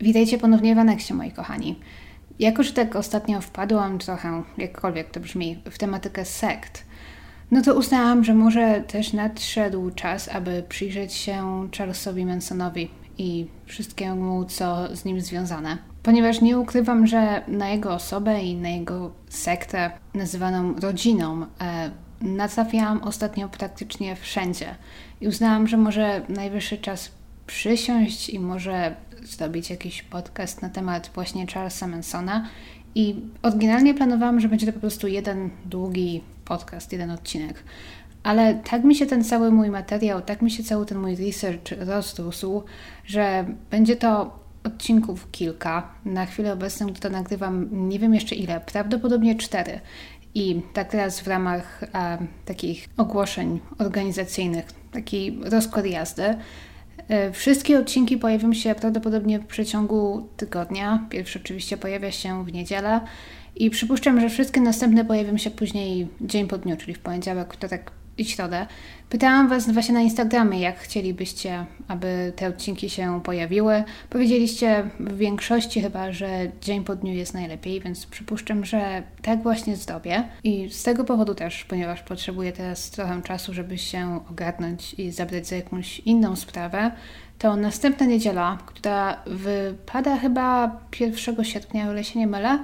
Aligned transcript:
Witajcie 0.00 0.38
ponownie 0.38 0.74
w 0.74 0.78
Aneksie, 0.78 1.14
moi 1.14 1.30
kochani. 1.30 1.80
Jako, 2.38 2.62
że 2.62 2.72
tak 2.72 2.96
ostatnio 2.96 3.40
wpadłam 3.40 3.98
trochę, 3.98 4.42
jakkolwiek 4.58 5.10
to 5.10 5.20
brzmi, 5.20 5.62
w 5.70 5.78
tematykę 5.78 6.24
sekt, 6.24 6.84
no 7.50 7.62
to 7.62 7.74
uznałam, 7.74 8.24
że 8.24 8.34
może 8.34 8.84
też 8.86 9.12
nadszedł 9.12 9.90
czas, 9.90 10.28
aby 10.28 10.64
przyjrzeć 10.68 11.12
się 11.12 11.68
Charlesowi 11.78 12.26
Mansonowi 12.26 12.90
i 13.18 13.46
wszystkiemu, 13.66 14.44
co 14.44 14.96
z 14.96 15.04
nim 15.04 15.20
związane. 15.20 15.78
Ponieważ 16.02 16.40
nie 16.40 16.58
ukrywam, 16.58 17.06
że 17.06 17.42
na 17.48 17.68
jego 17.68 17.94
osobę 17.94 18.42
i 18.42 18.56
na 18.56 18.68
jego 18.68 19.10
sektę, 19.28 19.90
nazywaną 20.14 20.74
rodziną, 20.74 21.46
e, 21.60 21.90
natrafiałam 22.20 23.02
ostatnio 23.02 23.48
praktycznie 23.48 24.16
wszędzie. 24.16 24.74
I 25.20 25.28
uznałam, 25.28 25.66
że 25.66 25.76
może 25.76 26.22
najwyższy 26.28 26.78
czas 26.78 27.12
przysiąść 27.50 28.28
i 28.28 28.40
może 28.40 28.94
zrobić 29.22 29.70
jakiś 29.70 30.02
podcast 30.02 30.62
na 30.62 30.68
temat 30.68 31.10
właśnie 31.14 31.46
Charlesa 31.46 31.86
Mansona. 31.86 32.48
I 32.94 33.14
oryginalnie 33.42 33.94
planowałam, 33.94 34.40
że 34.40 34.48
będzie 34.48 34.66
to 34.66 34.72
po 34.72 34.80
prostu 34.80 35.08
jeden 35.08 35.50
długi 35.64 36.20
podcast, 36.44 36.92
jeden 36.92 37.10
odcinek. 37.10 37.64
Ale 38.22 38.54
tak 38.54 38.84
mi 38.84 38.94
się 38.94 39.06
ten 39.06 39.24
cały 39.24 39.50
mój 39.50 39.70
materiał, 39.70 40.22
tak 40.22 40.42
mi 40.42 40.50
się 40.50 40.64
cały 40.64 40.86
ten 40.86 40.98
mój 40.98 41.16
research 41.16 41.72
rozrósł, 41.78 42.62
że 43.04 43.44
będzie 43.70 43.96
to 43.96 44.38
odcinków 44.64 45.30
kilka. 45.30 45.88
Na 46.04 46.26
chwilę 46.26 46.52
obecną, 46.52 46.86
gdy 46.86 47.00
to 47.00 47.10
nagrywam, 47.10 47.68
nie 47.88 47.98
wiem 47.98 48.14
jeszcze 48.14 48.34
ile, 48.34 48.60
prawdopodobnie 48.60 49.34
cztery. 49.34 49.80
I 50.34 50.62
tak 50.72 50.90
teraz 50.90 51.20
w 51.20 51.28
ramach 51.28 51.84
a, 51.92 52.18
takich 52.44 52.88
ogłoszeń 52.96 53.60
organizacyjnych, 53.78 54.64
taki 54.92 55.38
rozkład 55.42 55.86
jazdy. 55.86 56.34
E, 57.10 57.32
wszystkie 57.32 57.78
odcinki 57.78 58.16
pojawią 58.16 58.52
się 58.52 58.74
prawdopodobnie 58.74 59.38
w 59.38 59.46
przeciągu 59.46 60.28
tygodnia. 60.36 61.06
Pierwszy 61.10 61.40
oczywiście 61.44 61.76
pojawia 61.76 62.12
się 62.12 62.44
w 62.44 62.52
niedzielę 62.52 63.00
i 63.56 63.70
przypuszczam, 63.70 64.20
że 64.20 64.28
wszystkie 64.28 64.60
następne 64.60 65.04
pojawią 65.04 65.36
się 65.36 65.50
później 65.50 66.08
dzień 66.20 66.48
po 66.48 66.58
dniu, 66.58 66.76
czyli 66.76 66.94
w 66.94 66.98
poniedziałek, 66.98 67.54
wtorek 67.54 67.90
i 68.20 68.24
środę. 68.24 68.66
Pytałam 69.10 69.48
Was 69.48 69.72
właśnie 69.72 69.94
na 69.94 70.00
Instagramie, 70.00 70.60
jak 70.60 70.78
chcielibyście, 70.78 71.66
aby 71.88 72.32
te 72.36 72.48
odcinki 72.48 72.90
się 72.90 73.20
pojawiły. 73.24 73.84
Powiedzieliście 74.10 74.90
w 75.00 75.16
większości 75.16 75.80
chyba, 75.80 76.12
że 76.12 76.28
dzień 76.60 76.84
po 76.84 76.96
dniu 76.96 77.12
jest 77.12 77.34
najlepiej, 77.34 77.80
więc 77.80 78.06
przypuszczam, 78.06 78.64
że 78.64 79.02
tak 79.22 79.42
właśnie 79.42 79.76
zrobię. 79.76 80.24
I 80.44 80.70
z 80.70 80.82
tego 80.82 81.04
powodu 81.04 81.34
też, 81.34 81.64
ponieważ 81.64 82.02
potrzebuję 82.02 82.52
teraz 82.52 82.90
trochę 82.90 83.22
czasu, 83.22 83.54
żeby 83.54 83.78
się 83.78 84.20
ogarnąć 84.30 84.94
i 84.94 85.10
zabrać 85.10 85.46
za 85.46 85.56
jakąś 85.56 85.98
inną 85.98 86.36
sprawę, 86.36 86.90
to 87.38 87.56
następna 87.56 88.06
niedziela, 88.06 88.58
która 88.66 89.22
wypada 89.26 90.16
chyba 90.16 90.80
1 91.00 91.44
sierpnia, 91.44 91.88
o 91.88 91.92
ile 91.92 92.04
się 92.04 92.18
nie 92.18 92.26
mylę, 92.26 92.58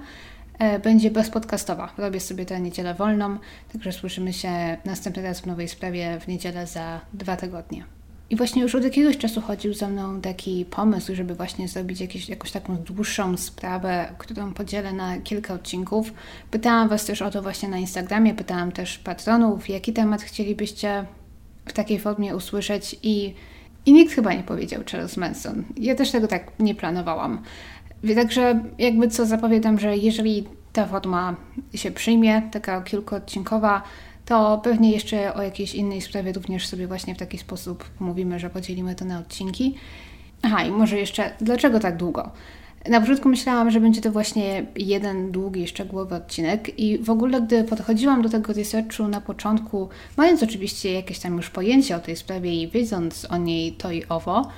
będzie 0.84 1.10
bezpodcastowa. 1.10 1.92
Robię 1.98 2.20
sobie 2.20 2.46
tę 2.46 2.60
niedzielę 2.60 2.94
wolną, 2.94 3.38
także 3.72 3.92
słyszymy 3.92 4.32
się 4.32 4.76
następny 4.84 5.22
raz 5.22 5.40
w 5.40 5.46
nowej 5.46 5.68
sprawie 5.68 6.20
w 6.20 6.28
niedzielę 6.28 6.66
za 6.66 7.00
dwa 7.12 7.36
tygodnie. 7.36 7.84
I 8.30 8.36
właśnie 8.36 8.62
już 8.62 8.74
od 8.74 8.84
jakiegoś 8.84 9.18
czasu 9.18 9.40
chodził 9.40 9.74
ze 9.74 9.88
mną 9.88 10.20
taki 10.20 10.64
pomysł, 10.64 11.14
żeby 11.14 11.34
właśnie 11.34 11.68
zrobić 11.68 12.00
jakieś, 12.00 12.28
jakąś 12.28 12.50
taką 12.50 12.76
dłuższą 12.76 13.36
sprawę, 13.36 14.08
którą 14.18 14.54
podzielę 14.54 14.92
na 14.92 15.18
kilka 15.18 15.54
odcinków. 15.54 16.12
Pytałam 16.50 16.88
Was 16.88 17.04
też 17.04 17.22
o 17.22 17.30
to 17.30 17.42
właśnie 17.42 17.68
na 17.68 17.78
Instagramie, 17.78 18.34
pytałam 18.34 18.72
też 18.72 18.98
patronów, 18.98 19.68
jaki 19.68 19.92
temat 19.92 20.22
chcielibyście 20.22 21.04
w 21.66 21.72
takiej 21.72 21.98
formie 21.98 22.36
usłyszeć 22.36 22.96
i, 23.02 23.34
i 23.86 23.92
nikt 23.92 24.14
chyba 24.14 24.34
nie 24.34 24.42
powiedział 24.42 24.82
Charles 24.90 25.16
Manson. 25.16 25.64
Ja 25.76 25.94
też 25.94 26.10
tego 26.10 26.28
tak 26.28 26.52
nie 26.58 26.74
planowałam. 26.74 27.42
Także 28.14 28.60
jakby 28.78 29.08
co 29.08 29.26
zapowiadam, 29.26 29.78
że 29.78 29.96
jeżeli 29.96 30.44
ta 30.72 30.86
forma 30.86 31.36
się 31.74 31.90
przyjmie, 31.90 32.42
taka 32.52 32.82
kilkuodcinkowa, 32.82 33.82
to 34.26 34.60
pewnie 34.64 34.90
jeszcze 34.90 35.34
o 35.34 35.42
jakiejś 35.42 35.74
innej 35.74 36.00
sprawie 36.00 36.32
również 36.32 36.66
sobie 36.66 36.86
właśnie 36.86 37.14
w 37.14 37.18
taki 37.18 37.38
sposób 37.38 37.84
mówimy, 38.00 38.38
że 38.38 38.50
podzielimy 38.50 38.94
to 38.94 39.04
na 39.04 39.18
odcinki. 39.18 39.74
Aha, 40.42 40.64
i 40.64 40.70
może 40.70 40.98
jeszcze, 40.98 41.30
dlaczego 41.40 41.80
tak 41.80 41.96
długo? 41.96 42.30
Na 42.88 43.00
początku 43.00 43.28
myślałam, 43.28 43.70
że 43.70 43.80
będzie 43.80 44.00
to 44.00 44.12
właśnie 44.12 44.66
jeden 44.76 45.32
długi, 45.32 45.68
szczegółowy 45.68 46.14
odcinek 46.14 46.78
i 46.78 46.98
w 46.98 47.10
ogóle, 47.10 47.42
gdy 47.42 47.64
podchodziłam 47.64 48.22
do 48.22 48.28
tego 48.28 48.52
researchu 48.52 49.08
na 49.08 49.20
początku, 49.20 49.88
mając 50.16 50.42
oczywiście 50.42 50.92
jakieś 50.92 51.18
tam 51.18 51.36
już 51.36 51.50
pojęcie 51.50 51.96
o 51.96 52.00
tej 52.00 52.16
sprawie 52.16 52.62
i 52.62 52.68
wiedząc 52.68 53.24
o 53.30 53.36
niej 53.36 53.72
to 53.72 53.92
i 53.92 54.04
owo, 54.08 54.50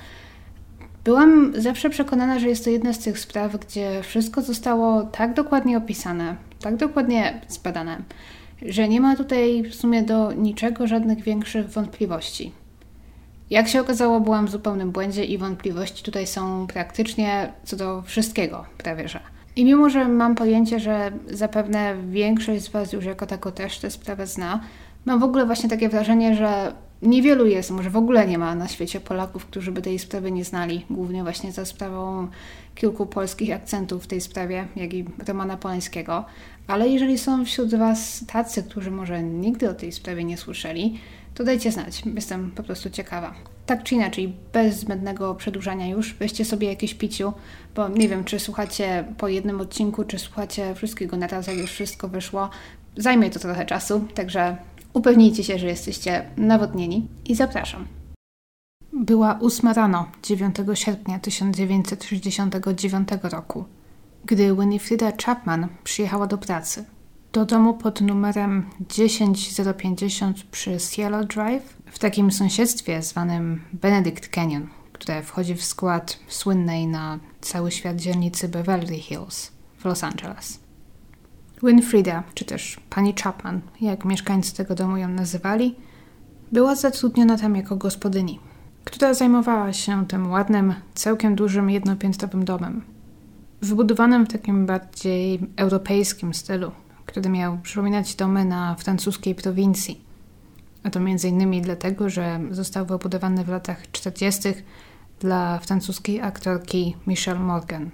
Byłam 1.03 1.53
zawsze 1.61 1.89
przekonana, 1.89 2.39
że 2.39 2.47
jest 2.47 2.63
to 2.63 2.69
jedna 2.69 2.93
z 2.93 2.99
tych 2.99 3.19
spraw, 3.19 3.57
gdzie 3.57 4.03
wszystko 4.03 4.41
zostało 4.41 5.03
tak 5.03 5.33
dokładnie 5.33 5.77
opisane, 5.77 6.35
tak 6.61 6.75
dokładnie 6.75 7.41
zbadane, 7.47 7.97
że 8.61 8.89
nie 8.89 9.01
ma 9.01 9.15
tutaj 9.15 9.63
w 9.63 9.75
sumie 9.75 10.03
do 10.03 10.33
niczego 10.33 10.87
żadnych 10.87 11.21
większych 11.21 11.69
wątpliwości. 11.69 12.51
Jak 13.49 13.67
się 13.67 13.81
okazało, 13.81 14.19
byłam 14.19 14.47
w 14.47 14.51
zupełnym 14.51 14.91
błędzie 14.91 15.25
i 15.25 15.37
wątpliwości 15.37 16.03
tutaj 16.03 16.27
są 16.27 16.67
praktycznie 16.67 17.53
co 17.63 17.75
do 17.75 18.01
wszystkiego, 18.01 18.65
prawie 18.77 19.07
że. 19.07 19.19
I 19.55 19.65
mimo, 19.65 19.89
że 19.89 20.07
mam 20.07 20.35
pojęcie, 20.35 20.79
że 20.79 21.11
zapewne 21.27 21.95
większość 22.09 22.63
z 22.63 22.69
Was 22.69 22.93
już 22.93 23.05
jako 23.05 23.25
tako 23.25 23.51
też 23.51 23.79
tę 23.79 23.91
sprawę 23.91 24.27
zna, 24.27 24.59
mam 25.05 25.19
w 25.19 25.23
ogóle 25.23 25.45
właśnie 25.45 25.69
takie 25.69 25.89
wrażenie, 25.89 26.35
że 26.35 26.73
Niewielu 27.01 27.45
jest, 27.45 27.71
może 27.71 27.89
w 27.89 27.97
ogóle 27.97 28.27
nie 28.27 28.37
ma 28.37 28.55
na 28.55 28.67
świecie 28.67 28.99
Polaków, 28.99 29.45
którzy 29.45 29.71
by 29.71 29.81
tej 29.81 29.99
sprawy 29.99 30.31
nie 30.31 30.43
znali, 30.43 30.85
głównie 30.89 31.23
właśnie 31.23 31.51
za 31.51 31.65
sprawą 31.65 32.27
kilku 32.75 33.05
polskich 33.05 33.51
akcentów 33.55 34.03
w 34.03 34.07
tej 34.07 34.21
sprawie, 34.21 34.67
jak 34.75 34.93
i 34.93 35.05
Romana 35.27 35.57
Polańskiego. 35.57 36.25
Ale 36.67 36.89
jeżeli 36.89 37.17
są 37.17 37.45
wśród 37.45 37.75
Was 37.75 38.23
tacy, 38.27 38.63
którzy 38.63 38.91
może 38.91 39.23
nigdy 39.23 39.69
o 39.69 39.73
tej 39.73 39.91
sprawie 39.91 40.23
nie 40.23 40.37
słyszeli, 40.37 40.99
to 41.35 41.43
dajcie 41.43 41.71
znać. 41.71 42.01
Jestem 42.15 42.51
po 42.51 42.63
prostu 42.63 42.89
ciekawa. 42.89 43.33
Tak 43.65 43.83
czy 43.83 43.95
inaczej, 43.95 44.33
bez 44.53 44.79
zbędnego 44.79 45.35
przedłużania 45.35 45.87
już, 45.87 46.13
weźcie 46.13 46.45
sobie 46.45 46.67
jakieś 46.67 46.93
piciu, 46.93 47.33
bo 47.75 47.87
nie 47.87 48.09
wiem, 48.09 48.23
czy 48.23 48.39
słuchacie 48.39 49.05
po 49.17 49.27
jednym 49.27 49.61
odcinku, 49.61 50.03
czy 50.03 50.19
słuchacie 50.19 50.75
wszystkiego 50.75 51.17
na 51.17 51.27
raz, 51.27 51.47
jak 51.47 51.57
już 51.57 51.71
wszystko 51.71 52.07
wyszło. 52.07 52.49
Zajmie 52.97 53.29
to 53.29 53.39
trochę 53.39 53.65
czasu, 53.65 54.05
także 54.13 54.57
Upewnijcie 54.93 55.43
się, 55.43 55.59
że 55.59 55.67
jesteście 55.67 56.29
nawodnieni 56.37 57.07
i 57.25 57.35
zapraszam. 57.35 57.87
Była 58.93 59.33
ósma 59.33 59.73
rano 59.73 60.11
9 60.23 60.55
sierpnia 60.73 61.19
1969 61.19 63.09
roku, 63.23 63.65
gdy 64.25 64.55
Winifrida 64.55 65.11
Chapman 65.25 65.67
przyjechała 65.83 66.27
do 66.27 66.37
pracy. 66.37 66.85
Do 67.31 67.45
domu 67.45 67.73
pod 67.73 68.01
numerem 68.01 68.69
10050 68.87 70.43
przy 70.43 70.77
Cielo 70.77 71.23
Drive 71.23 71.77
w 71.85 71.99
takim 71.99 72.31
sąsiedztwie 72.31 73.01
zwanym 73.01 73.61
Benedict 73.73 74.29
Canyon, 74.29 74.67
które 74.93 75.23
wchodzi 75.23 75.55
w 75.55 75.63
skład 75.63 76.19
słynnej 76.27 76.87
na 76.87 77.19
cały 77.41 77.71
świat 77.71 77.97
dzielnicy 77.97 78.49
Beverly 78.49 78.99
Hills 78.99 79.51
w 79.77 79.85
Los 79.85 80.03
Angeles. 80.03 80.68
Winfrida, 81.63 82.23
czy 82.33 82.45
też 82.45 82.79
pani 82.89 83.13
Chapman, 83.23 83.61
jak 83.81 84.05
mieszkańcy 84.05 84.55
tego 84.55 84.75
domu 84.75 84.97
ją 84.97 85.07
nazywali, 85.07 85.75
była 86.51 86.75
zatrudniona 86.75 87.37
tam 87.37 87.55
jako 87.55 87.75
gospodyni, 87.75 88.39
która 88.83 89.13
zajmowała 89.13 89.73
się 89.73 90.07
tym 90.07 90.31
ładnym, 90.31 90.73
całkiem 90.93 91.35
dużym, 91.35 91.69
jednopiętrowym 91.69 92.45
domem. 92.45 92.81
Wybudowanym 93.61 94.25
w 94.25 94.31
takim 94.31 94.65
bardziej 94.65 95.39
europejskim 95.55 96.33
stylu, 96.33 96.71
który 97.05 97.29
miał 97.29 97.57
przypominać 97.57 98.15
domy 98.15 98.45
na 98.45 98.75
francuskiej 98.75 99.35
prowincji. 99.35 100.01
A 100.83 100.89
to 100.89 100.99
między 100.99 101.27
innymi 101.27 101.61
dlatego, 101.61 102.09
że 102.09 102.39
został 102.51 102.85
wybudowany 102.85 103.43
w 103.43 103.49
latach 103.49 103.91
40. 103.91 104.49
dla 105.19 105.59
francuskiej 105.59 106.21
aktorki 106.21 106.95
Michelle 107.07 107.39
Morgan. 107.39 107.89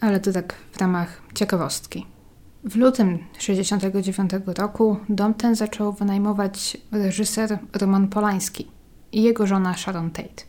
Ale 0.00 0.20
to 0.20 0.32
tak 0.32 0.54
w 0.72 0.80
ramach 0.80 1.22
ciekawostki. 1.34 2.17
W 2.64 2.76
lutym 2.76 3.18
1969 3.18 4.30
roku 4.58 4.96
dom 5.08 5.34
ten 5.34 5.54
zaczął 5.54 5.92
wynajmować 5.92 6.76
reżyser 6.92 7.58
Roman 7.72 8.08
Polański 8.08 8.66
i 9.12 9.22
jego 9.22 9.46
żona 9.46 9.76
Sharon 9.76 10.10
Tate. 10.10 10.44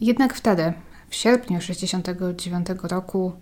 Jednak 0.00 0.34
wtedy, 0.34 0.72
w 1.08 1.14
sierpniu 1.14 1.58
1969 1.58 2.90
roku, 2.90 3.32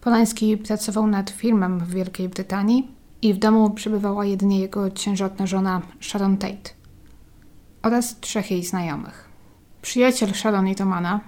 Polański 0.00 0.56
pracował 0.56 1.06
nad 1.06 1.30
filmem 1.30 1.78
w 1.78 1.90
Wielkiej 1.90 2.28
Brytanii 2.28 2.88
i 3.22 3.34
w 3.34 3.38
domu 3.38 3.70
przebywała 3.70 4.24
jedynie 4.24 4.60
jego 4.60 4.90
ciężotna 4.90 5.46
żona 5.46 5.82
Sharon 6.00 6.36
Tate 6.36 6.70
oraz 7.82 8.20
trzech 8.20 8.50
jej 8.50 8.64
znajomych. 8.64 9.28
Przyjaciel 9.82 10.34
Sharon 10.34 10.68
i 10.68 10.74
Romana, 10.74 11.20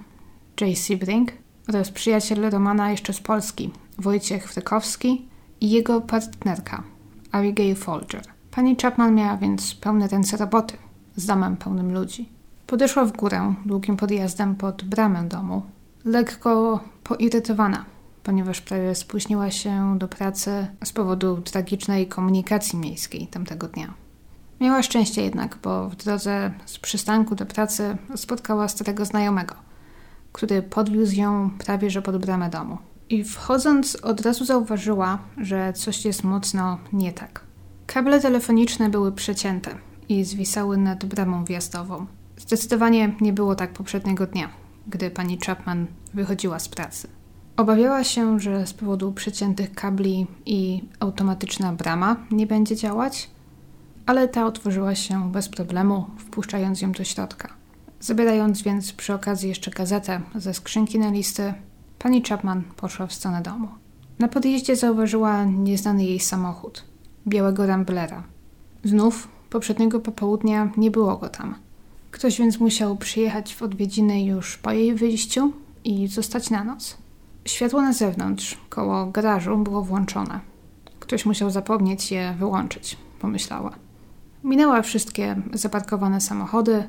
Jay 0.61 0.75
Sebring 0.75 1.31
oraz 1.69 1.91
przyjaciel 1.91 2.49
Romana 2.49 2.91
jeszcze 2.91 3.13
z 3.13 3.19
Polski, 3.19 3.71
Wojciech 3.97 4.51
Frykowski 4.51 5.27
i 5.61 5.69
jego 5.69 6.01
partnerka, 6.01 6.83
Abigail 7.31 7.75
Folger. 7.75 8.21
Pani 8.51 8.75
Chapman 8.75 9.15
miała 9.15 9.37
więc 9.37 9.75
pełne 9.75 10.07
ręce 10.07 10.37
roboty 10.37 10.77
z 11.15 11.25
domem 11.25 11.57
pełnym 11.57 11.93
ludzi. 11.93 12.29
Podeszła 12.67 13.05
w 13.05 13.11
górę 13.11 13.53
długim 13.65 13.97
podjazdem 13.97 14.55
pod 14.55 14.83
bramę 14.83 15.23
domu, 15.23 15.61
lekko 16.05 16.79
poirytowana 17.03 17.85
ponieważ 18.27 18.61
prawie 18.61 18.95
spóźniła 18.95 19.51
się 19.51 19.99
do 19.99 20.07
pracy 20.07 20.67
z 20.83 20.91
powodu 20.93 21.41
tragicznej 21.41 22.07
komunikacji 22.07 22.79
miejskiej 22.79 23.27
tamtego 23.27 23.67
dnia. 23.67 23.93
Miała 24.61 24.83
szczęście 24.83 25.23
jednak, 25.23 25.57
bo 25.63 25.89
w 25.89 25.95
drodze 25.95 26.51
z 26.65 26.79
przystanku 26.79 27.35
do 27.35 27.45
pracy 27.45 27.97
spotkała 28.15 28.67
starego 28.67 29.05
znajomego, 29.05 29.55
który 30.31 30.61
podwiózł 30.61 31.15
ją 31.15 31.49
prawie 31.57 31.89
że 31.89 32.01
pod 32.01 32.17
bramę 32.17 32.49
domu. 32.49 32.77
I 33.09 33.23
wchodząc 33.23 33.95
od 33.95 34.21
razu 34.21 34.45
zauważyła, 34.45 35.19
że 35.37 35.73
coś 35.73 36.05
jest 36.05 36.23
mocno 36.23 36.77
nie 36.93 37.13
tak. 37.13 37.41
Kable 37.85 38.21
telefoniczne 38.21 38.89
były 38.89 39.11
przecięte 39.11 39.75
i 40.09 40.23
zwisały 40.23 40.77
nad 40.77 41.05
bramą 41.05 41.45
wjazdową. 41.45 42.05
Zdecydowanie 42.37 43.15
nie 43.21 43.33
było 43.33 43.55
tak 43.55 43.73
poprzedniego 43.73 44.27
dnia, 44.27 44.49
gdy 44.87 45.11
pani 45.11 45.37
Chapman 45.45 45.87
wychodziła 46.13 46.59
z 46.59 46.69
pracy. 46.69 47.07
Obawiała 47.57 48.03
się, 48.03 48.39
że 48.39 48.67
z 48.67 48.73
powodu 48.73 49.11
przeciętych 49.11 49.73
kabli 49.73 50.27
i 50.45 50.83
automatyczna 50.99 51.73
brama 51.73 52.15
nie 52.31 52.47
będzie 52.47 52.75
działać, 52.75 53.29
ale 54.05 54.27
ta 54.27 54.45
otworzyła 54.45 54.95
się 54.95 55.31
bez 55.31 55.49
problemu, 55.49 56.05
wpuszczając 56.17 56.81
ją 56.81 56.91
do 56.91 57.03
środka. 57.03 57.53
Zabierając 57.99 58.61
więc 58.61 58.93
przy 58.93 59.13
okazji 59.13 59.49
jeszcze 59.49 59.71
gazetę 59.71 60.21
ze 60.35 60.53
skrzynki 60.53 60.99
na 60.99 61.09
listy, 61.09 61.53
pani 61.99 62.23
Chapman 62.23 62.63
poszła 62.75 63.07
w 63.07 63.13
stronę 63.13 63.41
domu. 63.41 63.67
Na 64.19 64.27
podjeździe 64.27 64.75
zauważyła 64.75 65.45
nieznany 65.45 66.03
jej 66.05 66.19
samochód 66.19 66.83
białego 67.27 67.65
Ramblera. 67.65 68.23
Znów 68.83 69.27
poprzedniego 69.49 69.99
popołudnia 69.99 70.71
nie 70.77 70.91
było 70.91 71.17
go 71.17 71.29
tam. 71.29 71.55
Ktoś 72.11 72.39
więc 72.39 72.59
musiał 72.59 72.97
przyjechać 72.97 73.55
w 73.55 73.61
odwiedziny 73.61 74.23
już 74.23 74.57
po 74.57 74.71
jej 74.71 74.95
wyjściu 74.95 75.51
i 75.83 76.07
zostać 76.07 76.49
na 76.49 76.63
noc. 76.63 76.97
Światło 77.45 77.81
na 77.81 77.93
zewnątrz, 77.93 78.57
koło 78.69 79.05
garażu, 79.05 79.57
było 79.57 79.81
włączone. 79.81 80.39
Ktoś 80.99 81.25
musiał 81.25 81.49
zapomnieć 81.49 82.11
je 82.11 82.35
wyłączyć, 82.39 82.97
pomyślała. 83.19 83.71
Minęła 84.43 84.81
wszystkie 84.81 85.35
zaparkowane 85.53 86.21
samochody 86.21 86.83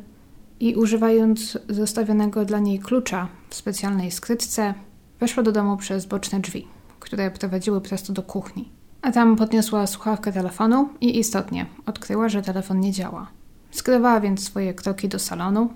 i 0.60 0.74
używając 0.76 1.58
zostawionego 1.68 2.44
dla 2.44 2.58
niej 2.58 2.78
klucza 2.78 3.28
w 3.48 3.54
specjalnej 3.54 4.10
skrytce, 4.10 4.74
weszła 5.20 5.42
do 5.42 5.52
domu 5.52 5.76
przez 5.76 6.06
boczne 6.06 6.40
drzwi, 6.40 6.66
które 7.00 7.30
prowadziły 7.30 7.80
prosto 7.80 8.12
do 8.12 8.22
kuchni. 8.22 8.72
A 9.02 9.12
tam 9.12 9.36
podniosła 9.36 9.86
słuchawkę 9.86 10.32
telefonu 10.32 10.88
i 11.00 11.18
istotnie 11.18 11.66
odkryła, 11.86 12.28
że 12.28 12.42
telefon 12.42 12.80
nie 12.80 12.92
działa. 12.92 13.26
Skierowała 13.70 14.20
więc 14.20 14.44
swoje 14.44 14.74
kroki 14.74 15.08
do 15.08 15.18
salonu, 15.18 15.72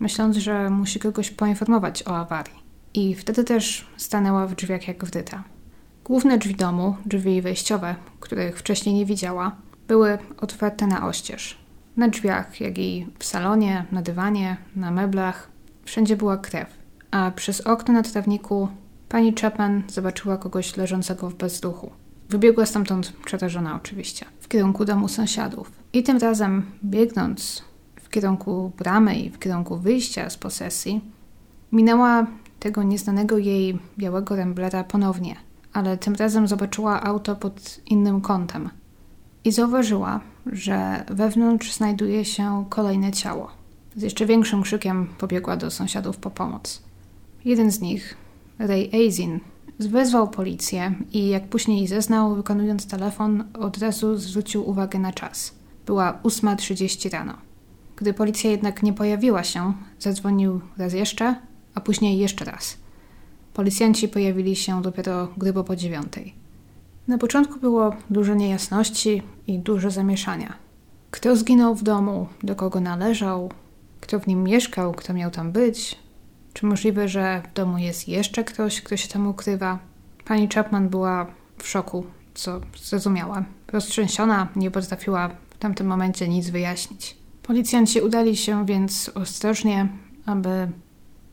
myśląc, 0.00 0.36
że 0.36 0.70
musi 0.70 0.98
kogoś 0.98 1.30
poinformować 1.30 2.06
o 2.06 2.16
awarii. 2.16 2.62
I 2.94 3.14
wtedy 3.14 3.44
też 3.44 3.86
stanęła 3.96 4.46
w 4.46 4.54
drzwiach 4.54 4.88
jak 4.88 5.04
wdyta. 5.04 5.44
Główne 6.04 6.38
drzwi 6.38 6.54
domu, 6.54 6.96
drzwi 7.06 7.42
wejściowe, 7.42 7.94
których 8.20 8.58
wcześniej 8.58 8.94
nie 8.94 9.06
widziała, 9.06 9.56
były 9.88 10.18
otwarte 10.36 10.86
na 10.86 11.06
oścież. 11.06 11.58
Na 11.96 12.08
drzwiach, 12.08 12.60
jak 12.60 12.78
i 12.78 13.06
w 13.18 13.24
salonie, 13.24 13.86
na 13.92 14.02
dywanie, 14.02 14.56
na 14.76 14.90
meblach, 14.90 15.48
wszędzie 15.84 16.16
była 16.16 16.36
krew, 16.36 16.81
a 17.12 17.30
przez 17.30 17.60
okno 17.60 17.94
na 17.94 18.02
trawniku 18.02 18.68
pani 19.08 19.34
Chapman 19.34 19.82
zobaczyła 19.88 20.36
kogoś 20.36 20.76
leżącego 20.76 21.30
w 21.30 21.34
bezduchu. 21.34 21.90
Wybiegła 22.28 22.66
stamtąd 22.66 23.12
przerażona 23.24 23.76
oczywiście, 23.76 24.26
w 24.40 24.48
kierunku 24.48 24.84
domu 24.84 25.08
sąsiadów. 25.08 25.72
I 25.92 26.02
tym 26.02 26.18
razem, 26.18 26.66
biegnąc 26.84 27.62
w 27.96 28.08
kierunku 28.08 28.72
bramy 28.78 29.18
i 29.18 29.30
w 29.30 29.38
kierunku 29.38 29.76
wyjścia 29.76 30.30
z 30.30 30.36
posesji, 30.36 31.00
minęła 31.72 32.26
tego 32.60 32.82
nieznanego 32.82 33.38
jej 33.38 33.78
białego 33.98 34.36
Ramblera 34.36 34.84
ponownie, 34.84 35.36
ale 35.72 35.98
tym 35.98 36.14
razem 36.14 36.48
zobaczyła 36.48 37.02
auto 37.02 37.36
pod 37.36 37.80
innym 37.86 38.20
kątem 38.20 38.70
i 39.44 39.52
zauważyła, 39.52 40.20
że 40.46 41.04
wewnątrz 41.10 41.72
znajduje 41.72 42.24
się 42.24 42.64
kolejne 42.68 43.12
ciało. 43.12 43.50
Z 43.96 44.02
jeszcze 44.02 44.26
większym 44.26 44.62
krzykiem 44.62 45.06
pobiegła 45.18 45.56
do 45.56 45.70
sąsiadów 45.70 46.16
po 46.16 46.30
pomoc. 46.30 46.82
Jeden 47.44 47.70
z 47.70 47.80
nich, 47.80 48.16
Ray 48.58 48.90
Azin, 49.06 49.40
wezwał 49.78 50.28
policję 50.28 50.94
i 51.12 51.28
jak 51.28 51.48
później 51.48 51.86
zeznał, 51.86 52.34
wykonując 52.34 52.86
telefon, 52.86 53.44
od 53.60 53.78
razu 53.78 54.16
zwrócił 54.16 54.70
uwagę 54.70 54.98
na 54.98 55.12
czas. 55.12 55.54
Była 55.86 56.20
8.30 56.22 57.10
rano. 57.12 57.34
Gdy 57.96 58.14
policja 58.14 58.50
jednak 58.50 58.82
nie 58.82 58.92
pojawiła 58.92 59.44
się, 59.44 59.72
zadzwonił 59.98 60.60
raz 60.78 60.92
jeszcze, 60.92 61.34
a 61.74 61.80
później 61.80 62.18
jeszcze 62.18 62.44
raz. 62.44 62.76
Policjanci 63.54 64.08
pojawili 64.08 64.56
się 64.56 64.82
dopiero 64.82 65.28
grubo 65.36 65.64
po 65.64 65.76
dziewiątej. 65.76 66.34
Na 67.08 67.18
początku 67.18 67.60
było 67.60 67.96
dużo 68.10 68.34
niejasności 68.34 69.22
i 69.46 69.58
dużo 69.58 69.90
zamieszania. 69.90 70.54
Kto 71.10 71.36
zginął 71.36 71.74
w 71.74 71.82
domu, 71.82 72.26
do 72.42 72.56
kogo 72.56 72.80
należał, 72.80 73.50
kto 74.00 74.20
w 74.20 74.26
nim 74.26 74.44
mieszkał, 74.44 74.92
kto 74.92 75.14
miał 75.14 75.30
tam 75.30 75.52
być, 75.52 76.01
czy 76.52 76.66
możliwe, 76.66 77.08
że 77.08 77.42
w 77.50 77.54
domu 77.54 77.78
jest 77.78 78.08
jeszcze 78.08 78.44
ktoś, 78.44 78.82
kto 78.82 78.96
się 78.96 79.08
tam 79.08 79.26
ukrywa? 79.26 79.78
Pani 80.24 80.48
Chapman 80.48 80.88
była 80.88 81.26
w 81.58 81.68
szoku, 81.68 82.06
co 82.34 82.60
zrozumiała. 82.82 83.44
Roztrzęsiona, 83.72 84.48
nie 84.56 84.70
potrafiła 84.70 85.28
w 85.28 85.58
tamtym 85.58 85.86
momencie 85.86 86.28
nic 86.28 86.50
wyjaśnić. 86.50 87.16
Policjanci 87.42 88.00
udali 88.00 88.36
się 88.36 88.66
więc 88.66 89.10
ostrożnie, 89.14 89.88
aby 90.26 90.68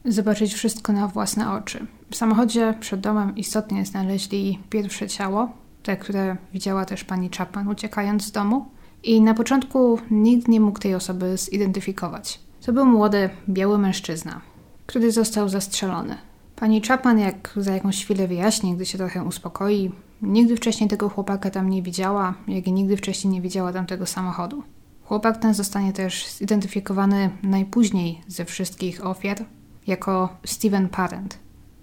zobaczyć 0.05 0.53
wszystko 0.53 0.93
na 0.93 1.07
własne 1.07 1.51
oczy. 1.51 1.85
W 2.11 2.15
samochodzie 2.15 2.73
przed 2.79 2.99
domem 2.99 3.37
istotnie 3.37 3.85
znaleźli 3.85 4.59
pierwsze 4.69 5.07
ciało, 5.07 5.49
te, 5.83 5.97
które 5.97 6.37
widziała 6.53 6.85
też 6.85 7.03
pani 7.03 7.29
Chapman 7.37 7.67
uciekając 7.67 8.25
z 8.25 8.31
domu. 8.31 8.65
I 9.03 9.21
na 9.21 9.33
początku 9.33 9.99
nikt 10.11 10.47
nie 10.47 10.59
mógł 10.59 10.79
tej 10.79 10.95
osoby 10.95 11.37
zidentyfikować. 11.37 12.39
To 12.65 12.73
był 12.73 12.85
młody, 12.85 13.29
biały 13.49 13.77
mężczyzna, 13.77 14.41
który 14.89 15.11
został 15.11 15.49
zastrzelony. 15.49 16.17
Pani 16.55 16.81
Chapman, 16.81 17.19
jak 17.19 17.53
za 17.55 17.73
jakąś 17.73 18.03
chwilę 18.03 18.27
wyjaśni, 18.27 18.75
gdy 18.75 18.85
się 18.85 18.97
trochę 18.97 19.23
uspokoi, 19.23 19.91
nigdy 20.21 20.55
wcześniej 20.55 20.89
tego 20.89 21.09
chłopaka 21.09 21.49
tam 21.49 21.69
nie 21.69 21.81
widziała, 21.81 22.33
jak 22.47 22.67
i 22.67 22.73
nigdy 22.73 22.97
wcześniej 22.97 23.33
nie 23.33 23.41
widziała 23.41 23.73
tamtego 23.73 24.05
samochodu. 24.05 24.63
Chłopak 25.03 25.37
ten 25.37 25.53
zostanie 25.53 25.93
też 25.93 26.27
zidentyfikowany 26.27 27.29
najpóźniej 27.43 28.21
ze 28.27 28.45
wszystkich 28.45 29.05
ofiar 29.05 29.45
jako 29.87 30.29
Steven 30.45 30.89
Parent. 30.89 31.39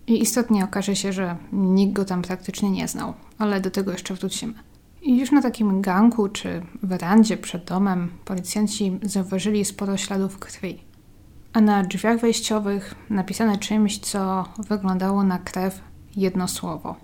I 0.07 0.23
istotnie 0.23 0.65
okaże 0.65 0.97
się, 0.97 1.13
że 1.13 1.37
nikt 1.53 1.93
go 1.93 2.05
tam 2.05 2.23
praktycznie 2.23 2.71
nie 2.71 2.89
znał, 2.89 3.15
ale 3.39 3.61
do 3.61 3.71
tego 3.71 3.93
jeszcze 3.93 4.15
wrócimy. 4.15 4.55
I 5.03 5.19
już 5.19 5.31
na 5.31 5.43
takim 5.43 5.81
ganku 5.81 6.29
czy 6.29 6.63
werandzie 6.83 7.37
przed 7.37 7.65
domem 7.65 8.11
policjanci 8.25 8.99
zauważyli 9.03 9.65
sporo 9.65 9.97
śladów 9.97 10.39
krwi 10.39 10.87
a 11.57 11.61
na 11.61 11.83
drzwiach 11.83 12.21
wejściowych 12.21 12.95
napisane 13.11 13.59
czymś, 13.59 13.99
co 13.99 14.45
wyglądało 14.59 15.25
na 15.25 15.39
krew 15.39 15.81
jedno 16.17 16.49
słowo: 16.49 16.97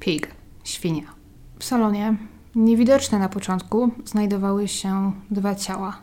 pig, 0.00 0.34
świnia. 0.64 1.14
W 1.58 1.64
salonie, 1.64 2.16
niewidoczne 2.54 3.18
na 3.18 3.28
początku, 3.28 3.90
znajdowały 4.04 4.68
się 4.68 5.12
dwa 5.30 5.54
ciała. 5.54 5.96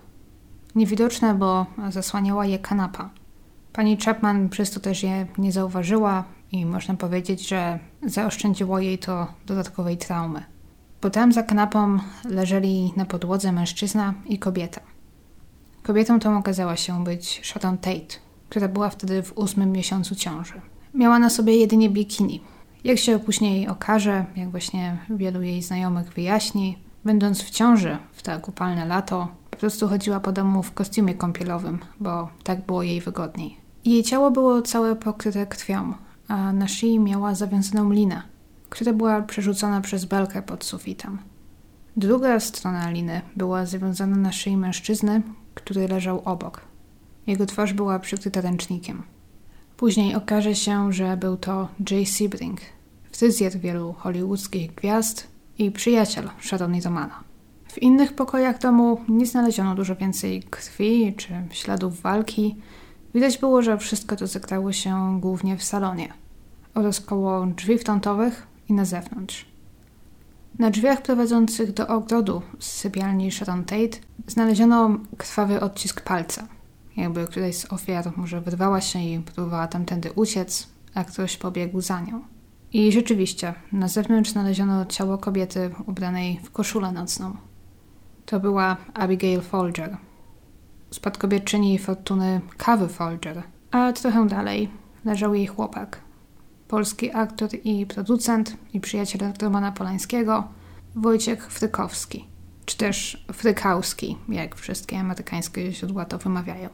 Niewidoczne, 0.76 1.36
bo 1.36 1.66
zasłaniała 1.90 2.46
je 2.46 2.60
kanapa. 2.60 3.10
Pani 3.74 3.98
Chapman 3.98 4.50
przez 4.50 4.72
to 4.72 4.80
też 4.80 5.04
je 5.04 5.28
nie 5.38 5.52
zauważyła 5.52 6.24
i 6.52 6.66
można 6.66 6.94
powiedzieć, 6.94 7.48
że 7.48 7.80
zaoszczędziło 8.04 8.80
jej 8.80 8.98
to 8.98 9.28
dodatkowej 9.46 9.98
traumy. 9.98 10.44
Bo 11.02 11.10
tam 11.10 11.32
za 11.34 11.44
kanapą 11.44 12.00
leżeli 12.26 12.94
na 12.96 13.06
podłodze 13.06 13.52
mężczyzna 13.52 14.14
i 14.26 14.40
kobieta. 14.40 14.89
Kobietą 15.90 16.20
tą 16.20 16.38
okazała 16.38 16.76
się 16.76 17.04
być 17.04 17.42
Sharon 17.44 17.78
Tate, 17.78 18.16
która 18.50 18.68
była 18.68 18.90
wtedy 18.90 19.24
w 19.24 19.38
ósmym 19.38 19.72
miesiącu 19.72 20.16
ciąży. 20.16 20.62
Miała 20.94 21.20
na 21.20 21.30
sobie 21.30 21.56
jedynie 21.56 21.90
bikini. 21.90 22.42
Jak 22.84 22.98
się 22.98 23.20
później 23.20 23.68
okaże, 23.68 24.26
jak 24.36 24.52
właśnie 24.52 24.98
wielu 25.10 25.42
jej 25.42 25.62
znajomych 25.62 26.14
wyjaśni, 26.14 26.78
będąc 27.06 27.42
w 27.44 27.50
ciąży 27.50 27.98
w 28.12 28.24
to 28.24 28.32
upalne 28.48 28.86
lato, 28.86 29.28
po 29.50 29.58
prostu 29.58 29.88
chodziła 29.88 30.20
po 30.20 30.32
domu 30.32 30.64
w 30.64 30.72
kostiumie 30.72 31.14
kąpielowym, 31.14 31.80
bo 32.00 32.30
tak 32.44 32.66
było 32.66 32.84
jej 32.84 33.02
wygodniej. 33.02 33.58
Jej 33.86 34.04
ciało 34.04 34.32
było 34.32 34.62
całe 34.62 34.96
pokryte 34.96 35.46
krwią, 35.46 35.94
a 36.28 36.54
na 36.54 36.68
szyi 36.68 37.00
miała 37.00 37.36
zawiązaną 37.36 37.92
linę, 37.92 38.22
która 38.70 38.94
była 38.94 39.22
przerzucona 39.22 39.82
przez 39.82 40.06
belkę 40.06 40.42
pod 40.42 40.64
sufitem. 40.64 41.20
Druga 41.98 42.40
strona 42.40 42.90
liny 42.90 43.22
była 43.36 43.66
zawiązana 43.66 44.16
na 44.16 44.32
szyi 44.32 44.58
mężczyzny, 44.58 45.22
który 45.62 45.88
leżał 45.88 46.22
obok. 46.26 46.62
Jego 47.28 47.46
twarz 47.46 47.74
była 47.74 48.00
przykryta 48.00 48.42
ręcznikiem. 48.42 49.04
Później 49.78 50.16
okaże 50.16 50.56
się, 50.56 50.94
że 50.94 51.18
był 51.18 51.38
to 51.38 51.68
Jay 51.92 52.06
Sebring, 52.06 52.60
fryzjer 53.12 53.60
wielu 53.60 53.94
hollywoodzkich 53.94 54.76
gwiazd 54.76 55.28
i 55.58 55.72
przyjaciel 55.72 56.30
Sharon 56.42 56.82
Romana. 56.82 57.24
W 57.68 57.78
innych 57.82 58.14
pokojach 58.14 58.60
domu 58.60 59.02
nie 59.10 59.26
znaleziono 59.26 59.76
dużo 59.76 59.96
więcej 59.96 60.44
krwi 60.44 61.14
czy 61.18 61.34
śladów 61.52 62.02
walki. 62.02 62.56
Widać 63.14 63.38
było, 63.38 63.62
że 63.62 63.78
wszystko 63.78 64.16
to 64.16 64.28
zagrało 64.28 64.72
się 64.72 65.20
głównie 65.22 65.58
w 65.58 65.64
salonie. 65.64 66.14
oraz 66.76 67.02
koło 67.02 67.46
drzwi 67.46 67.78
frontowych 67.78 68.48
i 68.70 68.74
na 68.74 68.86
zewnątrz. 68.86 69.49
Na 70.60 70.70
drzwiach 70.70 71.02
prowadzących 71.02 71.74
do 71.74 71.88
ogrodu 71.88 72.42
z 72.60 72.72
sypialni 72.72 73.32
Sharon 73.32 73.64
Tate 73.66 73.98
znaleziono 74.28 75.00
krwawy 75.18 75.60
odcisk 75.60 76.02
palca. 76.02 76.48
Jakby 76.98 77.28
któraś 77.28 77.56
z 77.56 77.74
ofiar 77.74 78.12
może 78.16 78.42
wyrwała 78.42 78.82
się 78.82 79.00
i 79.00 79.20
próbowała 79.20 79.68
tamtędy 79.68 80.12
uciec, 80.12 80.68
a 80.94 81.04
ktoś 81.04 81.38
pobiegł 81.38 81.82
za 81.82 82.02
nią. 82.02 82.22
I 82.74 82.92
rzeczywiście, 82.92 83.54
na 83.72 83.88
zewnątrz 83.88 84.32
znaleziono 84.32 84.86
ciało 84.86 85.18
kobiety 85.18 85.72
ubranej 85.86 86.40
w 86.44 86.52
koszulę 86.52 86.92
nocną. 86.92 87.36
To 88.26 88.40
była 88.40 88.78
Abigail 88.94 89.42
Folger, 89.42 89.98
spadkobierczyni 90.92 91.80
fortuny 91.80 92.42
Kawy 92.58 92.88
Folger, 92.88 93.44
a 93.72 93.94
trochę 93.94 94.28
dalej 94.28 94.70
leżał 95.06 95.34
jej 95.34 95.48
chłopak, 95.48 96.02
polski 96.70 97.12
aktor 97.12 97.50
i 97.64 97.86
producent 97.86 98.58
i 98.74 98.80
przyjaciel 98.80 99.34
Romana 99.42 99.72
Polańskiego, 99.72 100.48
Wojciech 100.96 101.52
Frykowski, 101.52 102.26
czy 102.66 102.78
też 102.78 103.26
Frykowski, 103.34 104.18
jak 104.30 104.56
wszystkie 104.56 105.00
amerykańskie 105.00 105.72
źródła 105.72 106.06
to 106.06 106.18
wymawiają. 106.18 106.70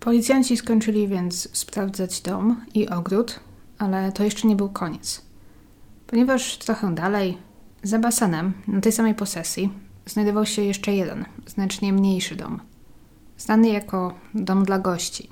Policjanci 0.00 0.56
skończyli 0.56 1.08
więc 1.08 1.58
sprawdzać 1.58 2.20
dom 2.20 2.64
i 2.74 2.88
ogród, 2.88 3.40
ale 3.78 4.12
to 4.12 4.24
jeszcze 4.24 4.48
nie 4.48 4.56
był 4.56 4.68
koniec. 4.68 5.22
Ponieważ 6.06 6.58
trochę 6.58 6.94
dalej, 6.94 7.38
za 7.82 7.98
basenem, 7.98 8.52
na 8.68 8.80
tej 8.80 8.92
samej 8.92 9.14
posesji, 9.14 9.70
znajdował 10.06 10.46
się 10.46 10.62
jeszcze 10.62 10.94
jeden, 10.94 11.24
znacznie 11.46 11.92
mniejszy 11.92 12.36
dom, 12.36 12.60
znany 13.38 13.68
jako 13.68 14.14
dom 14.34 14.64
dla 14.64 14.78
gości. 14.78 15.30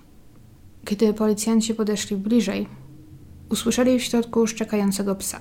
Kiedy 0.84 1.14
policjanci 1.14 1.74
podeszli 1.74 2.16
bliżej, 2.16 2.68
usłyszeli 3.50 3.98
w 3.98 4.02
środku 4.02 4.46
szczekającego 4.46 5.14
psa 5.14 5.40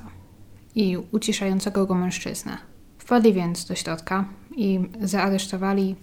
i 0.76 0.98
uciszającego 1.12 1.86
go 1.86 1.96
mężczyznę. 1.96 2.58
Wpadli 2.98 3.34
więc 3.34 3.66
do 3.66 3.76
środka 3.76 4.26
i 4.56 4.80
zaaresztowali 5.02 5.96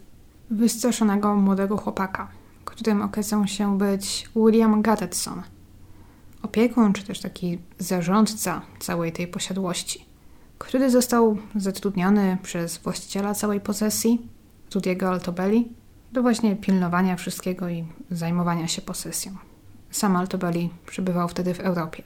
wystraszonego 0.51 1.37
młodego 1.37 1.77
chłopaka, 1.77 2.29
którym 2.65 3.03
okazał 3.03 3.47
się 3.47 3.79
być 3.79 4.29
William 4.37 4.83
Garretson– 4.83 5.43
opiekun, 6.47 6.93
czy 6.93 7.05
też 7.05 7.21
taki 7.21 7.59
zarządca 7.79 8.63
całej 8.79 9.13
tej 9.13 9.29
posiadłości, 9.29 10.05
który 10.59 10.91
został 10.91 11.37
zatrudniony 11.57 12.39
przez 12.43 12.79
właściciela 12.79 13.35
całej 13.35 13.61
posesji, 13.61 14.29
Rudiego 14.75 15.09
Altobelli, 15.09 15.69
do 16.13 16.23
właśnie 16.23 16.57
pilnowania 16.57 17.17
wszystkiego 17.17 17.69
i 17.69 17.85
zajmowania 18.11 18.69
się 18.69 18.83
posesją. 18.83 19.33
Sam 19.97 20.17
Altobelli 20.17 20.71
przebywał 20.87 21.29
wtedy 21.29 21.55
w 21.55 21.61
Europie. 21.61 22.03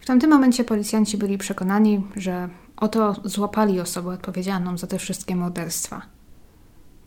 W 0.00 0.06
tamtym 0.06 0.30
momencie 0.30 0.64
policjanci 0.64 1.18
byli 1.18 1.38
przekonani, 1.38 2.06
że 2.16 2.48
oto 2.76 3.16
złapali 3.24 3.80
osobę 3.80 4.10
odpowiedzialną 4.10 4.78
za 4.78 4.86
te 4.86 4.98
wszystkie 4.98 5.36
morderstwa. 5.36 6.02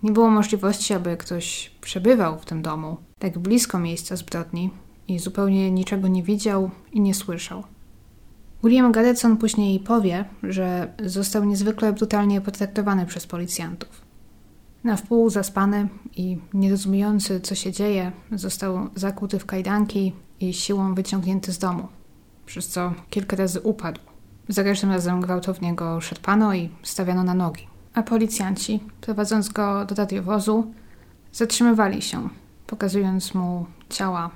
Nie 0.04 0.12
było 0.12 0.30
możliwości, 0.30 0.94
aby 0.94 1.18
ktoś 1.18 1.72
przebywał 1.82 2.40
w 2.40 2.46
tym 2.46 2.62
domu, 2.62 2.98
tak 3.20 3.40
blisko 3.40 3.80
miejsca 3.80 4.16
zbrodni, 4.16 4.72
i 5.08 5.20
zupełnie 5.20 5.72
niczego 5.72 6.08
nie 6.08 6.24
widział 6.24 6.72
i 6.92 7.02
nie 7.02 7.14
słyszał. 7.14 7.64
William 8.64 8.92
Garretson 8.92 9.38
później 9.38 9.80
powie, 9.80 10.26
że 10.44 10.94
został 11.04 11.44
niezwykle 11.44 11.94
brutalnie 11.94 12.42
potraktowany 12.42 13.06
przez 13.06 13.28
policjantów. 13.28 14.02
Na 14.84 14.96
wpół 14.96 15.30
zaspany 15.30 15.88
i 16.16 16.38
nierozumiejący, 16.54 17.42
co 17.42 17.56
się 17.56 17.72
dzieje, 17.72 18.12
został 18.32 18.90
zakuty 18.96 19.40
w 19.40 19.46
kajdanki 19.46 20.14
i 20.40 20.54
siłą 20.54 20.96
wyciągnięty 20.96 21.52
z 21.52 21.58
domu, 21.58 21.88
przez 22.46 22.68
co 22.68 22.94
kilka 23.10 23.36
razy 23.36 23.62
upadł. 23.62 24.00
Za 24.50 24.64
każdym 24.64 24.92
razem 24.92 25.22
gwałtownie 25.22 25.76
go 25.76 26.02
szarpano 26.02 26.54
i 26.54 26.70
stawiano 26.84 27.24
na 27.24 27.34
nogi. 27.34 27.68
A 27.94 28.04
policjanci, 28.04 28.80
prowadząc 29.02 29.50
go 29.50 29.86
do 29.86 29.96
radiowozu, 29.96 30.74
zatrzymywali 31.34 32.02
się, 32.02 32.30
pokazując 32.68 33.34
mu 33.34 33.66
ciała 33.90 34.32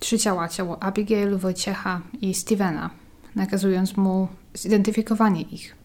trzy 0.00 0.18
ciała, 0.18 0.48
ciało 0.48 0.82
Abigail, 0.82 1.38
Wojciecha 1.38 2.00
i 2.20 2.34
Stevena, 2.34 2.90
nakazując 3.34 3.96
mu 3.96 4.28
zidentyfikowanie 4.54 5.42
ich, 5.42 5.76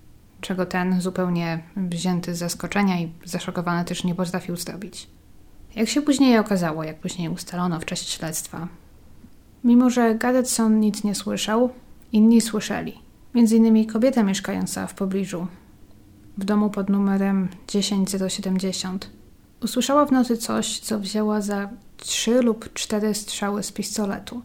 czego 0.42 0.66
ten 0.66 1.02
zupełnie 1.02 1.64
wzięty 1.76 2.36
z 2.36 2.38
zaskoczenia 2.38 3.00
i 3.00 3.12
zaszokowany 3.26 3.86
też 3.86 4.04
nie 4.04 4.16
potrafił 4.16 4.56
zrobić. 4.56 5.08
Jak 5.76 5.90
się 5.90 6.02
później 6.02 6.38
okazało, 6.38 6.84
jak 6.84 7.00
później 7.00 7.30
ustalono 7.30 7.80
w 7.80 7.86
czasie 7.86 8.06
śledztwa, 8.06 8.68
mimo 9.64 9.90
że 9.90 10.16
Garretson 10.16 10.80
nic 10.80 11.04
nie 11.04 11.16
słyszał, 11.16 11.70
inni 12.12 12.42
słyszeli. 12.42 12.94
Między 13.34 13.58
innymi 13.58 13.88
kobieta 13.88 14.24
mieszkająca 14.24 14.88
w 14.88 14.94
pobliżu, 14.94 15.48
w 16.38 16.46
domu 16.46 16.70
pod 16.70 16.90
numerem 16.90 17.48
10070, 17.68 19.10
usłyszała 19.64 20.06
w 20.06 20.12
nocy 20.12 20.38
coś, 20.38 20.80
co 20.80 21.00
wzięła 21.00 21.42
za 21.42 21.70
trzy 21.98 22.42
lub 22.42 22.74
cztery 22.74 23.14
strzały 23.14 23.64
z 23.64 23.72
pistoletu. 23.72 24.42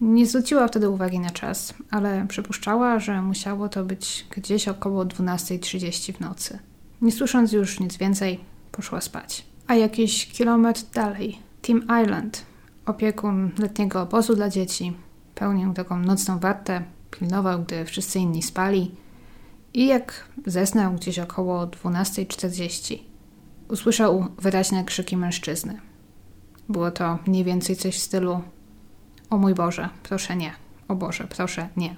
Nie 0.00 0.26
zwróciła 0.26 0.68
wtedy 0.68 0.88
uwagi 0.88 1.20
na 1.20 1.30
czas, 1.30 1.74
ale 1.90 2.26
przypuszczała, 2.28 2.98
że 2.98 3.22
musiało 3.22 3.68
to 3.68 3.84
być 3.84 4.26
gdzieś 4.30 4.68
około 4.68 5.04
12.30 5.04 6.12
w 6.12 6.20
nocy. 6.20 6.58
Nie 7.02 7.12
słysząc 7.12 7.52
już 7.52 7.80
nic 7.80 7.96
więcej, 7.96 8.40
poszła 8.72 9.00
spać. 9.00 9.46
A 9.66 9.74
jakiś 9.74 10.26
kilometr 10.26 10.82
dalej, 10.94 11.38
Team 11.62 11.82
Island, 12.02 12.46
opiekun 12.88 13.50
letniego 13.58 14.02
obozu 14.02 14.34
dla 14.34 14.48
dzieci, 14.48 14.92
pełnił 15.34 15.74
taką 15.74 15.98
nocną 15.98 16.38
wartę, 16.38 16.82
pilnował, 17.10 17.62
gdy 17.62 17.84
wszyscy 17.84 18.18
inni 18.18 18.42
spali 18.42 18.94
i 19.74 19.86
jak 19.86 20.28
zesnął 20.46 20.92
gdzieś 20.92 21.18
około 21.18 21.66
12.40, 21.66 22.98
usłyszał 23.68 24.26
wyraźne 24.38 24.84
krzyki 24.84 25.16
mężczyzny. 25.16 25.80
Było 26.68 26.90
to 26.90 27.18
mniej 27.26 27.44
więcej 27.44 27.76
coś 27.76 27.96
w 27.96 28.02
stylu: 28.02 28.40
O 29.30 29.38
mój 29.38 29.54
Boże, 29.54 29.88
proszę 30.02 30.36
nie. 30.36 30.52
O 30.88 30.94
Boże, 30.94 31.26
proszę 31.30 31.68
nie. 31.76 31.96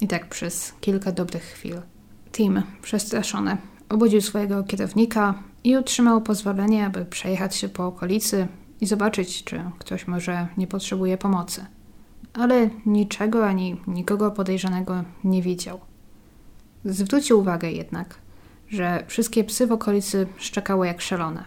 I 0.00 0.08
tak 0.08 0.28
przez 0.28 0.72
kilka 0.80 1.12
dobrych 1.12 1.42
chwil. 1.42 1.80
Tim, 2.32 2.62
przestraszony, 2.82 3.56
obudził 3.88 4.20
swojego 4.20 4.64
kierownika 4.64 5.34
i 5.64 5.76
otrzymał 5.76 6.20
pozwolenie, 6.20 6.86
aby 6.86 7.04
przejechać 7.04 7.56
się 7.56 7.68
po 7.68 7.86
okolicy 7.86 8.48
i 8.80 8.86
zobaczyć, 8.86 9.44
czy 9.44 9.62
ktoś 9.78 10.06
może 10.06 10.48
nie 10.56 10.66
potrzebuje 10.66 11.18
pomocy. 11.18 11.66
Ale 12.34 12.70
niczego 12.86 13.46
ani 13.46 13.80
nikogo 13.86 14.30
podejrzanego 14.30 15.04
nie 15.24 15.42
widział. 15.42 15.80
Zwrócił 16.84 17.40
uwagę 17.40 17.72
jednak, 17.72 18.14
że 18.68 19.04
wszystkie 19.06 19.44
psy 19.44 19.66
w 19.66 19.72
okolicy 19.72 20.26
szczekały 20.36 20.86
jak 20.86 21.00
szalone. 21.00 21.44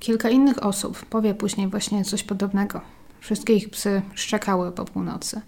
Kilka 0.00 0.30
innych 0.30 0.64
osób 0.64 1.06
powie 1.06 1.34
później 1.34 1.68
właśnie 1.68 2.04
coś 2.04 2.22
podobnego. 2.22 2.80
Wszystkie 3.20 3.54
ich 3.54 3.70
psy 3.70 4.02
szczekały 4.14 4.72
po 4.72 4.84
północy. 4.84 5.40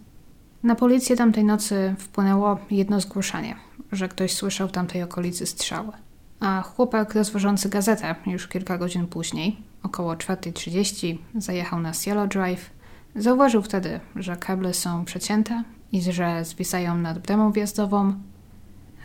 Na 0.63 0.75
policję 0.75 1.17
tamtej 1.17 1.45
nocy 1.45 1.95
wpłynęło 1.99 2.59
jedno 2.71 3.01
zgłoszenie, 3.01 3.57
że 3.93 4.09
ktoś 4.09 4.33
słyszał 4.33 4.69
w 4.69 4.73
tamtej 4.73 5.03
okolicy 5.03 5.47
strzały. 5.47 5.93
A 6.41 6.63
chłopak 6.63 7.15
rozwożący 7.15 7.69
gazetę 7.69 8.15
już 8.27 8.49
kilka 8.49 8.79
godzin 8.79 9.07
później, 9.07 9.57
około 9.83 10.15
4.30, 10.15 11.19
zajechał 11.35 11.81
na 11.81 11.93
Cielo 11.93 12.27
Drive. 12.27 12.71
Zauważył 13.17 13.63
wtedy, 13.63 14.01
że 14.17 14.37
kable 14.37 14.75
są 14.75 15.05
przecięte 15.05 15.63
i 15.93 16.03
że 16.03 16.45
zwisają 16.45 16.99
nad 16.99 17.19
bramą 17.19 17.53
wjazdową, 17.53 18.15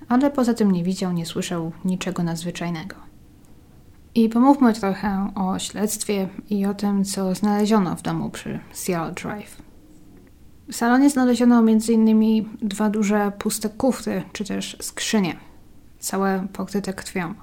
ale 0.08 0.32
poza 0.32 0.54
tym 0.54 0.72
nie 0.72 0.84
widział, 0.84 1.12
nie 1.12 1.26
słyszał 1.26 1.72
niczego 1.86 2.24
nadzwyczajnego. 2.24 2.96
I 4.16 4.30
pomówmy 4.30 4.74
trochę 4.74 5.32
o 5.36 5.60
śledztwie 5.60 6.30
i 6.50 6.66
o 6.66 6.74
tym, 6.74 7.06
co 7.06 7.36
znaleziono 7.36 7.96
w 7.96 8.02
domu 8.02 8.30
przy 8.30 8.60
Seattle 8.72 9.14
Drive. 9.14 9.62
W 10.72 10.76
salonie 10.76 11.10
znaleziono 11.10 11.60
m.in. 11.60 12.46
dwa 12.62 12.90
duże 12.90 13.32
puste 13.40 13.70
kufry, 13.70 14.24
czy 14.34 14.46
też 14.46 14.78
skrzynie, 14.82 15.36
całe 16.00 16.48
pokryte 16.54 16.94
krwią. 16.94 17.34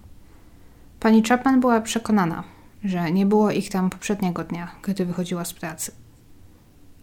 Pani 1.00 1.22
Chapman 1.22 1.60
była 1.60 1.80
przekonana, 1.80 2.44
że 2.84 3.12
nie 3.12 3.26
było 3.26 3.50
ich 3.50 3.70
tam 3.70 3.90
poprzedniego 3.90 4.44
dnia, 4.44 4.68
gdy 4.82 5.06
wychodziła 5.06 5.44
z 5.44 5.52
pracy. 5.52 5.92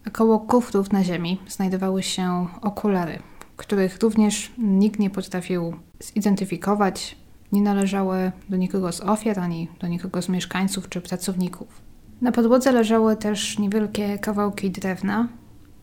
A 0.06 0.10
koło 0.10 0.38
kufrów 0.38 0.92
na 0.92 1.04
ziemi 1.04 1.40
znajdowały 1.48 2.02
się 2.02 2.46
okulary, 2.62 3.18
których 3.56 4.02
również 4.02 4.52
nikt 4.58 4.98
nie 4.98 5.10
potrafił 5.10 5.76
zidentyfikować 6.00 7.16
nie 7.54 7.62
należały 7.62 8.32
do 8.48 8.56
nikogo 8.56 8.92
z 8.92 9.00
ofiar 9.00 9.40
ani 9.40 9.68
do 9.80 9.86
nikogo 9.86 10.22
z 10.22 10.28
mieszkańców 10.28 10.88
czy 10.88 11.00
pracowników. 11.00 11.68
Na 12.20 12.32
podłodze 12.32 12.72
leżały 12.72 13.16
też 13.16 13.58
niewielkie 13.58 14.18
kawałki 14.18 14.70
drewna, 14.70 15.28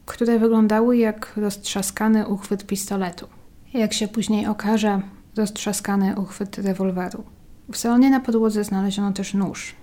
które 0.05 0.39
wyglądały 0.39 0.97
jak 0.97 1.33
roztrzaskany 1.37 2.27
uchwyt 2.27 2.65
pistoletu. 2.65 3.27
Jak 3.73 3.93
się 3.93 4.07
później 4.07 4.47
okaże, 4.47 5.01
roztrzaskany 5.35 6.15
uchwyt 6.15 6.57
rewolweru. 6.57 7.23
W 7.71 7.77
salonie 7.77 8.09
na 8.09 8.19
podłodze 8.19 8.63
znaleziono 8.63 9.13
też 9.13 9.33
nóż, 9.33 9.75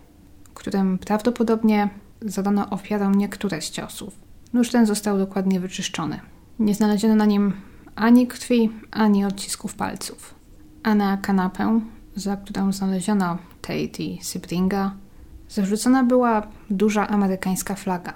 którym 0.54 0.98
prawdopodobnie 0.98 1.88
zadano 2.22 2.70
ofiarom 2.70 3.14
niektóre 3.14 3.62
z 3.62 3.70
ciosów. 3.70 4.14
Nóż 4.52 4.70
ten 4.70 4.86
został 4.86 5.18
dokładnie 5.18 5.60
wyczyszczony 5.60 6.20
Nie 6.58 6.74
znaleziono 6.74 7.14
na 7.14 7.26
nim 7.26 7.52
ani 7.96 8.26
krwi, 8.26 8.70
ani 8.90 9.24
odcisków 9.24 9.74
palców. 9.74 10.34
A 10.82 10.94
na 10.94 11.16
kanapę, 11.16 11.80
za 12.16 12.36
którą 12.36 12.72
znaleziono 12.72 13.38
Tate 13.60 14.02
i 14.02 14.18
Sibringa, 14.22 14.94
zarzucona 15.48 16.04
była 16.04 16.42
duża 16.70 17.08
amerykańska 17.08 17.74
flaga. 17.74 18.12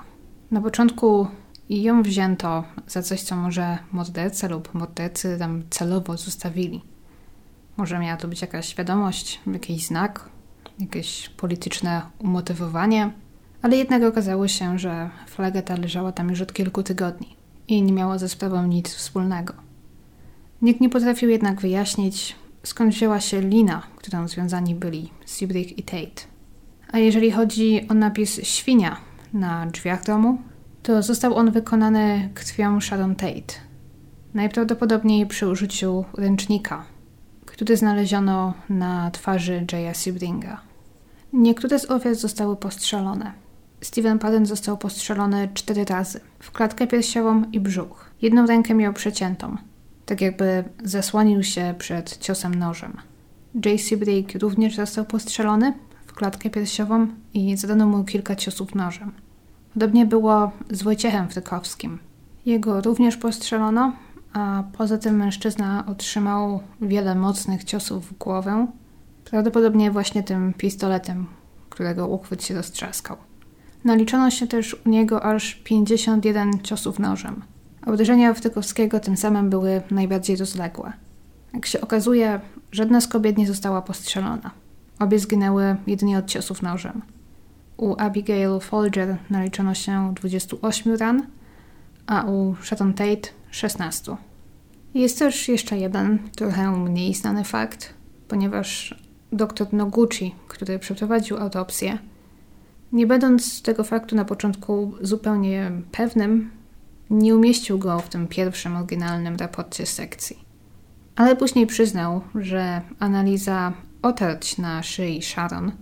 Na 0.51 0.61
początku 0.61 1.27
ją 1.71 2.03
wzięto 2.03 2.65
za 2.87 3.03
coś, 3.03 3.23
co 3.23 3.37
może 3.37 3.79
morderca 3.93 4.49
lub 4.49 4.75
mordercy 4.75 5.37
tam 5.39 5.63
celowo 5.71 6.17
zostawili. 6.17 6.83
Może 7.77 7.99
miała 7.99 8.17
to 8.17 8.29
być 8.29 8.41
jakaś 8.43 8.77
wiadomość, 8.77 9.41
jakiś 9.53 9.87
znak, 9.87 10.29
jakieś 10.79 11.29
polityczne 11.29 12.03
umotywowanie, 12.19 13.11
ale 13.63 13.77
jednak 13.77 14.03
okazało 14.03 14.49
się, 14.49 14.79
że 14.79 15.11
flaga 15.27 15.63
ta 15.63 15.77
leżała 15.77 16.13
tam 16.13 16.31
już 16.31 16.41
od 16.41 16.53
kilku 16.53 16.83
tygodni 16.83 17.37
i 17.69 17.83
nie 17.83 17.93
miała 17.93 18.19
ze 18.19 18.29
sprawą 18.29 18.67
nic 18.67 18.95
wspólnego. 18.95 19.55
Nikt 20.63 20.81
nie 20.81 20.89
potrafił 20.89 21.29
jednak 21.29 21.61
wyjaśnić, 21.61 22.37
skąd 22.63 22.95
wzięła 22.95 23.21
się 23.21 23.41
lina, 23.41 23.83
którą 23.97 24.29
związani 24.29 24.75
byli 24.75 25.11
Sibrick 25.27 25.79
i 25.79 25.83
Tate. 25.83 26.23
A 26.93 26.99
jeżeli 26.99 27.31
chodzi 27.31 27.89
o 27.89 27.95
napis 27.95 28.43
świnia 28.43 28.97
na 29.33 29.67
drzwiach 29.67 30.05
domu, 30.05 30.39
to 30.83 31.03
został 31.03 31.35
on 31.35 31.51
wykonany 31.51 32.31
krwią 32.35 32.81
Sharon 32.81 33.15
Tate. 33.15 33.55
Najprawdopodobniej 34.35 35.27
przy 35.27 35.49
użyciu 35.49 36.05
ręcznika, 36.15 36.85
który 37.53 37.77
znaleziono 37.77 38.55
na 38.69 39.11
twarzy 39.11 39.67
Jaya 39.73 39.95
Sibringa. 39.95 40.61
Niektóre 41.33 41.79
z 41.79 41.91
ofiar 41.91 42.15
zostały 42.15 42.57
postrzelone. 42.57 43.33
Steven 43.81 44.19
Padden 44.19 44.47
został 44.47 44.79
postrzelony 44.79 45.49
cztery 45.55 45.85
razy 45.85 46.21
w 46.39 46.51
klatkę 46.51 46.87
piersiową 46.87 47.43
i 47.53 47.61
brzuch. 47.61 48.11
Jedną 48.23 48.47
rękę 48.47 48.75
miał 48.75 48.93
przeciętą, 48.93 49.57
tak 50.07 50.21
jakby 50.21 50.65
zasłonił 50.85 51.43
się 51.43 51.75
przed 51.79 52.19
ciosem 52.19 52.55
nożem. 52.55 52.97
Jay 53.65 53.79
Sebrick 53.79 54.35
również 54.35 54.77
został 54.77 55.05
postrzelony 55.05 55.75
w 56.07 56.13
klatkę 56.13 56.51
piersiową 56.51 57.07
i 57.35 57.57
zadano 57.57 57.87
mu 57.87 58.05
kilka 58.05 58.37
ciosów 58.37 58.75
nożem. 58.75 59.13
Podobnie 59.75 60.07
było 60.07 60.51
z 60.71 60.83
Wojciechem 60.83 61.29
Frykowskim. 61.29 61.99
Jego 62.47 62.81
również 62.81 63.17
postrzelono, 63.17 63.93
a 64.33 64.65
poza 64.73 64.99
tym 64.99 65.17
mężczyzna 65.17 65.85
otrzymał 65.87 66.61
wiele 66.81 67.15
mocnych 67.15 67.65
ciosów 67.65 68.07
w 68.07 68.19
głowę, 68.19 68.67
prawdopodobnie 69.25 69.91
właśnie 69.91 70.23
tym 70.23 70.55
pistoletem, 70.55 71.27
którego 71.71 72.09
uchwyt 72.09 72.45
się 72.45 72.55
roztrzaskał. 72.55 73.17
Naliczono 73.85 74.31
się 74.31 74.47
też 74.47 74.77
u 74.87 74.89
niego 74.89 75.25
aż 75.25 75.55
51 75.55 76.51
ciosów 76.63 76.99
nożem. 76.99 77.43
A 77.87 77.91
uderzenia 77.91 78.35
Wtykowskiego 78.35 79.01
tym 79.01 79.17
samym 79.17 79.51
były 79.51 79.83
najbardziej 79.91 80.37
rozległe. 80.37 80.93
Jak 81.55 81.67
się 81.67 81.81
okazuje, 81.81 82.41
żadna 82.73 83.01
z 83.01 83.09
kobiet 83.09 83.39
nie 83.39 83.47
została 83.47 83.83
postrzelona. 83.83 84.51
Obie 84.99 85.19
zginęły 85.19 85.77
jedynie 85.87 86.19
od 86.19 86.27
ciosów 86.27 86.63
nożem. 86.63 87.03
U 87.77 87.95
Abigail 87.99 88.61
Folger 88.61 89.17
naliczono 89.31 89.75
się 89.75 90.15
28 90.15 90.97
ran, 90.97 91.27
a 92.07 92.25
u 92.25 92.55
Sharon 92.63 92.95
Tate 92.95 93.42
16. 93.53 94.17
Jest 94.95 95.19
też 95.19 95.49
jeszcze 95.49 95.79
jeden, 95.79 96.19
trochę 96.37 96.71
mniej 96.71 97.15
znany 97.15 97.45
fakt, 97.45 97.95
ponieważ 98.29 98.95
dr 99.33 99.73
Noguchi, 99.73 100.35
który 100.49 100.79
przeprowadził 100.79 101.37
autopsję, 101.37 101.99
nie 102.93 103.07
będąc 103.07 103.63
tego 103.63 103.85
faktu 103.85 104.17
na 104.17 104.25
początku 104.25 104.93
zupełnie 105.01 105.73
pewnym, 105.93 106.51
nie 107.11 107.37
umieścił 107.37 107.79
go 107.79 107.99
w 107.99 108.09
tym 108.09 108.29
pierwszym 108.29 108.77
oryginalnym 108.77 109.37
raporcie 109.37 109.87
sekcji. 109.87 110.39
Ale 111.17 111.37
później 111.37 111.67
przyznał, 111.67 112.21
że 112.35 112.83
analiza 112.99 113.73
otarć 114.03 114.59
na 114.59 114.83
szyi 114.83 115.23
Sharon 115.23 115.73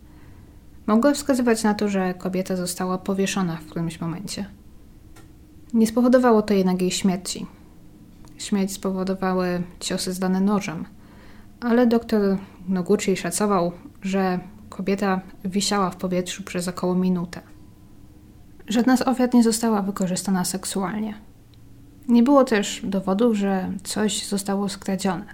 mogła 0.87 1.12
wskazywać 1.12 1.62
na 1.62 1.75
to, 1.75 1.88
że 1.88 2.14
kobieta 2.14 2.57
została 2.57 2.99
powieszona 2.99 3.57
w 3.57 3.66
którymś 3.66 4.01
momencie. 4.01 4.47
Nie 5.75 5.87
spowodowało 5.87 6.42
to 6.42 6.55
jednak 6.55 6.83
jej 6.83 6.90
śmierci. 6.90 7.47
Śmierć 8.40 8.72
spowodowały 8.72 9.62
ciosy 9.81 10.12
zdane 10.12 10.40
nożem, 10.40 10.85
ale 11.61 11.87
doktor 11.87 12.38
Noguchi 12.68 13.16
szacował, 13.16 13.72
że 14.03 14.40
kobieta 14.68 15.20
wisiała 15.44 15.90
w 15.90 15.96
powietrzu 15.96 16.42
przez 16.42 16.68
około 16.68 16.94
minutę. 16.94 17.40
Żadna 18.68 18.96
z 18.96 19.03
ofiar 19.03 19.35
nie 19.35 19.42
została 19.42 19.83
wykorzystana 19.83 20.44
seksualnie. 20.44 21.14
Nie 22.09 22.22
było 22.22 22.44
też 22.44 22.81
dowodów, 22.85 23.37
że 23.37 23.72
coś 23.83 24.26
zostało 24.26 24.68
skradzione. 24.68 25.24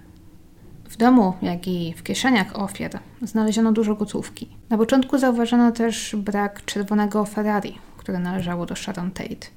W 0.89 0.97
domu, 0.97 1.33
jak 1.41 1.67
i 1.67 1.93
w 1.93 2.03
kieszeniach 2.03 2.59
ofiar 2.59 2.99
znaleziono 3.21 3.71
dużo 3.71 3.95
gotówki. 3.95 4.49
Na 4.69 4.77
początku 4.77 5.17
zauważono 5.17 5.71
też 5.71 6.15
brak 6.15 6.65
czerwonego 6.65 7.25
Ferrari, 7.25 7.77
które 7.97 8.19
należało 8.19 8.65
do 8.65 8.75
Sharon 8.75 9.11
Tate. 9.11 9.56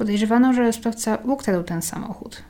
Podejrzewano, 0.00 0.52
że 0.52 0.72
sprawca 0.72 1.18
ukradł 1.24 1.62
ten 1.62 1.82
samochód, 1.82 2.42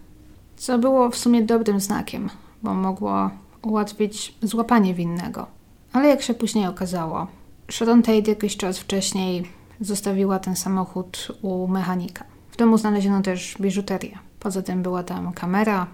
co 0.57 0.79
było 0.79 1.11
w 1.11 1.17
sumie 1.17 1.43
dobrym 1.43 1.81
znakiem, 1.81 2.31
bo 2.63 2.75
mogło 2.75 3.31
ułatwić 3.63 4.35
złapanie 4.43 4.95
winnego. 4.95 5.47
Ale 5.93 6.09
jak 6.09 6.23
się 6.23 6.35
później 6.35 6.67
okazało, 6.67 7.27
Sharon 7.71 8.03
Tate 8.03 8.31
jakiś 8.31 8.57
czas 8.57 8.79
wcześniej 8.79 9.51
zostawiła 9.81 10.39
ten 10.39 10.57
samochód 10.57 11.29
u 11.43 11.69
mechanika. 11.69 12.25
W 12.51 12.57
domu 12.57 12.79
znaleziono 12.79 13.23
też 13.23 13.57
biżuterię. 13.61 14.19
Poza 14.41 14.63
tym 14.63 14.83
była 14.83 15.03
tam 15.03 15.33
kamera, 15.33 15.87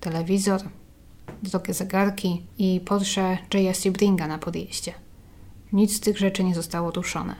telewizor, 0.00 0.60
drogie 1.42 1.74
zegarki 1.74 2.42
i 2.58 2.80
Porsche 2.84 3.38
JS 3.54 3.88
Bringa 3.88 4.26
na 4.26 4.38
podjeździe. 4.38 4.92
Nic 5.72 5.96
z 5.96 6.00
tych 6.00 6.18
rzeczy 6.18 6.44
nie 6.44 6.54
zostało 6.54 6.90
ruszone. 6.90 7.34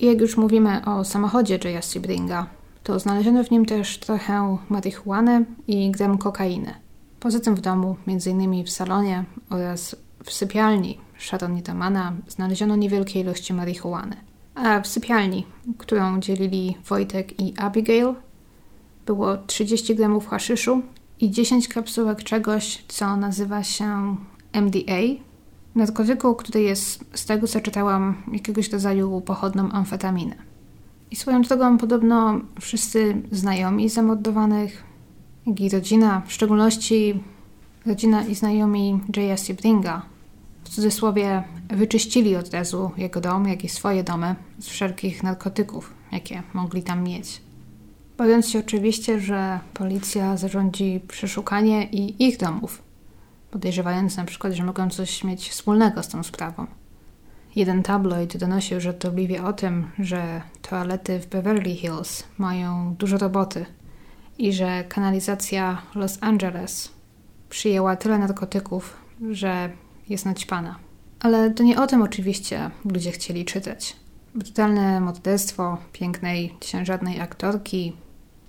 I 0.00 0.06
jak 0.06 0.20
już 0.20 0.36
mówimy 0.36 0.84
o 0.84 1.04
samochodzie 1.04 1.58
JS 1.64 1.98
Bringa, 1.98 2.46
to 2.84 2.98
znaleziono 2.98 3.44
w 3.44 3.50
nim 3.50 3.66
też 3.66 3.98
trochę 3.98 4.58
marihuany 4.68 5.44
i 5.66 5.90
gram 5.90 6.18
kokainy. 6.18 6.74
Poza 7.20 7.40
tym 7.40 7.54
w 7.54 7.60
domu, 7.60 7.96
m.in. 8.06 8.64
w 8.64 8.70
salonie 8.70 9.24
oraz 9.50 9.96
w 10.24 10.32
sypialni 10.32 10.98
Sharon 11.18 11.54
Nitamana 11.54 12.12
znaleziono 12.28 12.76
niewielkie 12.76 13.20
ilości 13.20 13.54
marihuany. 13.54 14.16
A 14.54 14.80
w 14.80 14.86
sypialni, 14.86 15.46
którą 15.78 16.20
dzielili 16.20 16.76
Wojtek 16.88 17.40
i 17.40 17.54
Abigail, 17.58 18.14
było 19.06 19.36
30 19.36 19.94
gramów 19.94 20.28
haszyszu 20.28 20.82
i 21.20 21.30
10 21.30 21.68
kapsułek 21.68 22.22
czegoś, 22.22 22.84
co 22.88 23.16
nazywa 23.16 23.62
się 23.62 24.16
MDA, 24.52 25.00
narkotyku, 25.74 26.34
który 26.34 26.62
jest, 26.62 27.04
z 27.14 27.26
tego 27.26 27.46
co 27.46 27.60
czytałam, 27.60 28.22
jakiegoś 28.32 28.72
rodzaju 28.72 29.20
pochodną 29.20 29.70
amfetaminy. 29.70 30.36
I 31.14 31.16
swoją 31.16 31.42
drogą 31.42 31.78
podobno 31.78 32.40
wszyscy 32.60 33.22
znajomi 33.32 33.88
zamordowanych, 33.88 34.84
jak 35.46 35.60
i 35.60 35.68
rodzina, 35.68 36.22
w 36.26 36.32
szczególności 36.32 37.22
rodzina 37.86 38.24
i 38.24 38.34
znajomi 38.34 39.00
J.S. 39.16 39.46
Sibringa, 39.46 40.02
w 40.64 40.68
cudzysłowie 40.68 41.44
wyczyścili 41.68 42.36
od 42.36 42.54
razu 42.54 42.90
jego 42.96 43.20
dom, 43.20 43.48
jak 43.48 43.64
i 43.64 43.68
swoje 43.68 44.04
domy 44.04 44.34
z 44.58 44.68
wszelkich 44.68 45.22
narkotyków, 45.22 45.94
jakie 46.12 46.42
mogli 46.54 46.82
tam 46.82 47.02
mieć. 47.02 47.40
Bojąc 48.18 48.48
się 48.48 48.58
oczywiście, 48.58 49.20
że 49.20 49.60
policja 49.74 50.36
zarządzi 50.36 51.00
przeszukanie 51.08 51.84
i 51.84 52.24
ich 52.24 52.38
domów, 52.38 52.82
podejrzewając 53.50 54.16
na 54.16 54.24
przykład, 54.24 54.52
że 54.52 54.64
mogą 54.64 54.90
coś 54.90 55.24
mieć 55.24 55.48
wspólnego 55.48 56.02
z 56.02 56.08
tą 56.08 56.22
sprawą. 56.22 56.66
Jeden 57.56 57.82
tabloid 57.82 58.36
donosił 58.36 58.80
żartobliwie 58.80 59.44
o 59.44 59.52
tym, 59.52 59.90
że 59.98 60.42
toalety 60.62 61.20
w 61.20 61.26
Beverly 61.26 61.74
Hills 61.74 62.24
mają 62.38 62.94
dużo 62.98 63.18
roboty 63.18 63.66
i 64.38 64.52
że 64.52 64.84
kanalizacja 64.88 65.82
Los 65.94 66.18
Angeles 66.20 66.92
przyjęła 67.48 67.96
tyle 67.96 68.18
narkotyków, 68.18 68.96
że 69.30 69.70
jest 70.08 70.26
naćpana. 70.26 70.78
Ale 71.20 71.50
to 71.50 71.62
nie 71.62 71.82
o 71.82 71.86
tym 71.86 72.02
oczywiście 72.02 72.70
ludzie 72.84 73.10
chcieli 73.12 73.44
czytać. 73.44 73.96
Brutalne 74.34 75.00
morderstwo 75.00 75.78
pięknej, 75.92 76.54
ciężarnej 76.60 77.20
aktorki, 77.20 77.96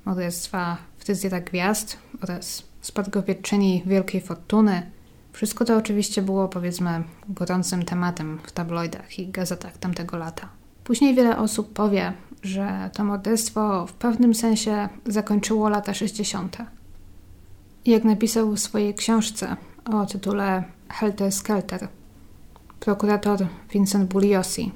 morderstwa 0.05 0.77
fryzjera 0.97 1.41
gwiazd 1.41 1.97
oraz 2.21 2.63
spadkobierczyni 2.81 3.83
wielkiej 3.85 4.21
fortuny. 4.21 4.91
Wszystko 5.35 5.65
to 5.65 5.77
oczywiście 5.77 6.21
było, 6.21 6.47
powiedzmy, 6.47 7.03
gorącym 7.29 7.85
tematem 7.85 8.39
w 8.43 8.51
tabloidach 8.51 9.19
i 9.19 9.27
gazetach 9.27 9.77
tamtego 9.77 10.17
lata. 10.17 10.49
Później 10.83 11.15
wiele 11.15 11.37
osób 11.37 11.73
powie, 11.73 12.13
że 12.43 12.89
to 12.93 13.03
morderstwo 13.03 13.87
w 13.87 13.93
pewnym 13.93 14.35
sensie 14.35 14.89
zakończyło 15.05 15.69
lata 15.69 15.93
60. 15.93 16.57
Jak 17.85 18.03
napisał 18.03 18.51
w 18.51 18.59
swojej 18.59 18.93
książce 18.93 19.55
o 19.85 20.05
tytule 20.05 20.63
Helter 20.89 21.31
Skelter, 21.31 21.87
prokurator 22.79 23.47
Vincent 23.73 24.09
Bugliosi. 24.09 24.71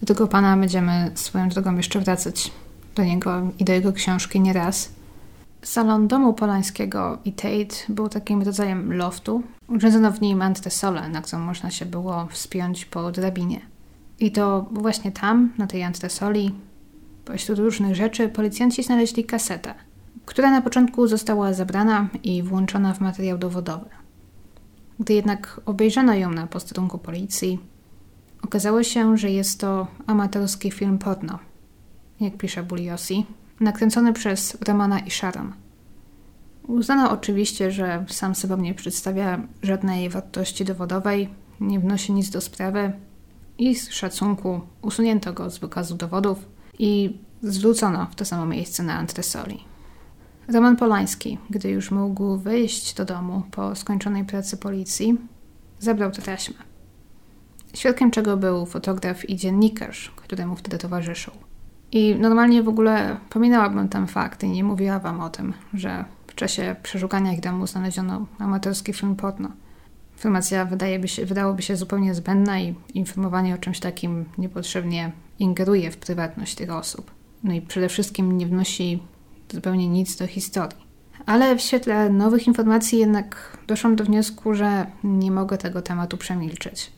Do 0.00 0.06
tego 0.06 0.26
pana 0.26 0.56
będziemy 0.56 1.10
swoją 1.14 1.48
drogą 1.48 1.76
jeszcze 1.76 2.00
wracać 2.00 2.52
do 2.94 3.04
niego 3.04 3.42
i 3.58 3.64
do 3.64 3.72
jego 3.72 3.92
książki 3.92 4.40
nieraz. 4.40 4.97
Salon 5.62 6.08
domu 6.08 6.34
polańskiego 6.34 7.18
i 7.24 7.32
Tate 7.32 7.74
był 7.88 8.08
takim 8.08 8.42
rodzajem 8.42 8.92
loftu. 8.92 9.42
Urządzono 9.68 10.12
w 10.12 10.20
nim 10.20 10.42
antresolę, 10.42 11.08
na 11.08 11.22
którą 11.22 11.42
można 11.42 11.70
się 11.70 11.86
było 11.86 12.26
wspiąć 12.26 12.84
po 12.84 13.12
drabinie. 13.12 13.60
I 14.20 14.32
to 14.32 14.66
właśnie 14.70 15.12
tam, 15.12 15.52
na 15.58 15.66
tej 15.66 15.82
antresoli, 15.82 16.54
pośród 17.24 17.58
różnych 17.58 17.94
rzeczy, 17.94 18.28
policjanci 18.28 18.82
znaleźli 18.82 19.24
kasetę, 19.24 19.74
która 20.26 20.50
na 20.50 20.62
początku 20.62 21.06
została 21.06 21.52
zabrana 21.52 22.08
i 22.22 22.42
włączona 22.42 22.94
w 22.94 23.00
materiał 23.00 23.38
dowodowy. 23.38 23.86
Gdy 25.00 25.14
jednak 25.14 25.60
obejrzano 25.66 26.14
ją 26.14 26.30
na 26.30 26.46
posterunku 26.46 26.98
policji, 26.98 27.58
okazało 28.42 28.82
się, 28.82 29.16
że 29.16 29.30
jest 29.30 29.60
to 29.60 29.86
amatorski 30.06 30.70
film 30.70 30.98
porno, 30.98 31.38
jak 32.20 32.36
pisze 32.36 32.62
Buliosi, 32.62 33.26
nakręcony 33.60 34.12
przez 34.12 34.58
Romana 34.68 34.98
i 34.98 35.10
Sharon. 35.10 35.52
Uznano 36.66 37.10
oczywiście, 37.10 37.72
że 37.72 38.04
sam 38.08 38.34
sobą 38.34 38.56
nie 38.56 38.74
przedstawia 38.74 39.42
żadnej 39.62 40.08
wartości 40.08 40.64
dowodowej, 40.64 41.28
nie 41.60 41.80
wnosi 41.80 42.12
nic 42.12 42.30
do 42.30 42.40
sprawy 42.40 42.92
i 43.58 43.74
z 43.74 43.90
szacunku 43.90 44.60
usunięto 44.82 45.32
go 45.32 45.50
z 45.50 45.58
wykazu 45.58 45.94
dowodów 45.94 46.38
i 46.78 47.18
zwrócono 47.42 48.06
w 48.06 48.14
to 48.14 48.24
samo 48.24 48.46
miejsce 48.46 48.82
na 48.82 48.94
antresoli. 48.94 49.64
Roman 50.48 50.76
Polański, 50.76 51.38
gdy 51.50 51.70
już 51.70 51.90
mógł 51.90 52.36
wyjść 52.36 52.94
do 52.94 53.04
domu 53.04 53.42
po 53.50 53.74
skończonej 53.74 54.24
pracy 54.24 54.56
policji, 54.56 55.18
zabrał 55.78 56.10
tę 56.10 56.22
taśmę. 56.22 56.56
Świadkiem 57.74 58.10
czego 58.10 58.36
był 58.36 58.66
fotograf 58.66 59.30
i 59.30 59.36
dziennikarz, 59.36 60.12
któremu 60.16 60.56
wtedy 60.56 60.78
towarzyszył. 60.78 61.47
I 61.92 62.14
normalnie 62.14 62.62
w 62.62 62.68
ogóle 62.68 63.16
pominęłabym 63.30 63.88
ten 63.88 64.06
fakt 64.06 64.42
i 64.42 64.48
nie 64.48 64.64
mówiła 64.64 64.98
wam 64.98 65.20
o 65.20 65.30
tym, 65.30 65.54
że 65.74 66.04
w 66.26 66.34
czasie 66.34 66.76
przeszukania 66.82 67.32
ich 67.32 67.40
domu 67.40 67.66
znaleziono 67.66 68.26
amatorski 68.38 68.92
film 68.92 69.16
porno. 69.16 69.48
Informacja 70.12 70.64
wydaje 70.64 71.08
się, 71.08 71.26
wydałoby 71.26 71.62
się 71.62 71.76
zupełnie 71.76 72.14
zbędna 72.14 72.60
i 72.60 72.74
informowanie 72.94 73.54
o 73.54 73.58
czymś 73.58 73.80
takim 73.80 74.24
niepotrzebnie 74.38 75.12
ingeruje 75.38 75.90
w 75.90 75.96
prywatność 75.96 76.54
tych 76.54 76.70
osób. 76.70 77.10
No 77.44 77.52
i 77.52 77.62
przede 77.62 77.88
wszystkim 77.88 78.38
nie 78.38 78.46
wnosi 78.46 79.02
zupełnie 79.52 79.88
nic 79.88 80.16
do 80.16 80.26
historii. 80.26 80.88
Ale 81.26 81.56
w 81.56 81.60
świetle 81.60 82.10
nowych 82.10 82.46
informacji 82.46 82.98
jednak 82.98 83.58
doszłam 83.66 83.96
do 83.96 84.04
wniosku, 84.04 84.54
że 84.54 84.86
nie 85.04 85.30
mogę 85.30 85.58
tego 85.58 85.82
tematu 85.82 86.16
przemilczeć. 86.16 86.92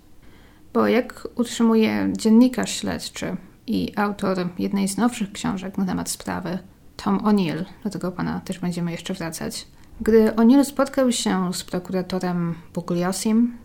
Bo 0.73 0.89
jak 0.89 1.29
utrzymuje 1.35 2.13
dziennikarz 2.17 2.81
śledczy 2.81 3.37
i 3.67 3.93
autor 3.97 4.49
jednej 4.59 4.89
z 4.89 4.97
nowszych 4.97 5.33
książek 5.33 5.79
na 5.79 5.87
temat 5.87 6.11
sprawy, 6.11 6.59
Tom 6.97 7.19
O'Neill, 7.19 7.65
do 7.85 7.91
tego 7.91 8.13
pana 8.13 8.41
też 8.41 8.59
będziemy 8.59 8.91
jeszcze 8.91 9.15
wracać, 9.15 9.67
gdy 10.01 10.31
O'Neill 10.31 10.65
spotkał 10.65 11.13
się 11.13 11.55
z 11.55 11.65
prokuratorem 11.65 12.55
Bugliosim, 12.75 13.59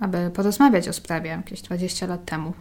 aby 0.00 0.30
porozmawiać 0.34 0.88
o 0.88 0.92
sprawie 0.92 1.30
jakieś 1.30 1.62
20 1.62 2.06
lat 2.06 2.24
temu, 2.24 2.52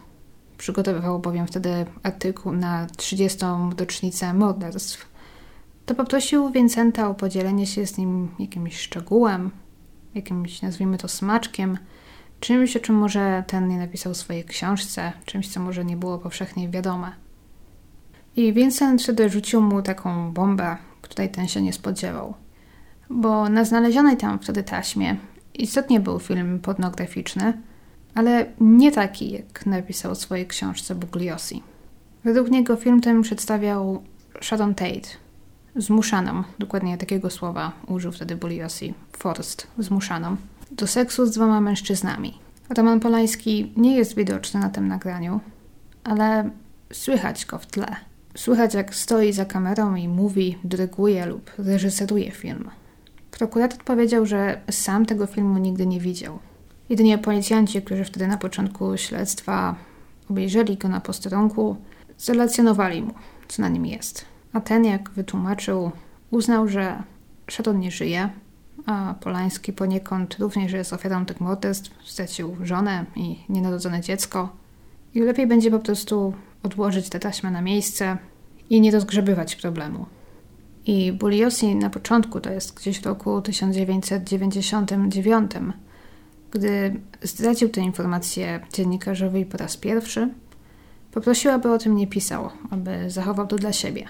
przygotowywał 0.57 1.19
bowiem 1.19 1.47
wtedy 1.47 1.85
artykuł 2.03 2.51
na 2.51 2.87
30. 2.97 3.45
rocznicę 3.77 4.33
morderstw, 4.33 5.09
to 5.85 5.95
poprosił 5.95 6.51
Vincenta 6.51 7.09
o 7.09 7.13
podzielenie 7.13 7.67
się 7.67 7.87
z 7.87 7.97
nim 7.97 8.31
jakimś 8.39 8.79
szczegółem, 8.79 9.51
jakimś, 10.15 10.61
nazwijmy 10.61 10.97
to, 10.97 11.07
smaczkiem, 11.07 11.77
czymś, 12.39 12.77
o 12.77 12.79
czym 12.79 12.95
może 12.95 13.43
ten 13.47 13.67
nie 13.67 13.77
napisał 13.77 14.13
w 14.13 14.17
swojej 14.17 14.43
książce, 14.43 15.11
czymś, 15.25 15.49
co 15.49 15.59
może 15.59 15.85
nie 15.85 15.97
było 15.97 16.19
powszechnie 16.19 16.69
wiadome. 16.69 17.11
I 18.35 18.53
Vincent 18.53 19.03
wtedy 19.03 19.29
rzucił 19.29 19.61
mu 19.61 19.81
taką 19.81 20.31
bombę, 20.33 20.77
której 21.01 21.29
ten 21.29 21.47
się 21.47 21.61
nie 21.61 21.73
spodziewał. 21.73 22.33
Bo 23.09 23.49
na 23.49 23.65
znalezionej 23.65 24.17
tam 24.17 24.39
wtedy 24.39 24.63
taśmie 24.63 25.17
istotnie 25.53 25.99
był 25.99 26.19
film 26.19 26.59
pornograficzny, 26.59 27.53
ale 28.15 28.45
nie 28.59 28.91
taki, 28.91 29.31
jak 29.31 29.65
napisał 29.65 30.15
w 30.15 30.17
swojej 30.17 30.47
książce 30.47 30.95
Bugliosi. 30.95 31.63
Według 32.23 32.51
niego 32.51 32.75
film 32.75 33.01
ten 33.01 33.21
przedstawiał 33.21 34.03
Sharon 34.41 34.75
Tate, 34.75 35.09
zmuszaną, 35.75 36.43
dokładnie 36.59 36.97
takiego 36.97 37.29
słowa 37.29 37.71
użył 37.87 38.11
wtedy 38.11 38.35
Bugliosi, 38.35 38.93
forced, 39.17 39.67
zmuszaną, 39.77 40.37
do 40.71 40.87
seksu 40.87 41.25
z 41.25 41.31
dwoma 41.31 41.61
mężczyznami. 41.61 42.33
Roman 42.69 42.99
Polański 42.99 43.73
nie 43.77 43.95
jest 43.97 44.15
widoczny 44.15 44.59
na 44.59 44.69
tym 44.69 44.87
nagraniu, 44.87 45.39
ale 46.03 46.49
słychać 46.93 47.45
go 47.45 47.57
w 47.57 47.65
tle. 47.65 47.95
Słychać 48.35 48.73
jak 48.73 48.95
stoi 48.95 49.33
za 49.33 49.45
kamerą 49.45 49.95
i 49.95 50.07
mówi, 50.07 50.57
dyryguje 50.63 51.25
lub 51.25 51.51
reżyseruje 51.57 52.31
film. 52.31 52.69
Prokurator 53.31 53.79
powiedział, 53.79 54.25
że 54.25 54.61
sam 54.71 55.05
tego 55.05 55.25
filmu 55.25 55.57
nigdy 55.57 55.87
nie 55.87 55.99
widział. 55.99 56.39
Jedynie 56.89 57.17
policjanci, 57.17 57.81
którzy 57.81 58.05
wtedy 58.05 58.27
na 58.27 58.37
początku 58.37 58.97
śledztwa 58.97 59.75
obejrzeli 60.29 60.77
go 60.77 60.87
na 60.87 61.01
posterunku, 61.01 61.77
zrelacjonowali 62.17 63.01
mu, 63.01 63.13
co 63.47 63.61
na 63.61 63.69
nim 63.69 63.85
jest. 63.85 64.25
A 64.53 64.61
ten, 64.61 64.85
jak 64.85 65.09
wytłumaczył, 65.09 65.91
uznał, 66.31 66.67
że 66.67 67.03
Sharon 67.51 67.79
nie 67.79 67.91
żyje, 67.91 68.29
a 68.89 69.13
Polański 69.13 69.73
poniekąd 69.73 70.35
również 70.39 70.71
jest 70.71 70.93
ofiarą 70.93 71.25
tych 71.25 71.41
morderstw, 71.41 71.91
stracił 72.03 72.57
żonę 72.63 73.05
i 73.15 73.39
nienarodzone 73.49 74.01
dziecko. 74.01 74.49
I 75.15 75.19
lepiej 75.19 75.47
będzie 75.47 75.71
po 75.71 75.79
prostu 75.79 76.33
odłożyć 76.63 77.09
tę 77.09 77.19
taśmę 77.19 77.51
na 77.51 77.61
miejsce 77.61 78.17
i 78.69 78.81
nie 78.81 78.91
rozgrzebywać 78.91 79.55
problemu. 79.55 80.05
I 80.85 81.13
Buliosi 81.13 81.75
na 81.75 81.89
początku, 81.89 82.39
to 82.39 82.51
jest 82.51 82.73
gdzieś 82.73 82.99
w 82.99 83.05
roku 83.05 83.41
1999, 83.41 85.51
gdy 86.51 86.99
zdradził 87.21 87.69
tę 87.69 87.81
informację 87.81 88.59
dziennikarzowi 88.73 89.45
po 89.45 89.57
raz 89.57 89.77
pierwszy, 89.77 90.29
poprosił, 91.11 91.51
aby 91.51 91.71
o 91.71 91.77
tym 91.77 91.95
nie 91.95 92.07
pisał, 92.07 92.49
aby 92.69 93.09
zachował 93.09 93.47
to 93.47 93.55
dla 93.55 93.73
siebie. 93.73 94.07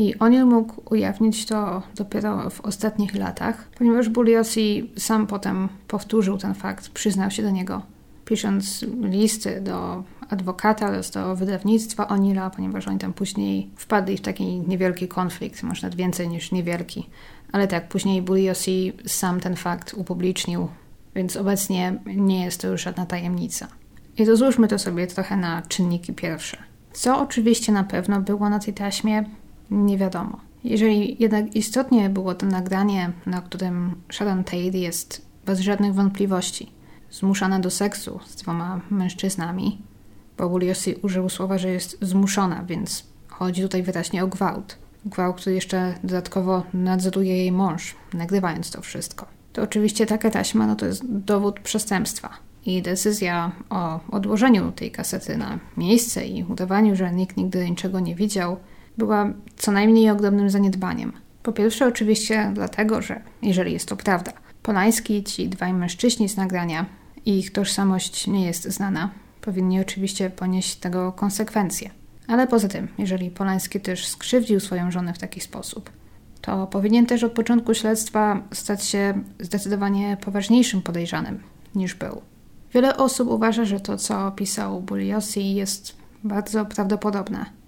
I 0.00 0.18
on 0.18 0.44
mógł 0.46 0.82
ujawnić 0.90 1.46
to 1.46 1.82
dopiero 1.94 2.50
w 2.50 2.60
ostatnich 2.60 3.14
latach, 3.14 3.68
ponieważ 3.78 4.08
Buliosi 4.08 4.90
sam 4.98 5.26
potem 5.26 5.68
powtórzył 5.88 6.38
ten 6.38 6.54
fakt, 6.54 6.88
przyznał 6.88 7.30
się 7.30 7.42
do 7.42 7.50
niego, 7.50 7.82
pisząc 8.24 8.84
listy 9.02 9.60
do 9.60 10.04
adwokata 10.28 10.88
oraz 10.88 11.10
do 11.10 11.36
wydawnictwa 11.36 12.08
Onila, 12.08 12.50
ponieważ 12.50 12.88
oni 12.88 12.98
tam 12.98 13.12
później 13.12 13.70
wpadli 13.76 14.16
w 14.16 14.20
taki 14.20 14.44
niewielki 14.44 15.08
konflikt, 15.08 15.62
może 15.62 15.82
nawet 15.82 15.98
więcej 15.98 16.28
niż 16.28 16.52
niewielki. 16.52 17.06
Ale 17.52 17.68
tak, 17.68 17.88
później 17.88 18.22
Buliosi 18.22 18.92
sam 19.06 19.40
ten 19.40 19.56
fakt 19.56 19.94
upublicznił, 19.94 20.68
więc 21.14 21.36
obecnie 21.36 21.98
nie 22.06 22.44
jest 22.44 22.60
to 22.60 22.68
już 22.68 22.82
żadna 22.82 23.06
tajemnica. 23.06 23.68
I 24.18 24.24
rozłóżmy 24.24 24.68
to 24.68 24.78
sobie 24.78 25.06
trochę 25.06 25.36
na 25.36 25.62
czynniki 25.62 26.12
pierwsze. 26.12 26.56
Co 26.92 27.20
oczywiście 27.20 27.72
na 27.72 27.84
pewno 27.84 28.20
było 28.20 28.50
na 28.50 28.58
tej 28.58 28.74
taśmie, 28.74 29.24
nie 29.70 29.98
wiadomo. 29.98 30.40
Jeżeli 30.64 31.16
jednak 31.22 31.56
istotnie 31.56 32.10
było 32.10 32.34
to 32.34 32.46
nagranie, 32.46 33.12
na 33.26 33.40
którym 33.40 33.94
Sharon 34.12 34.44
Tate 34.44 34.78
jest 34.78 35.26
bez 35.46 35.60
żadnych 35.60 35.94
wątpliwości 35.94 36.72
zmuszana 37.10 37.60
do 37.60 37.70
seksu 37.70 38.20
z 38.26 38.36
dwoma 38.36 38.80
mężczyznami, 38.90 39.78
bo 40.38 40.48
Buliosi 40.48 40.94
użył 41.02 41.28
słowa, 41.28 41.58
że 41.58 41.68
jest 41.68 41.98
zmuszona, 42.02 42.64
więc 42.64 43.04
chodzi 43.28 43.62
tutaj 43.62 43.82
wyraźnie 43.82 44.24
o 44.24 44.26
gwałt. 44.26 44.78
Gwałt, 45.04 45.36
który 45.36 45.54
jeszcze 45.54 45.94
dodatkowo 46.04 46.62
nadzoruje 46.74 47.36
jej 47.36 47.52
mąż, 47.52 47.94
nagrywając 48.14 48.70
to 48.70 48.82
wszystko. 48.82 49.26
To 49.52 49.62
oczywiście 49.62 50.06
taka 50.06 50.30
taśma 50.30 50.66
no 50.66 50.76
to 50.76 50.86
jest 50.86 51.06
dowód 51.06 51.60
przestępstwa. 51.60 52.30
I 52.66 52.82
decyzja 52.82 53.52
o 53.70 54.00
odłożeniu 54.10 54.72
tej 54.72 54.90
kasety 54.90 55.36
na 55.36 55.58
miejsce 55.76 56.26
i 56.26 56.44
udawaniu, 56.44 56.96
że 56.96 57.12
nikt 57.12 57.36
nigdy 57.36 57.70
niczego 57.70 58.00
nie 58.00 58.14
widział, 58.14 58.56
była 58.98 59.32
co 59.56 59.72
najmniej 59.72 60.10
ogromnym 60.10 60.50
zaniedbaniem. 60.50 61.12
Po 61.42 61.52
pierwsze, 61.52 61.86
oczywiście 61.86 62.50
dlatego, 62.54 63.02
że 63.02 63.20
jeżeli 63.42 63.72
jest 63.72 63.88
to 63.88 63.96
prawda, 63.96 64.32
Polański, 64.62 65.24
ci 65.24 65.48
dwaj 65.48 65.72
mężczyźni 65.72 66.28
z 66.28 66.36
nagrania 66.36 66.86
ich 67.26 67.52
tożsamość 67.52 68.26
nie 68.26 68.46
jest 68.46 68.64
znana, 68.64 69.10
powinni 69.40 69.80
oczywiście 69.80 70.30
ponieść 70.30 70.76
tego 70.76 71.12
konsekwencje. 71.12 71.90
Ale 72.28 72.46
poza 72.46 72.68
tym, 72.68 72.88
jeżeli 72.98 73.30
Polański 73.30 73.80
też 73.80 74.06
skrzywdził 74.06 74.60
swoją 74.60 74.90
żonę 74.90 75.14
w 75.14 75.18
taki 75.18 75.40
sposób, 75.40 75.90
to 76.40 76.66
powinien 76.66 77.06
też 77.06 77.24
od 77.24 77.32
początku 77.32 77.74
śledztwa 77.74 78.42
stać 78.52 78.84
się 78.84 79.22
zdecydowanie 79.40 80.16
poważniejszym 80.20 80.82
podejrzanym 80.82 81.42
niż 81.74 81.94
był. 81.94 82.22
Wiele 82.74 82.96
osób 82.96 83.28
uważa, 83.28 83.64
że 83.64 83.80
to, 83.80 83.96
co 83.96 84.26
opisał 84.26 84.80
Buliosi, 84.80 85.54
jest 85.54 85.96
bardzo 86.24 86.66
prawdopodobne. 86.66 87.59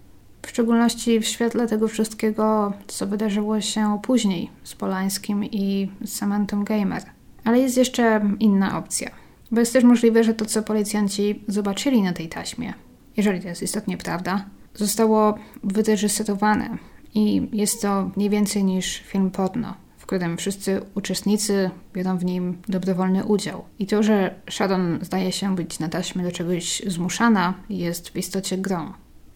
W 0.42 0.48
szczególności 0.48 1.20
w 1.20 1.26
świetle 1.26 1.68
tego 1.68 1.88
wszystkiego, 1.88 2.72
co 2.86 3.06
wydarzyło 3.06 3.60
się 3.60 3.98
później 4.02 4.50
z 4.64 4.74
Polańskim 4.74 5.44
i 5.44 5.90
Samantą 6.06 6.64
Gamer. 6.64 7.02
Ale 7.44 7.58
jest 7.58 7.76
jeszcze 7.76 8.20
inna 8.40 8.78
opcja. 8.78 9.10
Bo 9.50 9.60
jest 9.60 9.72
też 9.72 9.84
możliwe, 9.84 10.24
że 10.24 10.34
to, 10.34 10.44
co 10.44 10.62
policjanci 10.62 11.44
zobaczyli 11.48 12.02
na 12.02 12.12
tej 12.12 12.28
taśmie, 12.28 12.74
jeżeli 13.16 13.40
to 13.40 13.48
jest 13.48 13.62
istotnie 13.62 13.96
prawda, 13.96 14.44
zostało 14.74 15.38
wyreżyserowane 15.64 16.78
I 17.14 17.48
jest 17.52 17.82
to 17.82 18.10
mniej 18.16 18.30
więcej 18.30 18.64
niż 18.64 19.02
film 19.06 19.30
porno, 19.30 19.74
w 19.98 20.06
którym 20.06 20.36
wszyscy 20.36 20.80
uczestnicy 20.94 21.70
biorą 21.94 22.18
w 22.18 22.24
nim 22.24 22.58
dobrowolny 22.68 23.24
udział. 23.24 23.64
I 23.78 23.86
to, 23.86 24.02
że 24.02 24.34
Sharon 24.50 24.98
zdaje 25.02 25.32
się 25.32 25.56
być 25.56 25.78
na 25.78 25.88
taśmie 25.88 26.24
do 26.24 26.32
czegoś 26.32 26.82
zmuszana, 26.86 27.54
jest 27.68 28.08
w 28.08 28.16
istocie 28.16 28.58
grą. 28.58 28.92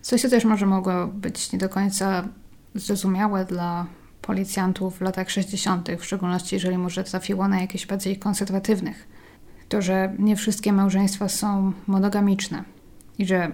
Coś, 0.07 0.23
co 0.23 0.29
też 0.29 0.45
może 0.45 0.67
mogło 0.67 1.07
być 1.07 1.53
nie 1.53 1.59
do 1.59 1.69
końca 1.69 2.29
zrozumiałe 2.75 3.45
dla 3.45 3.87
policjantów 4.23 4.99
w 4.99 5.01
latach 5.01 5.31
60., 5.31 5.89
w 5.99 6.05
szczególności 6.05 6.57
jeżeli 6.57 6.79
może 6.79 7.05
trafiło 7.05 7.49
na 7.49 7.61
jakieś 7.61 7.87
bardziej 7.87 8.17
konserwatywnych. 8.17 9.09
To, 9.69 9.83
że 9.83 10.15
nie 10.19 10.37
wszystkie 10.37 10.73
małżeństwa 10.73 11.29
są 11.29 11.73
monogamiczne 11.87 12.65
i 13.19 13.27
że 13.27 13.53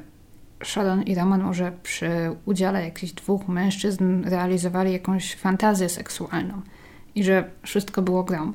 Sharon 0.65 1.03
i 1.03 1.15
Roman 1.15 1.43
może 1.43 1.73
przy 1.83 2.11
udziale 2.47 2.85
jakichś 2.85 3.13
dwóch 3.13 3.49
mężczyzn 3.49 4.25
realizowali 4.25 4.93
jakąś 4.93 5.37
fantazję 5.37 5.89
seksualną 5.89 6.63
i 7.15 7.25
że 7.25 7.51
wszystko 7.63 8.03
było 8.03 8.25
grą. 8.25 8.53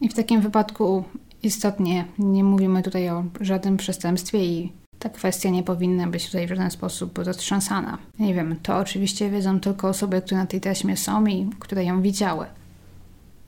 I 0.00 0.08
w 0.08 0.14
takim 0.14 0.40
wypadku 0.40 1.04
istotnie 1.42 2.04
nie 2.18 2.44
mówimy 2.44 2.82
tutaj 2.82 3.10
o 3.10 3.24
żadnym 3.40 3.76
przestępstwie 3.76 4.44
i 4.44 4.79
ta 5.00 5.08
kwestia 5.08 5.50
nie 5.50 5.62
powinna 5.62 6.06
być 6.06 6.26
tutaj 6.26 6.46
w 6.46 6.48
żaden 6.48 6.70
sposób 6.70 7.18
roztrząsana. 7.18 7.98
Nie 8.18 8.34
wiem, 8.34 8.56
to 8.62 8.76
oczywiście 8.76 9.30
wiedzą 9.30 9.60
tylko 9.60 9.88
osoby, 9.88 10.22
które 10.22 10.40
na 10.40 10.46
tej 10.46 10.60
taśmie 10.60 10.96
są 10.96 11.26
i 11.26 11.50
które 11.58 11.84
ją 11.84 12.02
widziały. 12.02 12.46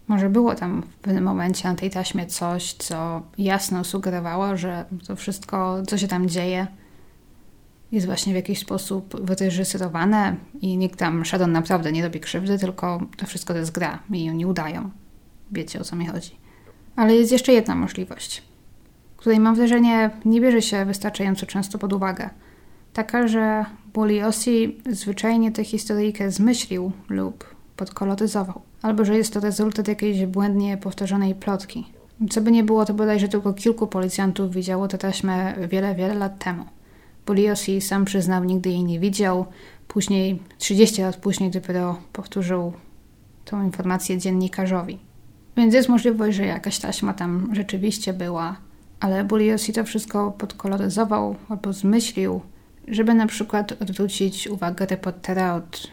Może 0.09 0.31
było 0.31 0.55
tam 0.55 0.83
w 0.83 0.97
pewnym 0.97 1.25
momencie 1.25 1.69
na 1.69 1.75
tej 1.75 1.91
taśmie 1.91 2.27
coś, 2.27 2.73
co 2.73 3.23
jasno 3.39 3.85
sugerowało, 3.85 4.57
że 4.57 4.85
to 5.07 5.17
wszystko, 5.17 5.83
co 5.87 5.99
się 5.99 6.09
tam 6.09 6.29
dzieje, 6.29 6.67
jest 7.93 8.07
właśnie 8.07 8.33
w 8.33 8.37
jakiś 8.37 8.59
sposób 8.59 9.21
wyreżyserowane 9.21 10.37
i 10.61 10.77
nikt 10.77 10.99
tam 10.99 11.25
Sharon 11.25 11.53
naprawdę 11.53 11.93
nie 11.93 12.03
robi 12.03 12.21
krzywdy, 12.21 12.59
tylko 12.59 13.01
to 13.17 13.27
wszystko 13.27 13.53
to 13.53 13.59
jest 13.59 13.73
gra 13.73 13.99
i 14.11 14.31
oni 14.31 14.47
udają. 14.47 14.91
Wiecie 15.51 15.81
o 15.81 15.85
co 15.85 15.97
mi 15.97 16.07
chodzi. 16.07 16.37
Ale 16.97 17.15
jest 17.15 17.33
jeszcze 17.33 17.53
jedna 17.53 17.75
możliwość 17.75 18.52
której 19.23 19.41
mam 19.41 19.55
wrażenie 19.55 20.11
nie 20.25 20.41
bierze 20.41 20.63
się 20.63 20.85
wystarczająco 20.85 21.47
często 21.47 21.79
pod 21.79 21.93
uwagę. 21.93 22.31
Taka, 22.93 23.29
że 23.29 23.65
Bulliosi 23.95 24.81
zwyczajnie 24.91 25.53
tę 25.53 25.65
historyjkę 25.65 26.31
zmyślił 26.31 26.93
lub 27.09 27.55
podkoloryzował, 27.77 28.63
albo 28.83 29.05
że 29.05 29.17
jest 29.17 29.35
to 29.35 29.41
rezultat 29.41 29.89
jakiejś 29.89 30.27
błędnie 30.27 30.77
powtarzanej 30.77 31.35
plotki. 31.35 31.87
Co 32.31 32.41
by 32.41 32.53
nie 32.53 32.65
było, 32.65 32.85
to 32.85 32.95
bodajże 32.95 33.29
tylko 33.29 33.53
kilku 33.53 33.87
policjantów 33.87 34.55
widziało 34.55 34.89
tę 34.89 34.99
taśmę 34.99 35.55
wiele, 35.69 35.95
wiele 35.95 36.15
lat 36.15 36.39
temu. 36.39 36.65
Bulliosi 37.27 37.81
sam 37.81 38.05
przyznał, 38.05 38.45
nigdy 38.45 38.71
jej 38.71 38.85
nie 38.85 39.01
widział. 39.01 39.47
Później, 39.89 40.43
30 40.59 41.03
lat 41.03 41.17
później, 41.17 41.51
dopiero 41.51 41.99
powtórzył 42.13 42.73
tą 43.45 43.65
informację 43.65 44.19
dziennikarzowi. 44.19 44.99
Więc 45.57 45.75
jest 45.75 45.89
możliwość, 45.89 46.37
że 46.37 46.47
jakaś 46.47 46.79
taśma 46.79 47.13
tam 47.13 47.49
rzeczywiście 47.53 48.13
była, 48.13 48.57
ale 49.03 49.25
Bugliosi 49.25 49.73
to 49.73 49.85
wszystko 49.85 50.31
podkoloryzował 50.31 51.37
albo 51.49 51.73
zmyślił, 51.73 52.41
żeby 52.89 53.15
na 53.15 53.27
przykład 53.27 53.83
odwrócić 53.83 54.49
uwagę 54.49 54.87
reportera 54.87 55.55
od 55.55 55.91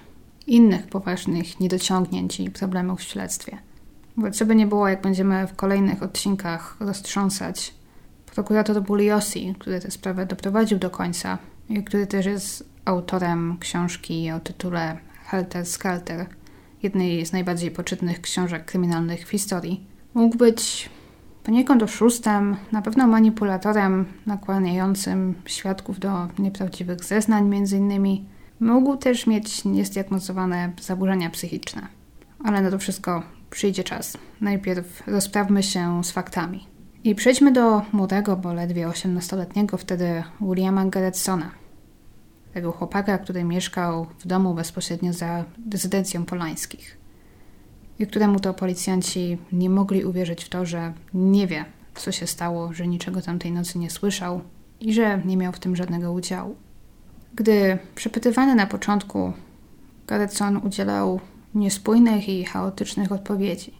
innych 0.47 0.87
poważnych 0.87 1.59
niedociągnięć 1.59 2.39
i 2.39 2.51
problemów 2.51 2.99
w 2.99 3.03
śledztwie. 3.03 3.57
Bo 4.17 4.31
co 4.31 4.45
by 4.45 4.55
nie 4.55 4.67
było, 4.67 4.87
jak 4.87 5.01
będziemy 5.01 5.47
w 5.47 5.55
kolejnych 5.55 6.03
odcinkach 6.03 6.77
roztrząsać, 6.79 7.73
prokurator 8.35 8.83
Bugliosi, 8.83 9.55
który 9.59 9.79
tę 9.79 9.91
sprawę 9.91 10.25
doprowadził 10.25 10.79
do 10.79 10.89
końca 10.89 11.37
i 11.69 11.83
który 11.83 12.07
też 12.07 12.25
jest 12.25 12.69
autorem 12.85 13.57
książki 13.59 14.31
o 14.31 14.39
tytule 14.39 14.97
Helter 15.25 15.65
Skelter, 15.65 16.25
jednej 16.83 17.25
z 17.25 17.33
najbardziej 17.33 17.71
poczytnych 17.71 18.21
książek 18.21 18.65
kryminalnych 18.65 19.27
w 19.27 19.29
historii, 19.29 19.87
mógł 20.13 20.37
być 20.37 20.89
poniekąd 21.49 21.83
oszustem, 21.83 22.55
na 22.71 22.81
pewno 22.81 23.07
manipulatorem 23.07 24.05
nakłaniającym 24.25 25.35
świadków 25.45 25.99
do 25.99 26.27
nieprawdziwych 26.39 27.03
zeznań 27.03 27.47
między 27.47 27.77
innymi. 27.77 28.25
Mógł 28.59 28.97
też 28.97 29.27
mieć 29.27 29.65
niezdiagnozowane 29.65 30.71
zaburzenia 30.81 31.29
psychiczne. 31.29 31.87
Ale 32.43 32.61
na 32.61 32.71
to 32.71 32.79
wszystko 32.79 33.23
przyjdzie 33.49 33.83
czas. 33.83 34.17
Najpierw 34.41 35.07
rozprawmy 35.07 35.63
się 35.63 36.03
z 36.03 36.11
faktami. 36.11 36.67
I 37.03 37.15
przejdźmy 37.15 37.51
do 37.51 37.81
młodego, 37.91 38.35
bo 38.35 38.53
ledwie 38.53 38.87
18-letniego 38.87 39.77
wtedy 39.77 40.23
Williama 40.41 40.85
Geretsona. 40.85 41.51
Tego 42.53 42.71
chłopaka, 42.71 43.17
który 43.17 43.43
mieszkał 43.43 44.07
w 44.19 44.27
domu 44.27 44.53
bezpośrednio 44.53 45.13
za 45.13 45.45
rezydencją 45.71 46.25
Polańskich 46.25 46.98
i 47.99 48.07
któremu 48.07 48.39
to 48.39 48.53
policjanci 48.53 49.37
nie 49.51 49.69
mogli 49.69 50.05
uwierzyć 50.05 50.43
w 50.43 50.49
to, 50.49 50.65
że 50.65 50.93
nie 51.13 51.47
wie, 51.47 51.65
co 51.95 52.11
się 52.11 52.27
stało, 52.27 52.73
że 52.73 52.87
niczego 52.87 53.21
tamtej 53.21 53.51
nocy 53.51 53.79
nie 53.79 53.89
słyszał 53.89 54.41
i 54.79 54.93
że 54.93 55.21
nie 55.25 55.37
miał 55.37 55.53
w 55.53 55.59
tym 55.59 55.75
żadnego 55.75 56.11
udziału. 56.11 56.55
Gdy 57.35 57.77
przepytywany 57.95 58.55
na 58.55 58.67
początku, 58.67 59.33
Garretson 60.07 60.57
udzielał 60.57 61.19
niespójnych 61.55 62.29
i 62.29 62.45
chaotycznych 62.45 63.11
odpowiedzi. 63.11 63.73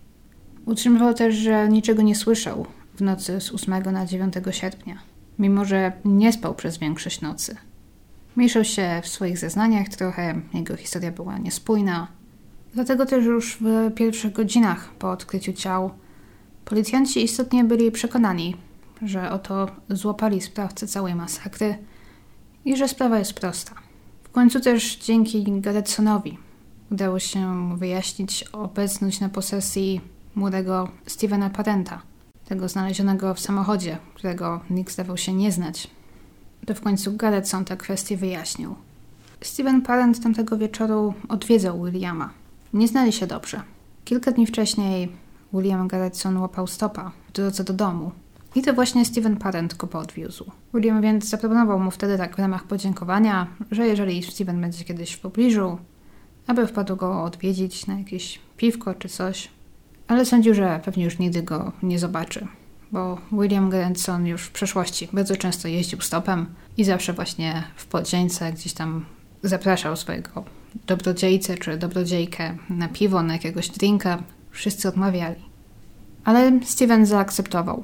Utrzymywał 0.65 1.13
też, 1.13 1.35
że 1.35 1.69
niczego 1.69 2.01
nie 2.01 2.15
słyszał 2.15 2.65
w 2.95 3.01
nocy 3.01 3.41
z 3.41 3.51
8 3.51 3.83
na 3.93 4.05
9 4.05 4.33
sierpnia, 4.51 4.97
mimo 5.39 5.65
że 5.65 5.91
nie 6.05 6.33
spał 6.33 6.55
przez 6.55 6.77
większość 6.77 7.21
nocy. 7.21 7.55
Mieszał 8.37 8.63
się 8.63 9.01
w 9.03 9.07
swoich 9.07 9.37
zeznaniach 9.37 9.89
trochę, 9.89 10.41
jego 10.53 10.75
historia 10.75 11.11
była 11.11 11.37
niespójna, 11.37 12.07
Dlatego 12.73 13.05
też 13.05 13.25
już 13.25 13.57
w 13.61 13.93
pierwszych 13.95 14.33
godzinach 14.33 14.89
po 14.89 15.11
odkryciu 15.11 15.53
ciał 15.53 15.91
policjanci 16.65 17.23
istotnie 17.23 17.63
byli 17.63 17.91
przekonani, 17.91 18.55
że 19.01 19.31
oto 19.31 19.67
złapali 19.89 20.41
sprawcę 20.41 20.87
całej 20.87 21.15
masakry 21.15 21.77
i 22.65 22.77
że 22.77 22.87
sprawa 22.87 23.19
jest 23.19 23.33
prosta. 23.33 23.75
W 24.23 24.29
końcu 24.29 24.59
też 24.59 24.97
dzięki 24.97 25.61
Garetsonowi 25.61 26.37
udało 26.91 27.19
się 27.19 27.69
wyjaśnić 27.77 28.43
obecność 28.43 29.19
na 29.19 29.29
posesji 29.29 30.01
młodego 30.35 30.89
Stevena 31.05 31.49
Parenta, 31.49 32.01
tego 32.45 32.69
znalezionego 32.69 33.33
w 33.33 33.39
samochodzie, 33.39 33.97
którego 34.13 34.61
nikt 34.69 34.93
zdawał 34.93 35.17
się 35.17 35.33
nie 35.33 35.51
znać. 35.51 35.87
To 36.65 36.75
w 36.75 36.81
końcu 36.81 37.15
Garetson 37.15 37.65
tę 37.65 37.77
kwestię 37.77 38.17
wyjaśnił. 38.17 38.75
Steven 39.41 39.81
Parent 39.81 40.23
tamtego 40.23 40.57
wieczoru 40.57 41.13
odwiedzał 41.29 41.83
Williama, 41.83 42.29
nie 42.73 42.87
znali 42.87 43.13
się 43.13 43.27
dobrze. 43.27 43.61
Kilka 44.05 44.31
dni 44.31 44.47
wcześniej 44.47 45.11
William 45.53 45.87
Garretson 45.87 46.37
łapał 46.37 46.67
stopa 46.67 47.11
w 47.29 47.31
drodze 47.31 47.63
do 47.63 47.73
domu. 47.73 48.11
I 48.55 48.61
to 48.61 48.73
właśnie 48.73 49.05
Steven 49.05 49.37
Parent 49.37 49.77
go 49.77 49.87
podwiózł. 49.87 50.51
William 50.73 51.01
więc 51.01 51.29
zaproponował 51.29 51.79
mu 51.79 51.91
wtedy 51.91 52.17
tak 52.17 52.35
w 52.35 52.39
ramach 52.39 52.63
podziękowania, 52.63 53.47
że 53.71 53.87
jeżeli 53.87 54.23
Steven 54.23 54.61
będzie 54.61 54.83
kiedyś 54.83 55.11
w 55.11 55.19
pobliżu, 55.19 55.77
aby 56.47 56.67
wpadł 56.67 56.95
go 56.95 57.23
odwiedzić 57.23 57.87
na 57.87 57.99
jakieś 57.99 58.39
piwko 58.57 58.93
czy 58.93 59.09
coś. 59.09 59.49
Ale 60.07 60.25
sądził, 60.25 60.53
że 60.53 60.81
pewnie 60.85 61.03
już 61.03 61.19
nigdy 61.19 61.43
go 61.43 61.71
nie 61.83 61.99
zobaczy, 61.99 62.47
bo 62.91 63.17
William 63.31 63.69
Garretson 63.69 64.25
już 64.25 64.41
w 64.41 64.51
przeszłości 64.51 65.09
bardzo 65.13 65.35
często 65.35 65.67
jeździł 65.67 66.01
stopem 66.01 66.45
i 66.77 66.83
zawsze 66.83 67.13
właśnie 67.13 67.63
w 67.75 67.85
podzieńce 67.85 68.53
gdzieś 68.53 68.73
tam 68.73 69.05
zapraszał 69.43 69.95
swojego 69.95 70.58
dobrodziejcę 70.87 71.57
czy 71.57 71.77
dobrodziejkę 71.77 72.57
na 72.69 72.87
piwo, 72.87 73.23
na 73.23 73.33
jakiegoś 73.33 73.69
drinka. 73.69 74.23
Wszyscy 74.51 74.87
odmawiali. 74.87 75.41
Ale 76.23 76.59
Steven 76.63 77.05
zaakceptował 77.05 77.83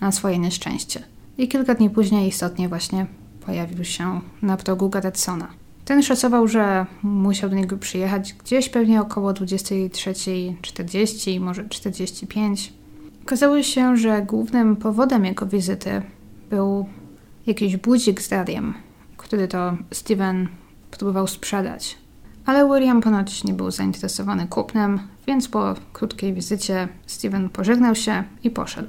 na 0.00 0.12
swoje 0.12 0.38
nieszczęście. 0.38 1.02
I 1.38 1.48
kilka 1.48 1.74
dni 1.74 1.90
później 1.90 2.28
istotnie 2.28 2.68
właśnie 2.68 3.06
pojawił 3.46 3.84
się 3.84 4.20
na 4.42 4.56
progu 4.56 4.88
Garetsona. 4.88 5.48
Ten 5.84 6.02
szacował, 6.02 6.48
że 6.48 6.86
musiał 7.02 7.50
do 7.50 7.56
niego 7.56 7.76
przyjechać 7.76 8.34
gdzieś 8.34 8.68
pewnie 8.68 9.00
około 9.00 9.32
23.40, 9.32 11.40
może 11.40 11.68
45. 11.68 12.72
Okazało 13.22 13.62
się, 13.62 13.96
że 13.96 14.22
głównym 14.22 14.76
powodem 14.76 15.24
jego 15.24 15.46
wizyty 15.46 16.02
był 16.50 16.86
jakiś 17.46 17.76
budzik 17.76 18.22
z 18.22 18.32
radiem, 18.32 18.74
który 19.16 19.48
to 19.48 19.76
Steven 19.90 20.48
próbował 20.90 21.26
sprzedać. 21.26 21.98
Ale 22.50 22.68
William 22.68 23.00
ponoć 23.00 23.44
nie 23.44 23.54
był 23.54 23.70
zainteresowany 23.70 24.46
kupnem, 24.46 25.00
więc 25.26 25.48
po 25.48 25.74
krótkiej 25.92 26.34
wizycie 26.34 26.88
Steven 27.06 27.48
pożegnał 27.48 27.94
się 27.94 28.24
i 28.44 28.50
poszedł. 28.50 28.88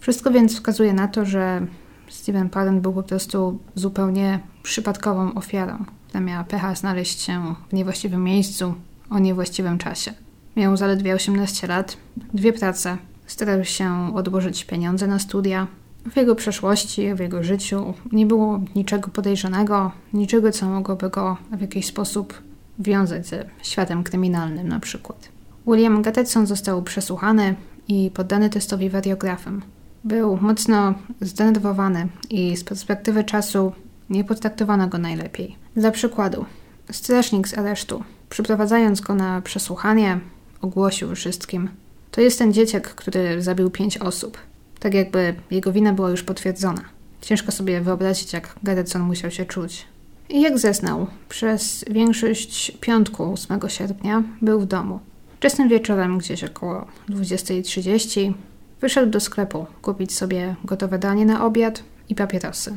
Wszystko 0.00 0.30
więc 0.30 0.54
wskazuje 0.54 0.92
na 0.92 1.08
to, 1.08 1.24
że 1.24 1.66
Steven 2.08 2.50
Parent 2.50 2.80
był 2.80 2.92
po 2.92 3.02
prostu 3.02 3.58
zupełnie 3.74 4.40
przypadkową 4.62 5.34
ofiarą, 5.34 5.84
która 6.08 6.20
miała 6.20 6.44
pecha 6.44 6.74
znaleźć 6.74 7.20
się 7.20 7.54
w 7.68 7.72
niewłaściwym 7.72 8.24
miejscu 8.24 8.74
o 9.10 9.18
niewłaściwym 9.18 9.78
czasie. 9.78 10.12
Miał 10.56 10.76
zaledwie 10.76 11.14
18 11.14 11.66
lat, 11.66 11.96
dwie 12.34 12.52
prace, 12.52 12.98
starał 13.26 13.64
się 13.64 14.14
odłożyć 14.14 14.64
pieniądze 14.64 15.06
na 15.06 15.18
studia. 15.18 15.66
W 16.12 16.16
jego 16.16 16.34
przeszłości, 16.34 17.14
w 17.14 17.18
jego 17.18 17.42
życiu 17.42 17.94
nie 18.12 18.26
było 18.26 18.60
niczego 18.76 19.08
podejrzanego, 19.08 19.90
niczego, 20.12 20.52
co 20.52 20.68
mogłoby 20.68 21.10
go 21.10 21.36
w 21.52 21.60
jakiś 21.60 21.86
sposób 21.86 22.42
wiązać 22.78 23.26
ze 23.26 23.44
światem 23.62 24.04
kryminalnym 24.04 24.68
na 24.68 24.80
przykład. 24.80 25.28
William 25.66 26.02
Gattetson 26.02 26.46
został 26.46 26.82
przesłuchany 26.82 27.54
i 27.88 28.10
poddany 28.14 28.50
testowi 28.50 28.90
wariografem. 28.90 29.62
Był 30.04 30.36
mocno 30.36 30.94
zdenerwowany 31.20 32.08
i 32.30 32.56
z 32.56 32.64
perspektywy 32.64 33.24
czasu 33.24 33.72
nie 34.10 34.24
potraktowano 34.24 34.88
go 34.88 34.98
najlepiej. 34.98 35.56
Dla 35.76 35.90
przykładu, 35.90 36.44
strażnik 36.90 37.48
z 37.48 37.58
aresztu, 37.58 38.04
przyprowadzając 38.30 39.00
go 39.00 39.14
na 39.14 39.40
przesłuchanie, 39.42 40.20
ogłosił 40.60 41.14
wszystkim: 41.14 41.68
To 42.10 42.20
jest 42.20 42.38
ten 42.38 42.52
dzieciak, 42.52 42.94
który 42.94 43.42
zabił 43.42 43.70
pięć 43.70 43.98
osób. 43.98 44.38
Tak 44.80 44.94
jakby 44.94 45.34
jego 45.50 45.72
wina 45.72 45.92
była 45.92 46.10
już 46.10 46.22
potwierdzona. 46.22 46.82
Ciężko 47.20 47.52
sobie 47.52 47.80
wyobrazić, 47.80 48.32
jak 48.32 48.54
Garretson 48.62 49.02
musiał 49.02 49.30
się 49.30 49.44
czuć. 49.44 49.86
I 50.28 50.40
jak 50.40 50.58
zeznał, 50.58 51.06
przez 51.28 51.84
większość 51.90 52.72
piątku 52.80 53.32
8 53.32 53.60
sierpnia 53.68 54.22
był 54.42 54.60
w 54.60 54.66
domu. 54.66 55.00
Wczesnym 55.36 55.68
wieczorem, 55.68 56.18
gdzieś 56.18 56.44
około 56.44 56.86
20.30, 57.08 58.32
wyszedł 58.80 59.10
do 59.10 59.20
sklepu 59.20 59.66
kupić 59.82 60.14
sobie 60.14 60.56
gotowe 60.64 60.98
danie 60.98 61.26
na 61.26 61.44
obiad 61.44 61.82
i 62.08 62.14
papierosy. 62.14 62.76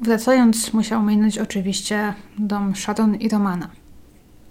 Wracając, 0.00 0.72
musiał 0.72 1.02
minąć 1.02 1.38
oczywiście 1.38 2.14
dom 2.38 2.76
Sharon 2.76 3.14
i 3.14 3.28
Romana. 3.28 3.68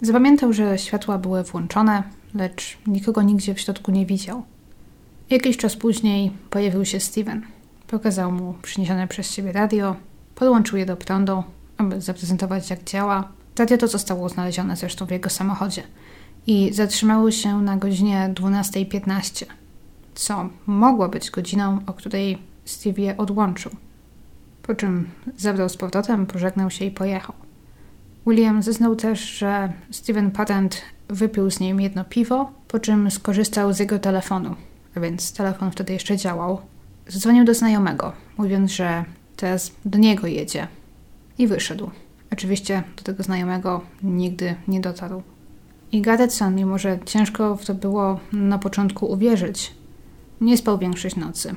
Zapamiętał, 0.01 0.53
że 0.53 0.77
światła 0.77 1.17
były 1.17 1.43
włączone, 1.43 2.03
lecz 2.35 2.77
nikogo 2.87 3.21
nigdzie 3.21 3.55
w 3.55 3.59
środku 3.59 3.91
nie 3.91 4.05
widział. 4.05 4.43
Jakiś 5.29 5.57
czas 5.57 5.75
później 5.75 6.31
pojawił 6.49 6.85
się 6.85 6.99
Steven. 6.99 7.41
Pokazał 7.87 8.31
mu 8.31 8.53
przyniesione 8.61 9.07
przez 9.07 9.31
siebie 9.31 9.51
radio, 9.51 9.95
podłączył 10.35 10.77
je 10.77 10.85
do 10.85 10.97
prądu, 10.97 11.43
aby 11.81 12.01
zaprezentować 12.01 12.69
jak 12.69 12.83
działa. 12.83 13.27
Radio 13.57 13.77
to 13.77 13.87
zostało 13.87 14.29
znalezione 14.29 14.75
zresztą 14.75 15.05
w 15.05 15.11
jego 15.11 15.29
samochodzie 15.29 15.83
i 16.47 16.73
zatrzymało 16.73 17.31
się 17.31 17.61
na 17.61 17.77
godzinie 17.77 18.33
12.15, 18.33 19.45
co 20.15 20.49
mogło 20.65 21.09
być 21.09 21.31
godziną, 21.31 21.79
o 21.85 21.93
której 21.93 22.37
Steve 22.65 23.01
je 23.01 23.17
odłączył. 23.17 23.71
Po 24.63 24.75
czym 24.75 25.09
zabrał 25.37 25.69
z 25.69 25.77
powrotem, 25.77 26.25
pożegnał 26.25 26.69
się 26.69 26.85
i 26.85 26.91
pojechał. 26.91 27.35
William 28.27 28.63
zeznał 28.63 28.95
też, 28.95 29.19
że 29.19 29.73
Steven 29.91 30.31
Patent 30.31 30.81
wypił 31.09 31.51
z 31.51 31.59
nim 31.59 31.81
jedno 31.81 32.05
piwo, 32.05 32.51
po 32.67 32.79
czym 32.79 33.11
skorzystał 33.11 33.73
z 33.73 33.79
jego 33.79 33.99
telefonu, 33.99 34.55
a 34.95 34.99
więc 34.99 35.33
telefon 35.33 35.71
wtedy 35.71 35.93
jeszcze 35.93 36.17
działał. 36.17 36.61
Zadzwonił 37.07 37.45
do 37.45 37.53
znajomego, 37.53 38.13
mówiąc, 38.37 38.71
że 38.71 39.05
teraz 39.35 39.71
do 39.85 39.97
niego 39.97 40.27
jedzie 40.27 40.67
i 41.41 41.47
wyszedł. 41.47 41.91
Oczywiście 42.31 42.83
do 42.97 43.03
tego 43.03 43.23
znajomego 43.23 43.81
nigdy 44.03 44.55
nie 44.67 44.81
dotarł. 44.81 45.23
I 45.91 46.01
Garretson, 46.01 46.55
mimo 46.55 46.77
że 46.77 46.99
ciężko 47.05 47.55
w 47.55 47.65
to 47.65 47.73
było 47.73 48.19
na 48.33 48.59
początku 48.59 49.05
uwierzyć, 49.05 49.73
nie 50.41 50.57
spał 50.57 50.77
większość 50.77 51.15
nocy. 51.15 51.55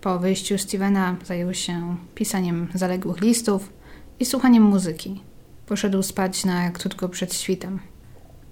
Po 0.00 0.18
wyjściu 0.18 0.58
Stevena 0.58 1.16
zajął 1.24 1.54
się 1.54 1.96
pisaniem 2.14 2.68
zaległych 2.74 3.20
listów 3.20 3.72
i 4.20 4.24
słuchaniem 4.24 4.62
muzyki. 4.62 5.22
Poszedł 5.66 6.02
spać 6.02 6.44
na 6.44 6.70
krótko 6.70 7.08
przed 7.08 7.34
świtem. 7.34 7.78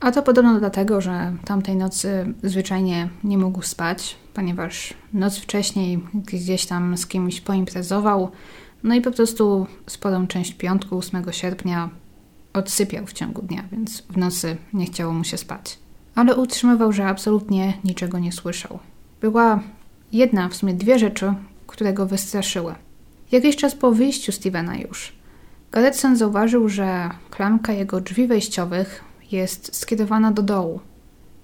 A 0.01 0.13
to 0.13 0.23
podobno 0.23 0.59
dlatego, 0.59 1.01
że 1.01 1.37
tamtej 1.45 1.77
nocy 1.77 2.35
zwyczajnie 2.43 3.09
nie 3.25 3.39
mógł 3.39 3.63
spać, 3.63 4.17
ponieważ 4.35 4.95
noc 5.13 5.39
wcześniej 5.39 6.05
gdzieś 6.15 6.67
tam 6.67 6.97
z 6.97 7.07
kimś 7.07 7.41
poimprezował, 7.41 8.31
no 8.87 8.95
i 8.95 9.01
po 9.01 9.11
prostu 9.11 9.67
sporą 9.87 10.27
część 10.27 10.55
piątku 10.55 10.99
8 10.99 11.25
sierpnia 11.31 11.91
odsypiał 12.53 13.07
w 13.07 13.13
ciągu 13.13 13.43
dnia, 13.43 13.65
więc 13.73 14.03
w 14.03 14.17
nocy 14.17 14.57
nie 14.73 14.87
chciało 14.87 15.13
mu 15.13 15.25
się 15.25 15.37
spać. 15.37 15.79
Ale 16.15 16.37
utrzymywał, 16.37 16.93
że 16.93 17.07
absolutnie 17.07 17.73
niczego 17.85 18.19
nie 18.19 18.33
słyszał. 18.33 18.79
Była 19.21 19.61
jedna, 20.13 20.49
w 20.49 20.55
sumie 20.55 20.75
dwie 20.75 20.99
rzeczy, 20.99 21.35
które 21.67 21.93
go 21.93 22.07
wystraszyły. 22.07 22.75
Jakiś 23.33 23.57
czas 23.57 23.75
po 23.75 23.93
wyjściu 23.93 24.33
Stevena 24.33 24.77
już, 24.77 25.13
Galetson 25.73 26.17
zauważył, 26.17 26.69
że 26.69 27.11
klamka 27.31 27.73
jego 27.73 28.01
drzwi 28.01 28.27
wejściowych 28.27 29.05
jest 29.33 29.77
skierowana 29.77 30.33
do 30.33 30.43
dołu. 30.43 30.81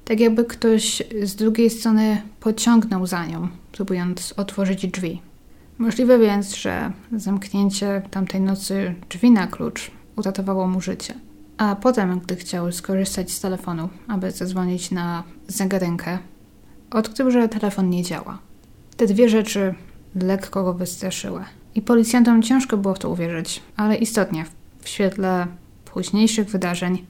Tak 0.04 0.20
jakby 0.20 0.44
ktoś 0.44 1.02
z 1.22 1.34
drugiej 1.34 1.70
strony 1.70 2.22
pociągnął 2.40 3.06
za 3.06 3.26
nią, 3.26 3.48
próbując 3.72 4.34
otworzyć 4.36 4.86
drzwi. 4.86 5.20
Możliwe 5.78 6.18
więc, 6.18 6.54
że 6.56 6.92
zamknięcie 7.16 8.02
tamtej 8.10 8.40
nocy 8.40 8.94
drzwi 9.10 9.30
na 9.30 9.46
klucz 9.46 9.90
uratowało 10.16 10.66
mu 10.66 10.80
życie. 10.80 11.14
A 11.58 11.76
potem, 11.76 12.20
gdy 12.20 12.36
chciał 12.36 12.72
skorzystać 12.72 13.30
z 13.30 13.40
telefonu, 13.40 13.88
aby 14.08 14.30
zadzwonić 14.30 14.90
na 14.90 15.22
zegarynkę, 15.48 16.18
odkrył, 16.90 17.30
że 17.30 17.48
telefon 17.48 17.90
nie 17.90 18.02
działa. 18.02 18.38
Te 18.96 19.06
dwie 19.06 19.28
rzeczy 19.28 19.74
lekko 20.14 20.64
go 20.64 20.74
wystraszyły. 20.74 21.44
I 21.74 21.82
policjantom 21.82 22.42
ciężko 22.42 22.76
było 22.76 22.94
w 22.94 22.98
to 22.98 23.10
uwierzyć, 23.10 23.62
ale 23.76 23.96
istotnie, 23.96 24.44
w 24.80 24.88
świetle 24.88 25.46
późniejszych 25.84 26.48
wydarzeń, 26.48 27.06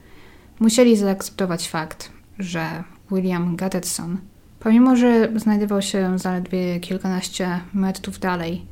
musieli 0.59 0.97
zaakceptować 0.97 1.69
fakt, 1.69 2.11
że 2.39 2.83
William 3.11 3.55
Gattetson, 3.55 4.17
pomimo 4.63 4.95
że 4.95 5.29
znajdował 5.35 5.81
się 5.81 6.19
zaledwie 6.19 6.79
kilkanaście 6.79 7.59
metrów 7.73 8.19
dalej, 8.19 8.65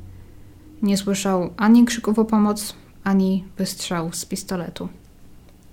nie 0.82 0.98
słyszał 0.98 1.54
ani 1.58 1.86
krzyków 1.86 2.20
o 2.20 2.26
pomoc, 2.26 2.76
ani 3.04 3.46
wystrzału 3.58 4.12
z 4.12 4.26
pistoletu. 4.26 4.90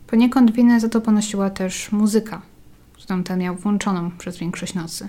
Poniekąd 0.07 0.51
winę 0.51 0.81
za 0.81 0.89
to 0.89 1.01
ponosiła 1.01 1.51
też 1.51 1.93
muzyka, 1.93 2.43
którą 2.93 3.23
ten 3.23 3.39
miał 3.39 3.57
włączoną 3.57 4.11
przez 4.11 4.39
większość 4.39 4.75
nocy. 4.75 5.09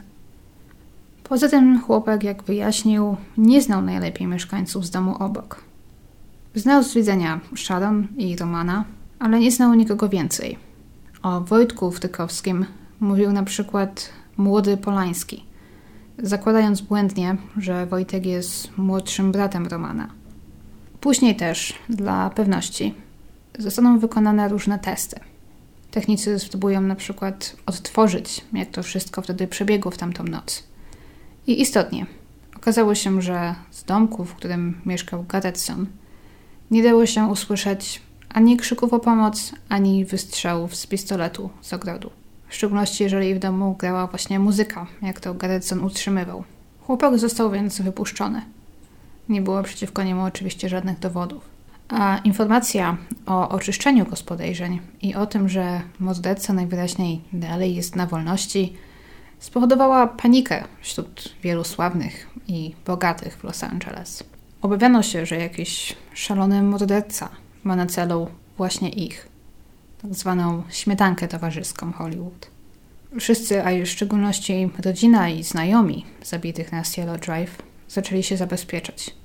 Poza 1.24 1.50
tym 1.50 1.82
chłopak, 1.82 2.24
jak 2.24 2.44
wyjaśnił, 2.44 3.16
nie 3.38 3.62
znał 3.62 3.82
najlepiej 3.82 4.28
mieszkańców 4.28 4.86
z 4.86 4.90
domu 4.90 5.16
obok. 5.20 5.64
Znał 6.56 6.84
z 6.84 6.94
widzenia 6.94 7.40
Sharon 7.56 8.08
i 8.18 8.36
Romana, 8.36 8.86
ale 9.20 9.40
nie 9.40 9.52
znał 9.52 9.74
nikogo 9.74 10.10
więcej. 10.10 10.58
O 11.24 11.42
Wojtku 11.42 11.92
Wtykowskim 11.92 12.66
mówił 13.00 13.32
na 13.32 13.44
przykład 13.44 14.10
młody 14.40 14.78
Polański, 14.78 15.46
zakładając 16.18 16.82
błędnie, 16.82 17.38
że 17.58 17.86
Wojtek 17.86 18.26
jest 18.26 18.78
młodszym 18.78 19.32
bratem 19.32 19.68
Romana. 19.68 20.10
Później 21.02 21.36
też, 21.36 21.74
dla 21.90 22.30
pewności, 22.30 22.94
zostaną 23.60 24.00
wykonane 24.00 24.50
różne 24.50 24.80
testy. 24.80 25.20
Technicy 25.92 26.40
spróbują 26.40 26.82
na 26.82 26.96
przykład 26.96 27.56
odtworzyć, 27.66 28.42
jak 28.54 28.70
to 28.70 28.84
wszystko 28.84 29.22
wtedy 29.22 29.48
przebiegło 29.48 29.92
w 29.92 29.98
tamtą 29.98 30.24
noc. 30.24 30.64
I 31.48 31.62
istotnie, 31.62 32.06
okazało 32.56 32.96
się, 32.96 33.22
że 33.22 33.56
z 33.72 33.84
domku, 33.84 34.26
w 34.26 34.36
którym 34.36 34.82
mieszkał 34.86 35.24
Garetson, 35.24 35.86
nie 36.72 36.84
dało 36.84 37.06
się 37.06 37.24
usłyszeć 37.24 38.02
ani 38.30 38.58
krzyków 38.58 38.94
o 38.94 39.00
pomoc, 39.00 39.54
ani 39.70 40.06
wystrzałów 40.06 40.76
z 40.76 40.88
pistoletu 40.88 41.50
z 41.62 41.74
ogrodu. 41.74 42.19
W 42.50 42.56
szczególności 42.56 43.04
jeżeli 43.04 43.36
w 43.36 43.40
domu 43.40 43.76
grała 43.80 44.08
właśnie 44.08 44.40
muzyka, 44.40 44.88
jak 45.02 45.20
to 45.20 45.34
Garetson 45.34 45.84
utrzymywał. 45.84 46.44
Chłopak 46.82 47.18
został 47.18 47.52
więc 47.52 47.82
wypuszczony. 47.82 48.42
Nie 49.30 49.42
było 49.42 49.64
przeciwko 49.64 50.04
niemu 50.04 50.24
oczywiście 50.24 50.70
żadnych 50.70 51.00
dowodów. 51.00 51.50
A 51.90 52.18
informacja 52.24 52.98
o 53.26 53.50
oczyszczeniu 53.50 54.06
go 54.06 54.16
z 54.16 54.24
podejrzeń 54.24 54.80
i 55.02 55.16
o 55.16 55.26
tym, 55.26 55.50
że 55.50 55.82
morderca 56.00 56.54
najwyraźniej 56.54 57.22
dalej 57.34 57.76
jest 57.76 57.96
na 57.96 58.06
wolności, 58.06 58.74
spowodowała 59.40 60.08
panikę 60.08 60.64
wśród 60.82 61.36
wielu 61.44 61.64
sławnych 61.64 62.30
i 62.48 62.76
bogatych 62.86 63.38
w 63.38 63.44
Los 63.44 63.64
Angeles. 63.64 64.24
Obawiano 64.62 65.04
się, 65.04 65.26
że 65.26 65.36
jakiś 65.36 65.96
szalony 66.14 66.64
morderca 66.64 67.30
ma 67.64 67.76
na 67.76 67.86
celu 67.86 68.28
właśnie 68.58 68.90
ich, 68.90 69.29
tak 70.02 70.16
zwaną 70.16 70.64
śmietankę 70.70 71.28
towarzyską 71.28 71.92
Hollywood. 71.92 72.48
Wszyscy, 73.20 73.64
a 73.66 73.86
w 73.86 73.88
szczególności 73.88 74.70
rodzina 74.86 75.30
i 75.30 75.44
znajomi 75.44 76.06
zabitych 76.24 76.72
na 76.72 76.84
Cielo 76.84 77.18
Drive, 77.18 77.58
zaczęli 77.90 78.24
się 78.24 78.38
zabezpieczać. 78.38 79.16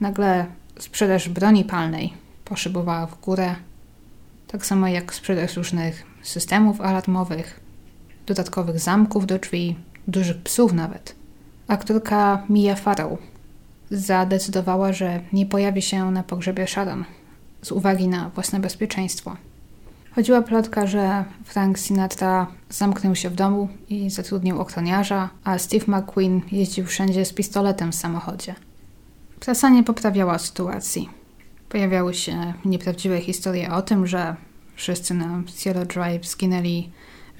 Nagle 0.00 0.46
sprzedaż 0.78 1.28
broni 1.28 1.64
palnej 1.64 2.12
poszybowała 2.44 3.06
w 3.06 3.20
górę, 3.20 3.54
tak 4.46 4.66
samo 4.66 4.88
jak 4.88 5.14
sprzedaż 5.14 5.56
różnych 5.56 6.06
systemów 6.22 6.80
alarmowych, 6.80 7.60
dodatkowych 8.26 8.78
zamków 8.80 9.26
do 9.26 9.38
drzwi, 9.38 9.76
dużych 10.08 10.42
psów 10.42 10.72
nawet. 10.72 11.14
Aktorka 11.68 12.46
Mia 12.48 12.74
Farrow 12.74 13.18
zadecydowała, 13.90 14.92
że 14.92 15.20
nie 15.32 15.46
pojawi 15.46 15.82
się 15.82 16.10
na 16.10 16.22
pogrzebie 16.22 16.66
Sharon 16.66 17.04
z 17.62 17.72
uwagi 17.72 18.08
na 18.08 18.30
własne 18.30 18.60
bezpieczeństwo. 18.60 19.36
Chodziła 20.14 20.42
plotka, 20.42 20.86
że 20.86 21.24
Frank 21.44 21.78
Sinatra 21.78 22.46
zamknął 22.68 23.16
się 23.16 23.30
w 23.30 23.34
domu 23.34 23.68
i 23.88 24.10
zatrudnił 24.10 24.60
ochroniarza, 24.60 25.30
a 25.44 25.58
Steve 25.58 25.84
McQueen 25.86 26.40
jeździł 26.52 26.86
wszędzie 26.86 27.24
z 27.24 27.32
pistoletem 27.32 27.92
w 27.92 27.94
samochodzie. 27.94 28.54
Prasa 29.40 29.68
nie 29.68 29.84
poprawiała 29.84 30.38
sytuacji. 30.38 31.08
Pojawiały 31.68 32.14
się 32.14 32.54
nieprawdziwe 32.64 33.20
historie 33.20 33.72
o 33.72 33.82
tym, 33.82 34.06
że 34.06 34.36
wszyscy 34.76 35.14
na 35.14 35.42
Cielo 35.56 35.84
Drive 35.84 36.26
zginęli 36.26 36.90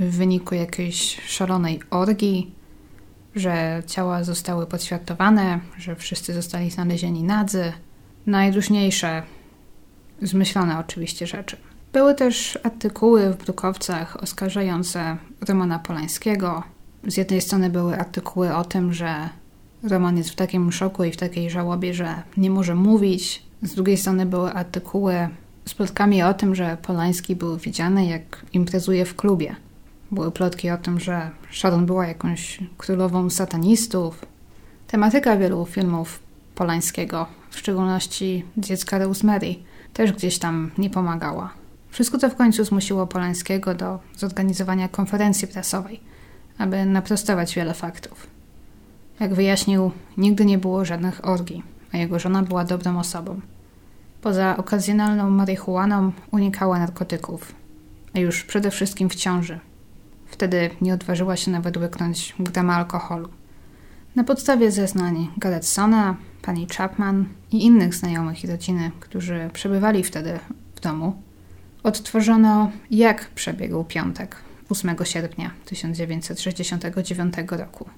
w 0.01 0.17
wyniku 0.17 0.55
jakiejś 0.55 1.21
szalonej 1.27 1.81
orgii, 1.91 2.55
że 3.35 3.83
ciała 3.87 4.25
zostały 4.25 4.67
podświatowane, 4.67 5.61
że 5.79 5.97
wszyscy 5.97 6.35
zostali 6.35 6.71
znalezieni 6.71 7.23
nadzy. 7.23 7.73
Najróżniejsze, 8.27 9.23
zmyślone 10.23 10.79
oczywiście 10.79 11.27
rzeczy. 11.27 11.57
Były 11.93 12.15
też 12.15 12.59
artykuły 12.63 13.33
w 13.33 13.45
brukowcach 13.45 14.23
oskarżające 14.23 15.17
Romana 15.49 15.79
Polańskiego. 15.79 16.63
Z 17.07 17.17
jednej 17.17 17.41
strony 17.41 17.71
były 17.71 17.99
artykuły 17.99 18.55
o 18.55 18.65
tym, 18.65 18.93
że 18.93 19.29
Roman 19.83 20.17
jest 20.17 20.31
w 20.31 20.35
takim 20.35 20.73
szoku 20.73 21.05
i 21.05 21.13
w 21.13 21.17
takiej 21.17 21.51
żałobie, 21.51 21.95
że 21.95 22.23
nie 22.37 22.51
może 22.51 22.75
mówić. 22.75 23.43
Z 23.63 23.75
drugiej 23.75 23.97
strony 23.97 24.27
były 24.27 24.53
artykuły 24.53 25.29
z 25.67 25.75
plotkami 25.75 26.23
o 26.23 26.35
tym, 26.35 26.55
że 26.55 26.77
Polański 26.83 27.37
był 27.37 27.57
widziany 27.57 28.07
jak 28.07 28.47
imprezuje 28.53 29.05
w 29.05 29.17
klubie. 29.17 29.57
Były 30.11 30.31
plotki 30.31 30.71
o 30.71 30.79
tym, 30.79 31.01
że 31.01 31.31
Sharon 31.53 31.87
była 31.87 32.07
jakąś 32.07 32.59
królową 32.79 33.31
satanistów. 33.31 34.25
Tematyka 34.87 35.37
wielu 35.37 35.67
filmów 35.67 36.21
Polańskiego, 36.55 37.27
w 37.51 37.59
szczególności 37.59 38.45
Dziecka 38.57 38.99
Rosemary, 38.99 39.55
też 39.95 40.13
gdzieś 40.13 40.39
tam 40.39 40.71
nie 40.79 40.91
pomagała. 40.91 41.60
Wszystko 41.91 42.19
to 42.19 42.31
w 42.31 42.37
końcu 42.37 42.65
zmusiło 42.65 43.07
Polańskiego 43.07 43.75
do 43.75 43.99
zorganizowania 44.17 44.89
konferencji 44.89 45.49
prasowej, 45.49 46.01
aby 46.59 46.85
naprostować 46.85 47.55
wiele 47.55 47.75
faktów. 47.75 48.27
Jak 49.21 49.35
wyjaśnił, 49.35 49.91
nigdy 50.17 50.45
nie 50.45 50.59
było 50.59 50.85
żadnych 50.85 51.29
orgii, 51.29 51.63
a 51.93 51.97
jego 51.97 52.19
żona 52.19 52.43
była 52.43 52.65
dobrą 52.65 52.99
osobą. 52.99 53.41
Poza 54.23 54.57
okazjonalną 54.57 55.31
marihuaną 55.31 56.13
unikała 56.31 56.79
narkotyków, 56.79 57.55
a 58.15 58.19
już 58.19 58.45
przede 58.45 58.71
wszystkim 58.71 59.09
w 59.09 59.15
ciąży. 59.15 59.59
Wtedy 60.27 60.71
nie 60.81 60.95
odważyła 60.95 61.37
się 61.37 61.51
nawet 61.51 61.77
łyknąć 61.77 62.35
grama 62.39 62.77
alkoholu. 62.77 63.29
Na 64.17 64.25
podstawie 64.25 64.71
zeznań 64.71 65.29
Garetsona, 65.37 66.17
pani 66.43 66.67
Chapman 66.77 67.25
i 67.53 67.65
innych 67.65 67.95
znajomych 67.95 68.45
i 68.45 68.47
rodziny, 68.47 68.91
którzy 69.01 69.51
przebywali 69.53 70.05
wtedy 70.05 70.39
w 70.75 70.81
domu, 70.81 71.23
odtworzono, 71.83 72.71
jak 72.91 73.31
przebiegł 73.31 73.85
piątek 73.85 74.37
8 74.71 74.97
sierpnia 75.05 75.51
1969 75.65 77.35
roku. 77.51 77.89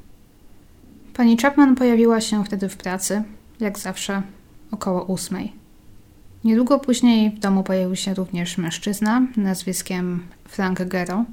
Pani 1.14 1.36
Chapman 1.36 1.74
pojawiła 1.74 2.20
się 2.20 2.44
wtedy 2.44 2.68
w 2.68 2.76
pracy, 2.76 3.22
jak 3.60 3.78
zawsze, 3.78 4.22
około 4.70 5.04
ósmej. 5.04 5.52
Niedługo 6.44 6.78
później 6.78 7.30
w 7.30 7.38
domu 7.38 7.62
pojawił 7.62 7.96
się 7.96 8.14
również 8.14 8.58
mężczyzna 8.58 9.22
nazwiskiem 9.36 10.26
Frank 10.48 10.82
Gero, 10.82 11.24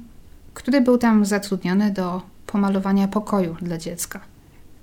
który 0.54 0.80
był 0.80 0.98
tam 0.98 1.24
zatrudniony 1.24 1.90
do 1.90 2.22
pomalowania 2.46 3.08
pokoju 3.08 3.56
dla 3.62 3.78
dziecka. 3.78 4.20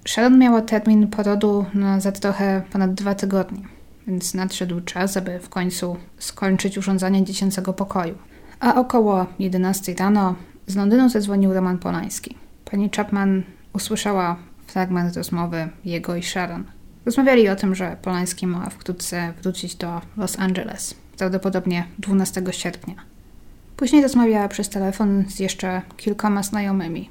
Sharon 0.07 0.39
miała 0.39 0.61
termin 0.61 1.07
porodu 1.07 1.65
na 1.74 1.99
za 1.99 2.11
trochę 2.11 2.61
ponad 2.72 2.93
dwa 2.93 3.15
tygodnie, 3.15 3.61
więc 4.08 4.34
nadszedł 4.34 4.82
czas, 4.82 5.18
aby 5.18 5.39
w 5.39 5.49
końcu 5.49 5.97
skończyć 6.20 6.78
urządzanie 6.78 7.24
dziecięcego 7.24 7.74
pokoju. 7.74 8.18
A 8.60 8.76
około 8.76 9.26
11 9.39 9.95
rano 9.99 10.36
z 10.68 10.76
Londynu 10.76 11.10
zadzwonił 11.10 11.53
Roman 11.53 11.78
Polański. 11.78 12.36
Pani 12.72 12.89
Chapman 12.95 13.43
usłyszała 13.74 14.38
fragment 14.68 15.16
rozmowy 15.16 15.70
jego 15.86 16.16
i 16.16 16.24
Sharon. 16.24 16.64
Rozmawiali 17.05 17.49
o 17.49 17.55
tym, 17.55 17.76
że 17.76 17.97
Polański 18.01 18.47
ma 18.47 18.70
wkrótce 18.70 19.34
wrócić 19.41 19.76
do 19.76 20.01
Los 20.18 20.39
Angeles, 20.39 20.95
prawdopodobnie 21.18 21.86
12 21.99 22.43
sierpnia. 22.51 22.95
Później 23.78 24.03
rozmawiała 24.03 24.47
przez 24.47 24.70
telefon 24.70 25.24
z 25.30 25.39
jeszcze 25.39 25.82
kilkoma 25.97 26.43
znajomymi, 26.43 27.10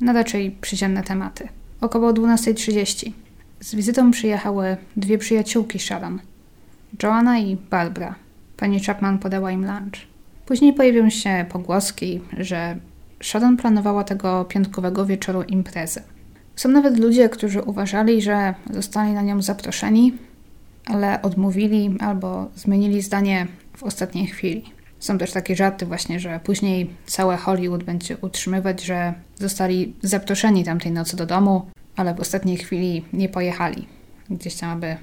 na 0.00 0.12
raczej 0.12 0.50
przyziemne 0.50 1.02
tematy. 1.02 1.48
Około 1.80 2.12
12.30 2.12 3.12
z 3.60 3.74
wizytą 3.74 4.10
przyjechały 4.10 4.76
dwie 4.96 5.18
przyjaciółki 5.18 5.78
Sharon, 5.78 6.20
Joanna 7.02 7.38
i 7.38 7.56
Barbara. 7.56 8.14
Pani 8.56 8.80
Chapman 8.80 9.18
podała 9.18 9.50
im 9.52 9.66
lunch. 9.66 9.98
Później 10.46 10.72
pojawiły 10.72 11.10
się 11.10 11.46
pogłoski, 11.48 12.20
że 12.38 12.76
Sharon 13.22 13.56
planowała 13.56 14.04
tego 14.04 14.44
piątkowego 14.44 15.06
wieczoru 15.06 15.42
imprezę. 15.42 16.02
Są 16.56 16.68
nawet 16.68 16.98
ludzie, 16.98 17.28
którzy 17.28 17.62
uważali, 17.62 18.22
że 18.22 18.54
zostali 18.70 19.12
na 19.12 19.22
nią 19.22 19.42
zaproszeni, 19.42 20.12
ale 20.86 21.22
odmówili 21.22 21.96
albo 22.00 22.48
zmienili 22.54 23.02
zdanie 23.02 23.46
w 23.76 23.82
ostatniej 23.82 24.26
chwili. 24.26 24.64
Są 24.98 25.18
też 25.18 25.32
takie 25.32 25.56
żarty 25.56 25.86
właśnie, 25.86 26.20
że 26.20 26.40
później 26.44 26.90
całe 27.06 27.36
Hollywood 27.36 27.84
będzie 27.84 28.16
utrzymywać, 28.16 28.84
że 28.84 29.14
zostali 29.36 29.94
zaproszeni 30.02 30.64
tamtej 30.64 30.92
nocy 30.92 31.16
do 31.16 31.26
domu, 31.26 31.70
ale 31.96 32.14
w 32.14 32.20
ostatniej 32.20 32.56
chwili 32.56 33.04
nie 33.12 33.28
pojechali. 33.28 33.86
Gdzieś 34.30 34.54
tam, 34.54 34.70
aby 34.70 34.96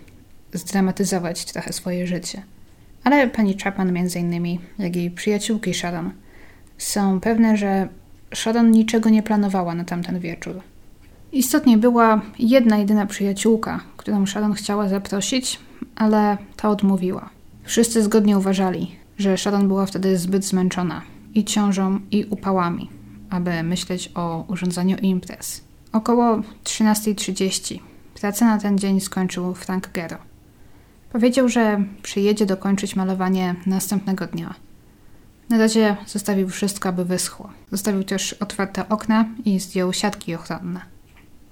zdramatyzować 0.55 1.45
trochę 1.45 1.73
swoje 1.73 2.07
życie. 2.07 2.41
Ale 3.03 3.27
pani 3.27 3.57
Chapman 3.57 3.93
między 3.93 4.19
innymi, 4.19 4.59
jak 4.79 4.95
i 4.95 5.11
przyjaciółki 5.11 5.73
Sharon, 5.73 6.11
są 6.77 7.19
pewne, 7.19 7.57
że 7.57 7.87
Sharon 8.35 8.71
niczego 8.71 9.09
nie 9.09 9.23
planowała 9.23 9.75
na 9.75 9.83
tamten 9.83 10.19
wieczór. 10.19 10.61
Istotnie 11.31 11.77
była 11.77 12.21
jedna 12.39 12.77
jedyna 12.77 13.05
przyjaciółka, 13.05 13.79
którą 13.97 14.25
Sharon 14.25 14.53
chciała 14.53 14.89
zaprosić, 14.89 15.59
ale 15.95 16.37
ta 16.55 16.69
odmówiła. 16.69 17.29
Wszyscy 17.63 18.03
zgodnie 18.03 18.37
uważali, 18.37 18.95
że 19.17 19.37
Sharon 19.37 19.67
była 19.67 19.85
wtedy 19.85 20.17
zbyt 20.17 20.45
zmęczona 20.45 21.01
i 21.33 21.45
ciążą, 21.45 21.99
i 22.11 22.25
upałami, 22.25 22.89
aby 23.29 23.63
myśleć 23.63 24.11
o 24.15 24.45
urządzaniu 24.47 24.97
imprez. 24.97 25.61
Około 25.91 26.37
13.30 26.63 27.79
pracę 28.21 28.45
na 28.45 28.57
ten 28.57 28.77
dzień 28.77 28.99
skończył 28.99 29.53
Frank 29.53 29.89
Gero. 29.93 30.17
Powiedział, 31.11 31.49
że 31.49 31.83
przyjedzie 32.01 32.45
dokończyć 32.45 32.95
malowanie 32.95 33.55
następnego 33.65 34.27
dnia. 34.27 34.55
Na 35.49 35.57
razie 35.57 35.97
zostawił 36.07 36.49
wszystko, 36.49 36.89
aby 36.89 37.05
wyschło. 37.05 37.49
Zostawił 37.71 38.03
też 38.03 38.33
otwarte 38.33 38.89
okna 38.89 39.25
i 39.45 39.59
zdjął 39.59 39.93
siatki 39.93 40.35
ochronne. 40.35 40.81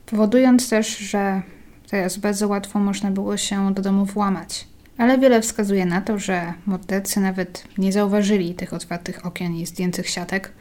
Powodując 0.06 0.70
też, 0.70 0.98
że 0.98 1.42
teraz 1.90 2.18
bardzo 2.18 2.48
łatwo 2.48 2.80
można 2.80 3.12
było 3.12 3.38
się 3.38 3.74
do 3.74 3.82
domu 3.82 4.06
włamać. 4.06 4.68
Ale 4.98 5.18
wiele 5.18 5.42
wskazuje 5.42 5.86
na 5.86 6.02
to, 6.02 6.20
że 6.20 6.54
mordercy 6.66 7.20
nawet 7.20 7.64
nie 7.78 7.92
zauważyli 7.92 8.56
tych 8.56 8.74
otwartych 8.74 9.26
okien 9.26 9.56
i 9.56 9.66
zdjętych 9.66 10.10
siatek 10.10 10.52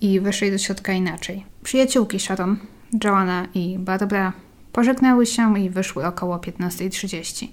i 0.00 0.20
weszli 0.20 0.50
do 0.50 0.58
środka 0.58 0.92
inaczej. 0.92 1.44
Przyjaciółki 1.62 2.20
Sharon, 2.20 2.56
Joanna 3.04 3.46
i 3.54 3.78
Barbara 3.78 4.32
pożegnały 4.72 5.26
się 5.26 5.58
i 5.60 5.70
wyszły 5.70 6.06
około 6.06 6.36
15.30. 6.36 7.48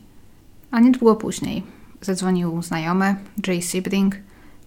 A 0.74 0.80
niedługo 0.80 1.16
później 1.16 1.64
zadzwonił 2.02 2.62
znajomy, 2.62 3.16
Jay 3.48 3.62
Sebring, 3.62 4.16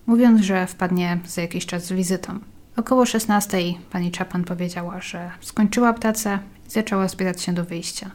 mówiąc, 0.07 0.41
że 0.41 0.67
wpadnie 0.67 1.19
za 1.27 1.43
jakiś 1.43 1.67
czas 1.67 1.85
z 1.85 1.93
wizytą. 1.93 2.39
Około 2.77 3.07
16 3.07 3.59
pani 3.91 4.13
Chapman 4.13 4.45
powiedziała, 4.45 5.01
że 5.01 5.31
skończyła 5.41 5.93
pracę 5.93 6.39
i 6.69 6.71
zaczęła 6.71 7.09
zbierać 7.09 7.43
się 7.43 7.53
do 7.53 7.65
wyjścia. 7.65 8.11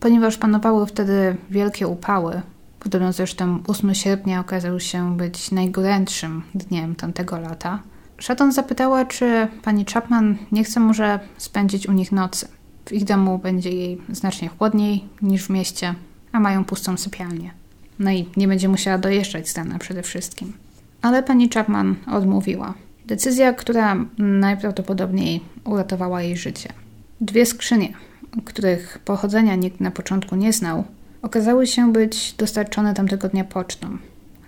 Ponieważ 0.00 0.36
panowały 0.36 0.86
wtedy 0.86 1.36
wielkie 1.50 1.88
upały, 1.88 2.42
podobno 2.80 3.12
zresztą 3.12 3.58
8 3.66 3.94
sierpnia 3.94 4.40
okazał 4.40 4.80
się 4.80 5.16
być 5.16 5.50
najgorętszym 5.50 6.42
dniem 6.54 6.94
tamtego 6.94 7.38
lata, 7.38 7.82
Shatton 8.20 8.52
zapytała, 8.52 9.04
czy 9.04 9.48
pani 9.62 9.84
Chapman 9.84 10.38
nie 10.52 10.64
chce 10.64 10.80
może 10.80 11.20
spędzić 11.36 11.88
u 11.88 11.92
nich 11.92 12.12
nocy. 12.12 12.48
W 12.84 12.92
ich 12.92 13.04
domu 13.04 13.38
będzie 13.38 13.70
jej 13.70 14.00
znacznie 14.08 14.48
chłodniej 14.48 15.04
niż 15.22 15.44
w 15.46 15.50
mieście, 15.50 15.94
a 16.32 16.40
mają 16.40 16.64
pustą 16.64 16.96
sypialnię. 16.96 17.50
No 17.98 18.10
i 18.10 18.28
nie 18.36 18.48
będzie 18.48 18.68
musiała 18.68 18.98
dojeżdżać 18.98 19.48
z 19.48 19.56
rana 19.56 19.78
przede 19.78 20.02
wszystkim. 20.02 20.52
Ale 21.02 21.22
pani 21.22 21.48
Chapman 21.48 21.94
odmówiła. 22.06 22.74
Decyzja, 23.06 23.52
która 23.52 23.96
najprawdopodobniej 24.18 25.40
uratowała 25.64 26.22
jej 26.22 26.36
życie. 26.36 26.68
Dwie 27.20 27.46
skrzynie, 27.46 27.92
których 28.44 28.98
pochodzenia 29.04 29.54
nikt 29.54 29.80
na 29.80 29.90
początku 29.90 30.36
nie 30.36 30.52
znał, 30.52 30.84
okazały 31.22 31.66
się 31.66 31.92
być 31.92 32.34
dostarczone 32.38 32.94
tamtego 32.94 33.28
dnia 33.28 33.44
pocztą. 33.44 33.98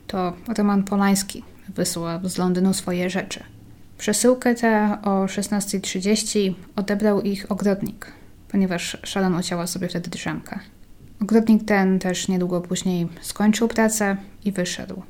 To 0.07 0.33
Roman 0.59 0.85
Polański 0.85 1.45
wysłał 1.68 2.28
z 2.28 2.39
Londynu 2.39 2.74
swoje 2.74 3.11
rzeczy. 3.11 3.45
Przesyłkę 3.99 4.55
tę 4.55 4.99
o 5.03 5.24
16.30 5.24 6.55
odebrał 6.76 7.22
ich 7.22 7.53
ogrodnik, 7.53 8.12
ponieważ 8.49 8.97
Sharon 9.05 9.37
ucięła 9.37 9.66
sobie 9.66 9.89
wtedy 9.89 10.11
drzemkę. 10.11 10.59
Ogrodnik 11.23 11.64
ten 11.64 11.99
też 11.99 12.29
niedługo 12.29 12.61
później 12.61 13.09
skończył 13.21 13.68
pracę 13.68 14.16
i 14.45 14.53
wyszedł. 14.53 15.03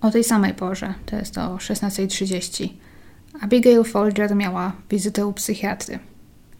O 0.00 0.10
tej 0.10 0.24
samej 0.24 0.54
porze, 0.54 0.94
to 1.06 1.16
jest 1.16 1.38
o 1.38 1.56
16.30, 1.56 2.68
Abigail 3.40 3.84
Folger 3.84 4.36
miała 4.36 4.72
wizytę 4.90 5.26
u 5.26 5.32
psychiatry. 5.32 5.98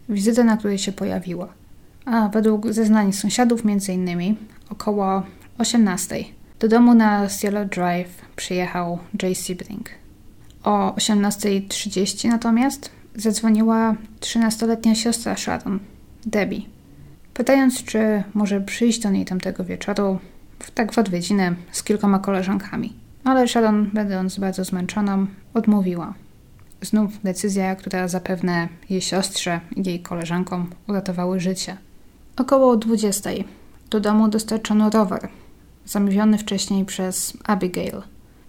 Wizytę, 0.09 0.45
na 0.45 0.57
której 0.57 0.79
się 0.79 0.93
pojawiła. 0.93 1.49
A 2.05 2.29
według 2.29 2.73
zeznań 2.73 3.13
sąsiadów 3.13 3.63
innymi 3.89 4.37
około 4.71 5.23
18.00 5.59 6.25
do 6.61 6.69
domu 6.69 6.95
na 6.95 7.29
Cielo 7.29 7.65
Drive 7.65 8.23
przyjechał 8.37 8.99
Jay 9.23 9.35
Sebring. 9.35 9.91
O 10.63 10.95
18.30 10.97 12.29
natomiast 12.29 12.91
zadzwoniła 13.15 13.95
13-letnia 14.21 14.95
siostra 14.95 15.37
Sharon, 15.37 15.81
Debbie, 16.27 16.63
pytając, 17.35 17.85
czy 17.85 18.23
może 18.35 18.61
przyjść 18.61 18.99
do 19.01 19.11
niej 19.11 19.25
tamtego 19.25 19.65
wieczoru, 19.65 20.19
w 20.59 20.71
tak 20.71 20.93
w 20.93 20.99
odwiedzinę 20.99 21.55
z 21.73 21.83
kilkoma 21.83 22.19
koleżankami. 22.19 22.93
Ale 23.25 23.49
Sharon, 23.49 23.91
będąc 23.95 24.39
bardzo 24.39 24.65
zmęczoną, 24.65 25.27
odmówiła. 25.55 26.15
Znów 26.83 27.23
decyzja, 27.23 27.77
która 27.77 28.09
zapewne 28.09 28.69
jej 28.91 29.01
siostrze 29.01 29.61
i 29.77 29.89
jej 29.89 30.01
koleżankom 30.01 30.71
uratowały 30.89 31.41
życie. 31.41 31.77
Około 32.37 32.77
20 32.77 33.31
do 33.91 34.01
domu 34.01 34.29
dostarczono 34.29 34.91
rower, 34.91 35.29
zamówiony 35.85 36.39
wcześniej 36.39 36.85
przez 36.85 37.37
Abigail. 37.45 38.03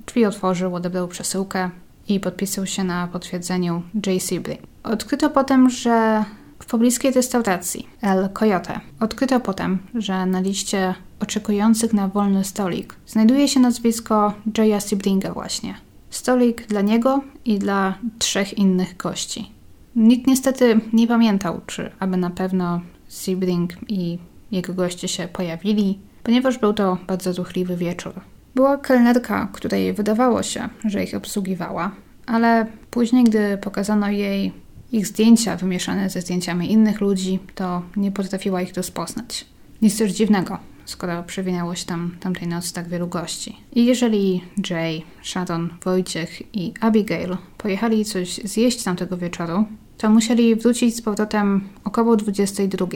Drzwi 0.06 0.26
otworzył, 0.26 0.76
odebrał 0.76 1.08
przesyłkę 1.08 1.70
i 2.08 2.20
podpisał 2.20 2.66
się 2.66 2.84
na 2.84 3.08
potwierdzeniu 3.08 3.82
J. 4.08 4.22
Sibley. 4.22 4.58
Odkryto 4.84 5.30
potem, 5.30 5.70
że 5.70 6.26
w 6.60 6.66
pobliskiej 6.66 7.12
restauracji 7.12 7.88
El 8.02 8.30
Coyote 8.30 8.80
odkryto 9.00 9.40
potem, 9.40 9.78
że 9.96 10.26
na 10.26 10.40
liście 10.40 10.96
oczekujących 11.20 11.94
na 11.94 12.08
wolny 12.08 12.44
stolik 12.44 12.96
znajduje 13.08 13.48
się 13.48 13.60
nazwisko 13.60 14.34
Jaya 14.58 14.82
Siblinga 14.82 15.34
właśnie. 15.34 15.76
Stolik 16.10 16.68
dla 16.68 16.82
niego 16.82 17.22
i 17.46 17.60
dla 17.60 17.98
trzech 18.20 18.58
innych 18.58 18.98
gości. 18.98 19.52
Nikt 19.96 20.28
niestety 20.28 20.80
nie 20.94 21.08
pamiętał, 21.08 21.62
czy 21.66 21.92
aby 22.00 22.18
na 22.18 22.30
pewno 22.30 22.82
Sibling 23.10 23.74
i 23.88 24.20
jego 24.52 24.74
goście 24.74 25.08
się 25.08 25.28
pojawili, 25.28 26.00
ponieważ 26.24 26.58
był 26.58 26.74
to 26.74 26.98
bardzo 27.08 27.34
ruchliwy 27.34 27.78
wieczór. 27.78 28.14
Była 28.56 28.78
kelnerka, 28.78 29.50
której 29.54 29.94
wydawało 29.94 30.44
się, 30.44 30.70
że 30.86 31.04
ich 31.04 31.16
obsługiwała, 31.16 31.92
ale 32.26 32.66
później, 32.92 33.24
gdy 33.24 33.58
pokazano 33.58 34.10
jej 34.10 34.65
ich 34.96 35.08
zdjęcia 35.08 35.58
wymieszane 35.58 36.10
ze 36.10 36.22
zdjęciami 36.22 36.72
innych 36.72 37.02
ludzi, 37.02 37.40
to 37.56 37.82
nie 37.96 38.12
potrafiła 38.12 38.62
ich 38.62 38.74
rozpoznać. 38.74 39.46
Nic 39.82 39.98
też 39.98 40.12
dziwnego, 40.12 40.58
skoro 40.86 41.24
przewinęło 41.24 41.76
się 41.76 41.86
tam 41.86 42.16
tamtej 42.20 42.48
nocy 42.48 42.74
tak 42.74 42.88
wielu 42.90 43.08
gości. 43.08 43.58
I 43.74 43.86
jeżeli 43.86 44.44
Jay, 44.70 45.02
Sharon, 45.24 45.70
Wojciech 45.84 46.56
i 46.56 46.74
Abigail 46.82 47.38
pojechali 47.58 48.06
coś 48.06 48.36
zjeść 48.44 48.84
tamtego 48.84 49.18
wieczoru, 49.18 49.66
to 49.98 50.10
musieli 50.10 50.56
wrócić 50.56 50.96
z 50.96 51.02
powrotem 51.02 51.70
około 51.84 52.16
22, 52.16 52.88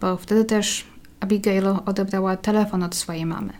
bo 0.00 0.16
wtedy 0.16 0.44
też 0.44 0.86
Abigail 1.20 1.64
odebrała 1.86 2.36
telefon 2.36 2.82
od 2.82 2.94
swojej 2.94 3.26
mamy. 3.26 3.52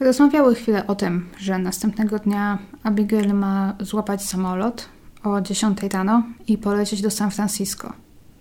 Rozmawiały 0.00 0.54
chwilę 0.54 0.86
o 0.86 0.94
tym, 0.94 1.28
że 1.38 1.58
następnego 1.58 2.18
dnia 2.18 2.58
Abigail 2.82 3.34
ma 3.34 3.76
złapać 3.80 4.22
samolot 4.22 4.93
o 5.24 5.40
10 5.40 5.78
rano 5.92 6.22
i 6.46 6.58
polecieć 6.58 7.02
do 7.02 7.10
San 7.10 7.30
Francisco. 7.30 7.92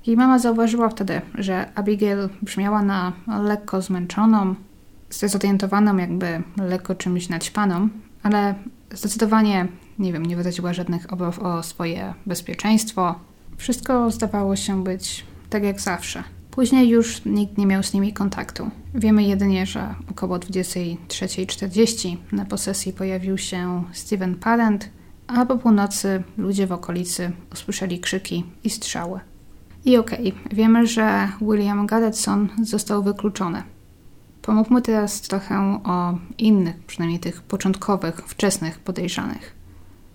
Jej 0.08 0.18
mama 0.18 0.40
zauważyła 0.40 0.90
wtedy, 0.90 1.22
że 1.36 1.76
Abigail 1.76 2.30
brzmiała 2.42 2.82
na 2.82 3.14
lekko 3.44 3.82
zmęczoną, 3.82 4.56
zdezorientowaną, 5.10 5.98
jakby 5.98 6.44
lekko 6.58 6.96
czymś 6.96 7.30
naćpaną, 7.30 7.90
ale 8.24 8.56
zdecydowanie, 8.92 9.68
nie 10.00 10.14
wiem, 10.14 10.26
nie 10.26 10.36
wyraziła 10.36 10.74
żadnych 10.74 11.14
obaw 11.14 11.40
o 11.40 11.64
swoje 11.64 12.14
bezpieczeństwo. 12.26 13.16
Wszystko 13.58 14.12
zdawało 14.12 14.56
się 14.56 14.84
być 14.84 15.26
tak 15.50 15.64
jak 15.64 15.82
zawsze. 15.82 16.24
Później 16.52 16.90
już 16.90 17.26
nikt 17.26 17.58
nie 17.58 17.66
miał 17.66 17.84
z 17.84 17.94
nimi 17.94 18.14
kontaktu. 18.14 18.70
Wiemy 18.96 19.24
jedynie, 19.24 19.66
że 19.66 19.96
około 20.12 20.38
23.40 20.38 22.18
na 22.32 22.46
posesji 22.46 22.94
pojawił 22.94 23.38
się 23.38 23.84
Steven 23.92 24.36
Parent, 24.36 24.90
a 25.28 25.46
po 25.46 25.58
północy 25.58 26.24
ludzie 26.38 26.68
w 26.68 26.72
okolicy 26.72 27.32
usłyszeli 27.54 28.00
krzyki 28.00 28.44
i 28.64 28.70
strzały. 28.70 29.20
I 29.86 29.98
okej, 29.98 30.34
okay, 30.34 30.56
wiemy, 30.56 30.88
że 30.88 31.30
William 31.42 31.88
Garretson 31.88 32.50
został 32.64 33.04
wykluczony. 33.04 33.64
Pomówmy 34.42 34.82
teraz 34.82 35.22
trochę 35.22 35.80
o 35.84 36.18
innych, 36.38 36.76
przynajmniej 36.88 37.20
tych 37.20 37.42
początkowych, 37.42 38.16
wczesnych 38.28 38.80
podejrzanych. 38.80 39.56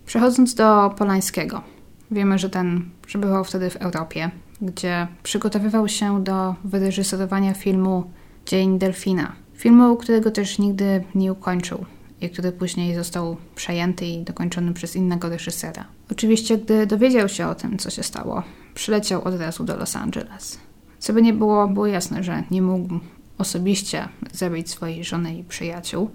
Przechodząc 0.07 0.55
do 0.55 0.95
Polańskiego. 0.99 1.63
Wiemy, 2.11 2.39
że 2.39 2.51
ten 2.51 2.91
przebywał 3.07 3.45
wtedy 3.45 3.71
w 3.71 3.77
Europie, 3.77 4.31
gdzie 4.63 5.09
przygotowywał 5.23 5.89
się 5.89 6.25
do 6.25 6.55
wyreżyserowania 6.65 7.55
filmu 7.55 8.11
Dzień 8.47 8.79
Delfina. 8.79 9.33
Filmu, 9.55 9.97
którego 9.97 10.31
też 10.31 10.59
nigdy 10.59 11.05
nie 11.15 11.33
ukończył 11.33 11.85
i 12.21 12.31
który 12.31 12.53
później 12.53 12.95
został 12.95 13.37
przejęty 13.55 14.07
i 14.07 14.25
dokończony 14.25 14.75
przez 14.75 14.97
innego 14.97 15.29
reżysera. 15.29 15.85
Oczywiście, 16.11 16.59
gdy 16.59 16.87
dowiedział 16.87 17.29
się 17.29 17.47
o 17.47 17.55
tym, 17.55 17.79
co 17.79 17.91
się 17.91 18.03
stało, 18.03 18.43
przyleciał 18.75 19.25
od 19.25 19.41
razu 19.41 19.65
do 19.65 19.77
Los 19.77 19.97
Angeles. 19.97 20.59
Co 20.99 21.13
by 21.13 21.23
nie 21.23 21.33
było, 21.33 21.69
było 21.69 21.87
jasne, 21.87 22.25
że 22.25 22.43
nie 22.51 22.63
mógł 22.63 22.95
osobiście 23.39 24.09
zabić 24.33 24.71
swojej 24.71 25.05
żony 25.05 25.35
i 25.35 25.45
przyjaciół, 25.45 26.11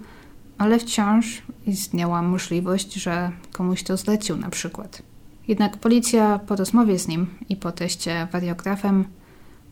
ale 0.58 0.78
wciąż 0.78 1.42
istniała 1.66 2.22
możliwość, 2.22 2.94
że 2.94 3.30
komuś 3.52 3.82
to 3.82 3.96
zlecił 3.96 4.36
na 4.36 4.50
przykład. 4.50 5.02
Jednak 5.48 5.76
policja 5.76 6.38
po 6.38 6.56
rozmowie 6.56 6.98
z 6.98 7.08
nim 7.08 7.26
i 7.48 7.56
po 7.56 7.72
teście 7.72 8.28
wariografem 8.32 9.04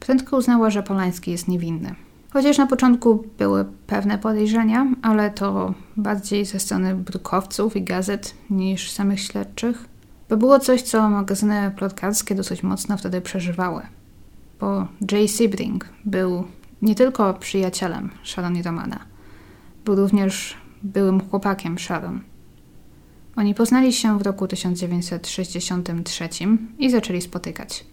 prędko 0.00 0.36
uznała, 0.36 0.70
że 0.70 0.82
Polański 0.82 1.30
jest 1.30 1.48
niewinny. 1.48 1.94
Chociaż 2.32 2.58
na 2.58 2.66
początku 2.66 3.24
były 3.38 3.64
pewne 3.86 4.18
podejrzenia, 4.18 4.86
ale 5.02 5.30
to 5.30 5.74
bardziej 5.96 6.44
ze 6.44 6.60
strony 6.60 6.94
brukowców 6.94 7.76
i 7.76 7.82
gazet 7.82 8.34
niż 8.50 8.90
samych 8.90 9.20
śledczych. 9.20 9.88
To 10.28 10.36
było 10.36 10.58
coś, 10.58 10.82
co 10.82 11.10
magazyny 11.10 11.72
plotkarskie 11.76 12.34
dosyć 12.34 12.62
mocno 12.62 12.96
wtedy 12.96 13.20
przeżywały. 13.20 13.82
Bo 14.60 14.86
Jay 15.12 15.28
Sebring 15.28 15.88
był 16.04 16.44
nie 16.82 16.94
tylko 16.94 17.34
przyjacielem 17.34 18.10
Sharon 18.24 18.56
i 18.56 18.62
Romana, 18.62 18.98
był 19.84 19.94
również 19.94 20.56
byłym 20.82 21.20
chłopakiem 21.20 21.78
Sharon. 21.78 22.20
Oni 23.36 23.54
poznali 23.54 23.92
się 23.92 24.18
w 24.18 24.22
roku 24.22 24.48
1963 24.48 26.28
i 26.78 26.90
zaczęli 26.90 27.20
spotykać. 27.20 27.84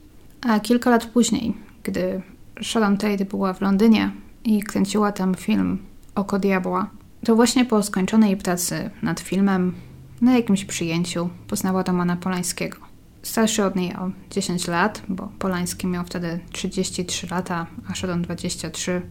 A 0.42 0.60
kilka 0.60 0.90
lat 0.90 1.06
później, 1.06 1.58
gdy 1.84 2.22
Sharon 2.64 2.98
Tate 2.98 3.26
była 3.26 3.54
w 3.54 3.62
Londynie 3.62 4.12
i 4.50 4.64
kręciła 4.64 5.12
tam 5.12 5.36
film 5.36 5.78
Oko 6.16 6.40
Diabła, 6.40 6.90
to 7.26 7.36
właśnie 7.36 7.66
po 7.66 7.84
skończonej 7.84 8.38
pracy 8.38 8.90
nad 9.02 9.20
filmem 9.20 9.74
na 10.22 10.34
jakimś 10.34 10.66
przyjęciu 10.66 11.30
poznała 11.48 11.84
Romana 11.84 12.16
Polańskiego. 12.16 12.78
Starszy 13.22 13.66
od 13.66 13.76
niej 13.76 13.96
o 13.96 14.12
10 14.30 14.68
lat, 14.68 15.02
bo 15.10 15.30
Polański 15.40 15.88
miał 15.88 16.06
wtedy 16.06 16.40
33 16.52 17.28
lata, 17.32 17.68
a 17.90 17.96
Sharon 17.96 18.22
23. 18.22 19.02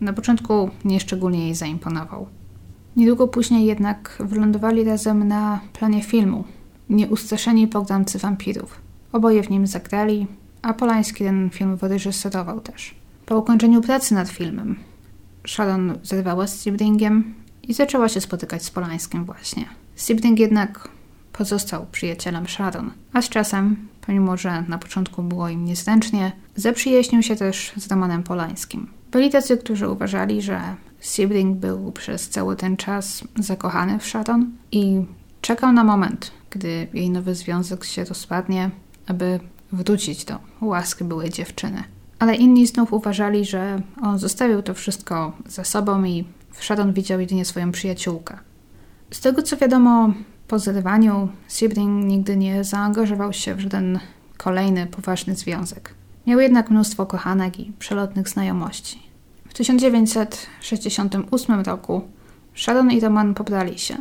Na 0.00 0.12
początku 0.12 0.70
nieszczególnie 0.84 1.44
jej 1.44 1.54
zaimponował. 1.54 2.26
Niedługo 2.96 3.28
później 3.28 3.66
jednak 3.66 4.16
wylądowali 4.20 4.84
razem 4.84 5.28
na 5.28 5.60
planie 5.72 6.02
filmu 6.02 6.44
Nieustraszeni 6.90 7.68
pogromcy 7.68 8.18
wampirów. 8.18 8.80
Oboje 9.12 9.42
w 9.42 9.50
nim 9.50 9.66
zagrali, 9.66 10.26
a 10.62 10.74
Polański 10.74 11.24
ten 11.24 11.50
film 11.50 11.76
wyreżyserował 11.76 12.60
też. 12.60 13.03
Po 13.26 13.38
ukończeniu 13.38 13.80
pracy 13.80 14.14
nad 14.14 14.28
filmem 14.28 14.76
Sharon 15.46 15.98
zerwała 16.02 16.46
z 16.46 16.62
Sibringiem 16.62 17.34
i 17.62 17.74
zaczęła 17.74 18.08
się 18.08 18.20
spotykać 18.20 18.62
z 18.62 18.70
Polańskim 18.70 19.24
właśnie. 19.24 19.64
Sibring 19.96 20.38
jednak 20.38 20.88
pozostał 21.32 21.86
przyjacielem 21.92 22.48
Sharon, 22.48 22.90
a 23.12 23.22
z 23.22 23.28
czasem, 23.28 23.88
pomimo 24.06 24.36
że 24.36 24.64
na 24.68 24.78
początku 24.78 25.22
było 25.22 25.48
im 25.48 25.64
niezręcznie, 25.64 26.32
zaprzyjaźnił 26.56 27.22
się 27.22 27.36
też 27.36 27.72
z 27.76 27.90
Romanem 27.90 28.22
Polańskim. 28.22 28.90
Byli 29.10 29.30
tacy, 29.30 29.56
którzy 29.56 29.88
uważali, 29.88 30.42
że 30.42 30.60
Sibling 31.00 31.58
był 31.58 31.92
przez 31.92 32.28
cały 32.28 32.56
ten 32.56 32.76
czas 32.76 33.24
zakochany 33.38 33.98
w 33.98 34.06
Sharon 34.06 34.50
i 34.72 35.04
czekał 35.40 35.72
na 35.72 35.84
moment, 35.84 36.30
gdy 36.50 36.88
jej 36.94 37.10
nowy 37.10 37.34
związek 37.34 37.84
się 37.84 38.04
rozpadnie, 38.04 38.70
aby 39.06 39.40
wrócić 39.72 40.24
do 40.24 40.38
łaski 40.60 41.04
byłej 41.04 41.30
dziewczyny. 41.30 41.84
Ale 42.24 42.34
inni 42.34 42.66
znów 42.66 42.92
uważali, 42.92 43.44
że 43.44 43.80
on 44.02 44.18
zostawił 44.18 44.62
to 44.62 44.74
wszystko 44.74 45.32
za 45.46 45.64
sobą 45.64 46.04
i 46.04 46.24
Sharon 46.60 46.92
widział 46.92 47.20
jedynie 47.20 47.44
swoją 47.44 47.72
przyjaciółkę. 47.72 48.38
Z 49.10 49.20
tego 49.20 49.42
co 49.42 49.56
wiadomo, 49.56 50.12
po 50.48 50.58
zerwaniu 50.58 51.28
Sibling 51.48 52.04
nigdy 52.04 52.36
nie 52.36 52.64
zaangażował 52.64 53.32
się 53.32 53.54
w 53.54 53.60
żaden 53.60 53.98
kolejny 54.36 54.86
poważny 54.86 55.36
związek. 55.36 55.94
Miał 56.26 56.40
jednak 56.40 56.70
mnóstwo 56.70 57.06
kochanek 57.06 57.60
i 57.60 57.72
przelotnych 57.78 58.28
znajomości. 58.28 59.02
W 59.48 59.54
1968 59.54 61.60
roku 61.60 62.02
Sharon 62.54 62.90
i 62.90 63.00
Roman 63.00 63.34
pobrali 63.34 63.78
się, 63.78 63.96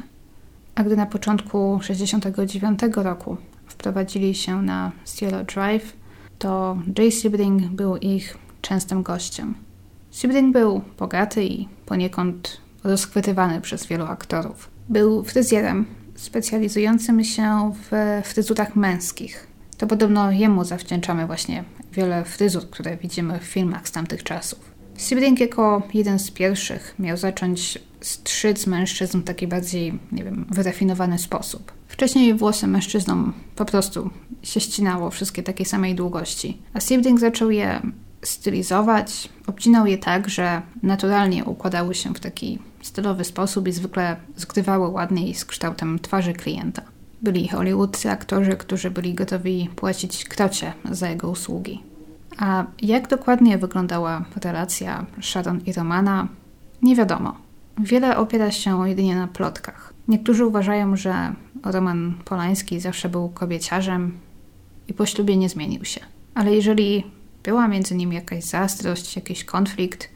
a 0.76 0.84
gdy 0.84 0.97
na 0.97 1.05
początku 1.05 1.80
1969 1.82 2.80
roku 2.95 3.38
wprowadzili 3.67 4.36
się 4.36 4.61
na 4.61 4.91
Cielo 5.05 5.43
Drive, 5.43 6.03
to 6.39 6.77
Jay 6.97 7.11
Sibling 7.11 7.63
był 7.63 7.97
ich 7.97 8.38
częstym 8.61 9.03
gościem. 9.03 9.55
Sibling 10.11 10.53
był 10.53 10.81
bogaty 10.99 11.43
i 11.43 11.67
poniekąd 11.86 12.61
rozchwytywany 12.84 13.61
przez 13.61 13.86
wielu 13.86 14.05
aktorów. 14.05 14.69
Był 14.89 15.23
fryzjerem 15.23 15.86
specjalizującym 16.15 17.23
się 17.23 17.73
w 17.91 18.21
fryzurach 18.27 18.75
męskich. 18.75 19.47
To 19.77 19.88
podobno 19.88 20.31
jemu 20.31 20.63
zawdzięczamy 20.63 21.27
właśnie 21.27 21.63
wiele 21.91 22.25
fryzur, 22.25 22.69
które 22.69 22.97
widzimy 22.97 23.39
w 23.39 23.43
filmach 23.43 23.88
z 23.88 23.91
tamtych 23.91 24.23
czasów. 24.23 24.71
Sebring 24.97 25.39
jako 25.39 25.81
jeden 25.93 26.19
z 26.19 26.31
pierwszych 26.31 26.95
miał 26.99 27.17
zacząć 27.17 27.79
strzyc 28.04 28.68
mężczyzn 28.68 29.20
w 29.20 29.24
taki 29.24 29.47
bardziej, 29.47 29.99
nie 30.12 30.24
wiem, 30.24 30.45
wyrafinowany 30.49 31.20
sposób. 31.20 31.72
Wcześniej 31.88 32.34
włosy 32.34 32.68
mężczyznom 32.68 33.34
po 33.56 33.66
prostu 33.66 34.10
się 34.43 34.60
ścinało 34.60 35.10
wszystkie 35.10 35.43
takiej 35.43 35.66
samej 35.66 35.95
długości, 35.95 36.58
a 36.74 36.80
Sebring 36.80 37.20
zaczął 37.20 37.51
je 37.51 37.82
stylizować, 38.22 39.30
obcinał 39.47 39.86
je 39.86 39.97
tak, 39.97 40.30
że 40.30 40.62
naturalnie 40.84 41.45
układały 41.45 41.95
się 41.95 42.14
w 42.14 42.20
taki 42.20 42.60
stylowy 42.82 43.24
sposób 43.24 43.68
i 43.68 43.72
zwykle 43.72 44.16
zgrywały 44.36 44.88
ładniej 44.88 45.36
z 45.36 45.45
kształtem 45.45 45.99
twarzy 45.99 46.34
klienta. 46.34 46.82
Byli 47.22 47.47
Hollywood 47.47 48.06
aktorzy, 48.06 48.51
którzy 48.51 48.91
byli 48.91 49.14
gotowi 49.14 49.70
płacić 49.76 50.26
krocie 50.26 50.74
za 50.91 51.10
jego 51.10 51.30
usługi. 51.30 51.84
A 52.38 52.66
jak 52.82 53.08
dokładnie 53.08 53.58
wyglądała 53.58 54.26
relacja 54.43 55.06
Sharon 55.22 55.62
i 55.66 55.74
Romana, 55.74 56.28
nie 56.82 56.95
wiadomo. 56.95 57.43
Wiele 57.78 58.17
opiera 58.17 58.51
się 58.51 58.89
jedynie 58.89 59.15
na 59.15 59.28
plotkach. 59.28 59.93
Niektórzy 60.07 60.45
uważają, 60.45 60.95
że 60.95 61.34
Roman 61.63 62.13
Polański 62.26 62.80
zawsze 62.80 63.09
był 63.09 63.30
kobieciarzem 63.30 64.17
i 64.88 64.93
po 64.93 65.05
ślubie 65.05 65.38
nie 65.38 65.49
zmienił 65.49 65.86
się. 65.86 66.01
Ale 66.36 66.55
jeżeli 66.55 67.03
była 67.43 67.67
między 67.67 67.95
nimi 67.95 68.15
jakaś 68.15 68.43
zazdrość, 68.43 69.15
jakiś 69.15 69.45
konflikt, 69.45 70.09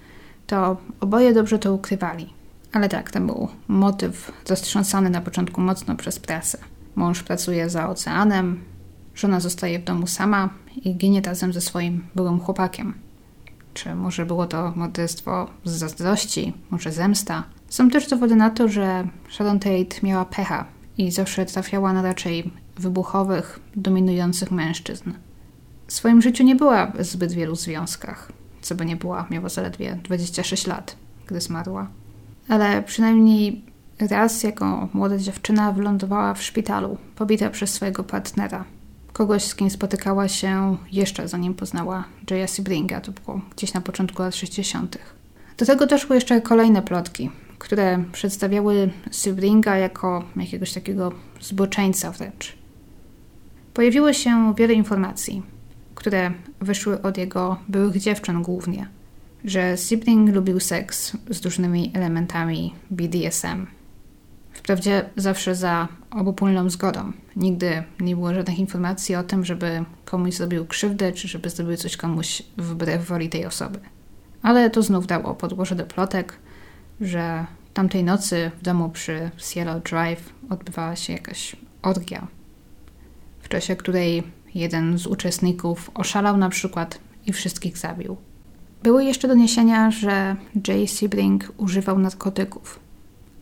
to 0.47 0.77
oboje 0.99 1.33
dobrze 1.33 1.59
to 1.59 1.73
ukrywali. 1.73 2.33
Ale 2.71 2.89
tak, 2.89 3.11
to 3.11 3.19
był 3.21 3.47
motyw 3.67 4.31
zastrząsany 4.45 5.09
na 5.09 5.21
początku 5.21 5.61
mocno 5.61 5.95
przez 5.95 6.19
prasę. 6.19 6.57
Mąż 6.95 7.23
pracuje 7.23 7.69
za 7.69 7.89
oceanem, 7.89 8.63
żona 9.15 9.39
zostaje 9.39 9.79
w 9.79 9.83
domu 9.83 10.07
sama 10.07 10.49
i 10.75 10.95
ginie 10.95 11.21
razem 11.21 11.53
ze 11.53 11.61
swoim 11.61 12.03
byłym 12.15 12.39
chłopakiem. 12.39 13.06
Czy 13.77 13.95
może 13.95 14.25
było 14.25 14.45
to 14.45 14.73
morderstwo 14.75 15.47
z 15.63 15.71
zazdrości, 15.71 16.53
może 16.69 16.91
zemsta? 16.91 17.43
Są 17.69 17.89
też 17.89 18.09
dowody 18.09 18.35
na 18.35 18.49
to, 18.49 18.67
że 18.67 19.07
Sharon 19.29 19.59
Tate 19.59 19.95
miała 20.03 20.25
pecha 20.25 20.65
i 20.97 21.11
zawsze 21.11 21.45
trafiała 21.45 21.93
na 21.93 22.01
raczej 22.01 22.51
wybuchowych, 22.77 23.59
dominujących 23.75 24.51
mężczyzn. 24.51 25.11
W 25.87 25.93
swoim 25.93 26.21
życiu 26.21 26.43
nie 26.43 26.55
była 26.55 26.85
w 26.87 27.03
zbyt 27.03 27.31
wielu 27.31 27.55
związkach, 27.55 28.31
co 28.61 28.75
by 28.75 28.85
nie 28.85 28.95
była, 28.95 29.27
miała 29.29 29.49
zaledwie 29.49 29.99
26 30.03 30.67
lat, 30.67 30.95
gdy 31.27 31.41
zmarła. 31.41 31.87
Ale 32.49 32.83
przynajmniej 32.83 33.65
raz 33.99 34.43
jako 34.43 34.89
młoda 34.93 35.17
dziewczyna 35.17 35.71
wylądowała 35.71 36.33
w 36.33 36.43
szpitalu, 36.43 36.97
pobita 37.15 37.49
przez 37.49 37.73
swojego 37.73 38.03
partnera. 38.03 38.65
Kogoś, 39.17 39.43
z 39.43 39.55
kim 39.55 39.69
spotykała 39.69 40.27
się 40.27 40.77
jeszcze 40.91 41.27
zanim 41.27 41.53
poznała 41.53 42.03
Jaya 42.31 42.47
Sebringa, 42.47 43.01
to 43.01 43.11
było 43.11 43.41
gdzieś 43.55 43.73
na 43.73 43.81
początku 43.81 44.21
lat 44.21 44.35
60. 44.35 44.97
Do 45.57 45.65
tego 45.65 45.87
doszły 45.87 46.15
jeszcze 46.15 46.41
kolejne 46.41 46.81
plotki, 46.81 47.31
które 47.57 48.03
przedstawiały 48.11 48.89
Sebringa 49.11 49.77
jako 49.77 50.23
jakiegoś 50.35 50.73
takiego 50.73 51.11
zboczeńca 51.41 52.11
wręcz. 52.11 52.57
Pojawiło 53.73 54.13
się 54.13 54.53
wiele 54.57 54.73
informacji, 54.73 55.43
które 55.95 56.31
wyszły 56.61 57.01
od 57.01 57.17
jego 57.17 57.57
byłych 57.67 57.97
dziewczyn 57.97 58.41
głównie, 58.41 58.87
że 59.45 59.77
Sibling 59.77 60.35
lubił 60.35 60.59
seks 60.59 61.17
z 61.29 61.45
różnymi 61.45 61.91
elementami 61.93 62.73
BDSM. 62.91 63.76
Wprawdzie 64.67 65.09
zawsze 65.15 65.55
za 65.55 65.87
obopólną 66.11 66.69
zgodą. 66.69 67.11
Nigdy 67.35 67.83
nie 67.99 68.15
było 68.15 68.33
żadnych 68.33 68.59
informacji 68.59 69.15
o 69.15 69.23
tym, 69.23 69.45
żeby 69.45 69.85
komuś 70.05 70.33
zrobił 70.33 70.65
krzywdę, 70.65 71.11
czy 71.11 71.27
żeby 71.27 71.49
zrobił 71.49 71.77
coś 71.77 71.97
komuś 71.97 72.43
wbrew 72.57 73.05
woli 73.05 73.29
tej 73.29 73.45
osoby. 73.45 73.79
Ale 74.41 74.69
to 74.69 74.81
znów 74.81 75.07
dało 75.07 75.35
podłoże 75.35 75.75
do 75.75 75.85
plotek, 75.85 76.33
że 77.01 77.45
tamtej 77.73 78.03
nocy 78.03 78.51
w 78.59 78.61
domu 78.61 78.89
przy 78.89 79.31
Cielo 79.37 79.79
Drive 79.79 80.33
odbywała 80.49 80.95
się 80.95 81.13
jakaś 81.13 81.55
orgia, 81.81 82.27
w 83.39 83.49
czasie 83.49 83.75
której 83.75 84.23
jeden 84.55 84.97
z 84.97 85.07
uczestników 85.07 85.91
oszalał 85.93 86.37
na 86.37 86.49
przykład 86.49 86.99
i 87.25 87.33
wszystkich 87.33 87.77
zabił. 87.77 88.17
Były 88.83 89.05
jeszcze 89.05 89.27
doniesienia, 89.27 89.91
że 89.91 90.35
Jay 90.67 90.87
Sebring 90.87 91.53
używał 91.57 91.99
narkotyków. 91.99 92.86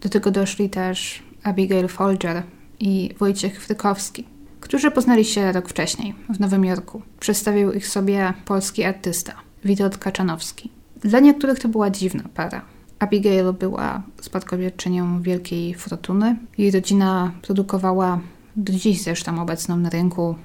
Do 0.06 0.10
tego 0.10 0.32
doszli 0.32 0.70
też 0.70 1.24
Abigail 1.44 1.88
Folger 1.88 2.44
i 2.80 3.16
Wojciech 3.20 3.62
Frykowski, 3.62 4.26
którzy 4.60 4.92
poznali 4.92 5.26
się 5.26 5.52
rok 5.52 5.70
wcześniej 5.70 6.16
w 6.30 6.40
Nowym 6.40 6.66
Jorku. 6.66 7.02
Przedstawił 7.20 7.72
ich 7.72 7.88
sobie 7.88 8.34
polski 8.46 8.84
artysta, 8.84 9.34
Witold 9.64 9.98
Kaczanowski. 9.98 10.72
Dla 11.02 11.20
niektórych 11.20 11.60
to 11.60 11.68
była 11.68 11.90
dziwna 11.90 12.24
para. 12.34 12.62
Abigail 13.00 13.54
była 13.54 14.02
spadkobierczynią 14.22 15.22
wielkiej 15.22 15.74
fortuny. 15.74 16.36
Jej 16.58 16.72
rodzina 16.72 17.32
produkowała 17.42 18.20
do 18.56 18.74
dziś 18.74 19.02
zresztą 19.02 19.42
obecną 19.42 19.78
na 19.78 19.90
rynku 19.90 20.36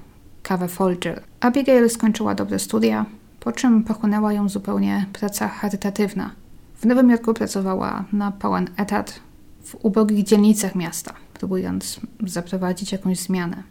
kawę 0.43 0.67
Folger. 0.67 1.23
Abigail 1.39 1.89
skończyła 1.89 2.35
dobre 2.35 2.59
studia, 2.59 3.05
po 3.39 3.51
czym 3.51 3.83
pochłonęła 3.83 4.33
ją 4.33 4.49
zupełnie 4.49 5.05
praca 5.13 5.47
charytatywna. 5.47 6.31
W 6.75 6.85
Nowym 6.85 7.09
Jorku 7.09 7.33
pracowała 7.33 8.05
na 8.13 8.31
pełen 8.31 8.69
etat 8.77 9.19
w 9.63 9.75
ubogich 9.85 10.25
dzielnicach 10.25 10.75
miasta, 10.75 11.13
próbując 11.33 11.99
zaprowadzić 12.27 12.91
jakąś 12.91 13.19
zmianę. 13.19 13.63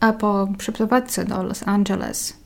A 0.00 0.12
po 0.12 0.48
przeprowadzce 0.58 1.24
do 1.24 1.42
Los 1.42 1.68
Angeles 1.68 2.36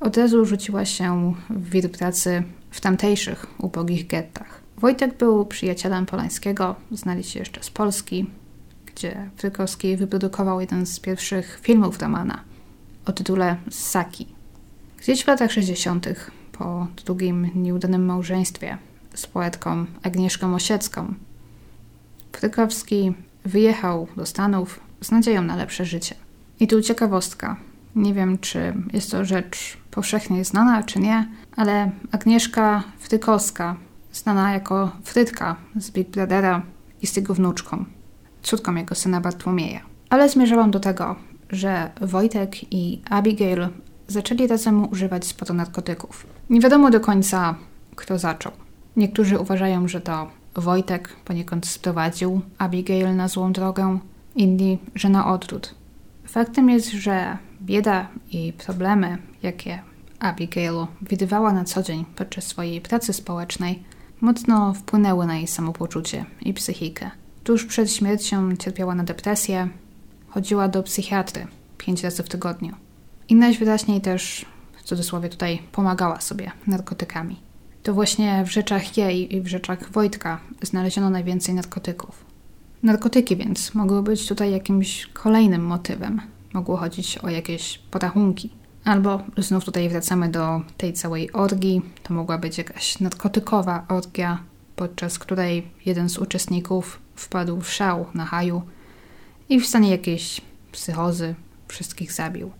od 0.00 0.16
razu 0.16 0.44
rzuciła 0.44 0.84
się 0.84 1.34
w 1.50 1.70
wir 1.70 1.92
pracy 1.92 2.42
w 2.70 2.80
tamtejszych 2.80 3.46
ubogich 3.58 4.06
gettach. 4.06 4.60
Wojtek 4.78 5.18
był 5.18 5.46
przyjacielem 5.46 6.06
Polańskiego, 6.06 6.76
znali 6.90 7.24
się 7.24 7.38
jeszcze 7.38 7.62
z 7.62 7.70
Polski, 7.70 8.26
gdzie 8.86 9.30
Frykowski 9.36 9.96
wyprodukował 9.96 10.60
jeden 10.60 10.86
z 10.86 11.00
pierwszych 11.00 11.58
filmów 11.62 11.98
Romana 12.00 12.40
o 13.06 13.12
tytule 13.12 13.56
Saki. 13.70 14.26
Gdzieś 14.98 15.24
w 15.24 15.26
latach 15.26 15.52
60., 15.52 16.06
po 16.52 16.86
drugim 17.04 17.50
nieudanym 17.54 18.04
małżeństwie 18.04 18.78
z 19.14 19.26
poetką 19.26 19.86
Agnieszką 20.02 20.54
Osiecką, 20.54 21.14
Frykowski 22.36 23.12
wyjechał 23.44 24.06
do 24.16 24.26
Stanów 24.26 24.80
z 25.00 25.10
nadzieją 25.10 25.42
na 25.42 25.56
lepsze 25.56 25.84
życie. 25.84 26.14
I 26.60 26.66
tu 26.66 26.82
ciekawostka. 26.82 27.56
Nie 27.94 28.14
wiem, 28.14 28.38
czy 28.38 28.74
jest 28.92 29.10
to 29.10 29.24
rzecz 29.24 29.76
powszechnie 29.90 30.44
znana, 30.44 30.82
czy 30.82 31.00
nie, 31.00 31.28
ale 31.56 31.90
Agnieszka 32.12 32.82
Frykowska, 32.98 33.76
znana 34.12 34.52
jako 34.52 34.90
Frytka 35.02 35.56
z 35.76 35.90
Big 35.90 36.08
Brothera, 36.08 36.62
jest 37.02 37.16
jego 37.16 37.34
wnuczką, 37.34 37.84
córką 38.42 38.74
jego 38.74 38.94
syna 38.94 39.20
Bartłomieja. 39.20 39.80
Ale 40.10 40.28
zmierzałam 40.28 40.70
do 40.70 40.80
tego, 40.80 41.16
że 41.50 41.90
Wojtek 42.00 42.72
i 42.72 43.02
Abigail 43.10 43.68
zaczęli 44.08 44.46
razem 44.46 44.88
używać 44.88 45.26
sporo 45.26 45.54
narkotyków. 45.54 46.26
Nie 46.50 46.60
wiadomo 46.60 46.90
do 46.90 47.00
końca, 47.00 47.54
kto 47.96 48.18
zaczął. 48.18 48.52
Niektórzy 48.96 49.38
uważają, 49.38 49.88
że 49.88 50.00
to 50.00 50.30
Wojtek 50.60 51.16
poniekąd 51.24 51.66
sprowadził 51.66 52.40
Abigail 52.58 53.16
na 53.16 53.28
złą 53.28 53.52
drogę, 53.52 53.98
inni, 54.36 54.78
że 54.94 55.08
na 55.08 55.32
odwrót. 55.32 55.74
Faktem 56.26 56.70
jest, 56.70 56.90
że 56.90 57.38
bieda 57.62 58.08
i 58.32 58.52
problemy, 58.52 59.18
jakie 59.42 59.82
Abigail 60.18 60.86
widywała 61.02 61.52
na 61.52 61.64
co 61.64 61.82
dzień 61.82 62.04
podczas 62.16 62.44
swojej 62.44 62.80
pracy 62.80 63.12
społecznej, 63.12 63.82
mocno 64.20 64.74
wpłynęły 64.74 65.26
na 65.26 65.36
jej 65.36 65.46
samopoczucie 65.46 66.24
i 66.40 66.54
psychikę. 66.54 67.10
Tuż 67.44 67.64
przed 67.64 67.92
śmiercią 67.92 68.56
cierpiała 68.56 68.94
na 68.94 69.04
depresję, 69.04 69.68
chodziła 70.28 70.68
do 70.68 70.82
psychiatry 70.82 71.46
pięć 71.78 72.02
razy 72.02 72.22
w 72.22 72.28
tygodniu. 72.28 72.74
I 73.28 73.34
najwyraźniej 73.34 74.00
też, 74.00 74.46
w 74.78 74.82
cudzysłowie 74.82 75.28
tutaj, 75.28 75.62
pomagała 75.72 76.20
sobie 76.20 76.52
narkotykami. 76.66 77.45
To 77.86 77.94
właśnie 77.94 78.44
w 78.44 78.52
rzeczach 78.52 78.96
jej 78.96 79.36
i 79.36 79.40
w 79.40 79.46
rzeczach 79.46 79.92
Wojtka 79.92 80.40
znaleziono 80.62 81.10
najwięcej 81.10 81.54
narkotyków. 81.54 82.24
Narkotyki 82.82 83.36
więc 83.36 83.74
mogły 83.74 84.02
być 84.02 84.28
tutaj 84.28 84.52
jakimś 84.52 85.06
kolejnym 85.06 85.64
motywem. 85.64 86.20
Mogło 86.52 86.76
chodzić 86.76 87.18
o 87.18 87.28
jakieś 87.28 87.78
porachunki. 87.78 88.50
Albo 88.84 89.22
znów 89.38 89.64
tutaj 89.64 89.88
wracamy 89.88 90.28
do 90.28 90.60
tej 90.76 90.92
całej 90.92 91.32
orgii. 91.32 91.82
To 92.02 92.14
mogła 92.14 92.38
być 92.38 92.58
jakaś 92.58 93.00
narkotykowa 93.00 93.86
orgia, 93.88 94.42
podczas 94.76 95.18
której 95.18 95.70
jeden 95.84 96.08
z 96.08 96.18
uczestników 96.18 96.98
wpadł 97.14 97.60
w 97.60 97.72
szał 97.72 98.06
na 98.14 98.24
haju 98.24 98.62
i 99.48 99.60
w 99.60 99.66
stanie 99.66 99.90
jakiejś 99.90 100.40
psychozy 100.72 101.34
wszystkich 101.68 102.12
zabił. 102.12 102.50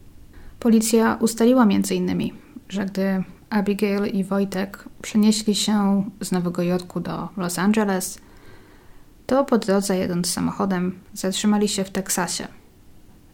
Policja 0.61 1.18
ustaliła 1.20 1.66
między 1.66 1.95
innymi, 1.95 2.35
że 2.68 2.87
gdy 2.87 3.24
Abigail 3.51 4.07
i 4.07 4.24
Wojtek 4.24 4.84
przenieśli 5.03 5.55
się 5.55 6.05
z 6.20 6.32
Nowego 6.32 6.62
Jorku 6.62 7.01
do 7.01 7.28
Los 7.36 7.59
Angeles, 7.59 8.18
to 9.26 9.44
po 9.44 9.59
drodze 9.59 9.97
jedąc 9.97 10.30
samochodem 10.30 10.99
zatrzymali 11.14 11.68
się 11.68 11.84
w 11.84 11.90
Teksasie, 11.90 12.49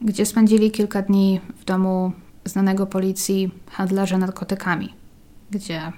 gdzie 0.01 0.27
spędzili 0.27 0.71
kilka 0.71 1.03
dni 1.03 1.41
w 1.57 1.65
domu 1.65 2.13
znanego 2.45 2.87
policji 2.87 3.51
handlarza 3.71 4.19
narkotykami, 4.19 4.95
gdzie 5.51 5.93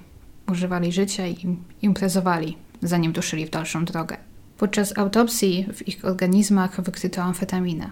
używali 0.53 0.93
życia 0.93 1.27
i 1.27 1.57
imprezowali, 1.83 2.57
zanim 2.83 3.13
ruszyli 3.13 3.47
w 3.47 3.51
dalszą 3.51 3.85
drogę. 3.85 4.17
Podczas 4.59 4.99
autopsji 4.99 5.67
w 5.75 5.89
ich 5.89 6.05
organizmach 6.05 6.81
wykryto 6.81 7.23
amfetaminę. 7.23 7.91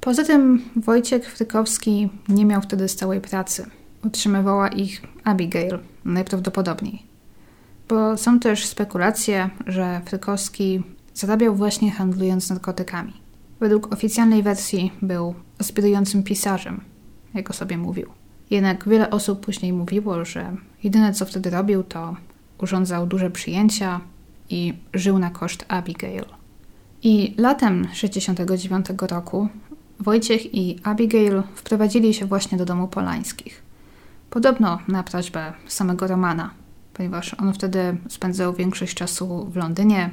Poza 0.00 0.24
tym 0.24 0.62
Wojciech 0.76 1.32
Frykowski 1.32 2.08
nie 2.28 2.44
miał 2.44 2.62
wtedy 2.62 2.88
stałej 2.88 3.20
pracy. 3.20 3.66
Utrzymywała 4.04 4.68
ich 4.68 5.02
Abigail, 5.24 5.78
najprawdopodobniej. 6.04 7.02
Bo 7.88 8.16
są 8.16 8.40
też 8.40 8.66
spekulacje, 8.66 9.50
że 9.66 10.00
Frykowski 10.06 10.82
zarabiał 11.14 11.54
właśnie 11.54 11.90
handlując 11.90 12.50
narkotykami. 12.50 13.12
Według 13.60 13.92
oficjalnej 13.92 14.42
wersji 14.42 14.92
był 15.02 15.34
aspirującym 15.58 16.22
pisarzem, 16.22 16.80
jak 17.34 17.50
o 17.50 17.52
sobie 17.52 17.78
mówił. 17.78 18.06
Jednak 18.50 18.88
wiele 18.88 19.10
osób 19.10 19.46
później 19.46 19.72
mówiło, 19.72 20.24
że 20.24 20.56
jedyne 20.82 21.14
co 21.14 21.26
wtedy 21.26 21.50
robił, 21.50 21.82
to 21.82 22.16
urządzał 22.58 23.06
duże 23.06 23.30
przyjęcia 23.30 24.00
i 24.50 24.74
żył 24.94 25.18
na 25.18 25.30
koszt 25.30 25.64
Abigail. 25.68 26.24
I 27.02 27.34
latem 27.38 27.88
69 27.92 28.86
roku 29.00 29.48
Wojciech 30.00 30.54
i 30.54 30.80
Abigail 30.82 31.42
wprowadzili 31.54 32.14
się 32.14 32.26
właśnie 32.26 32.58
do 32.58 32.64
domu 32.64 32.88
Polańskich. 32.88 33.67
Podobno 34.30 34.78
na 34.88 35.02
prośbę 35.02 35.52
samego 35.66 36.06
Romana, 36.06 36.50
ponieważ 36.94 37.34
on 37.34 37.52
wtedy 37.52 37.96
spędzał 38.08 38.52
większość 38.52 38.94
czasu 38.94 39.46
w 39.50 39.56
Londynie, 39.56 40.10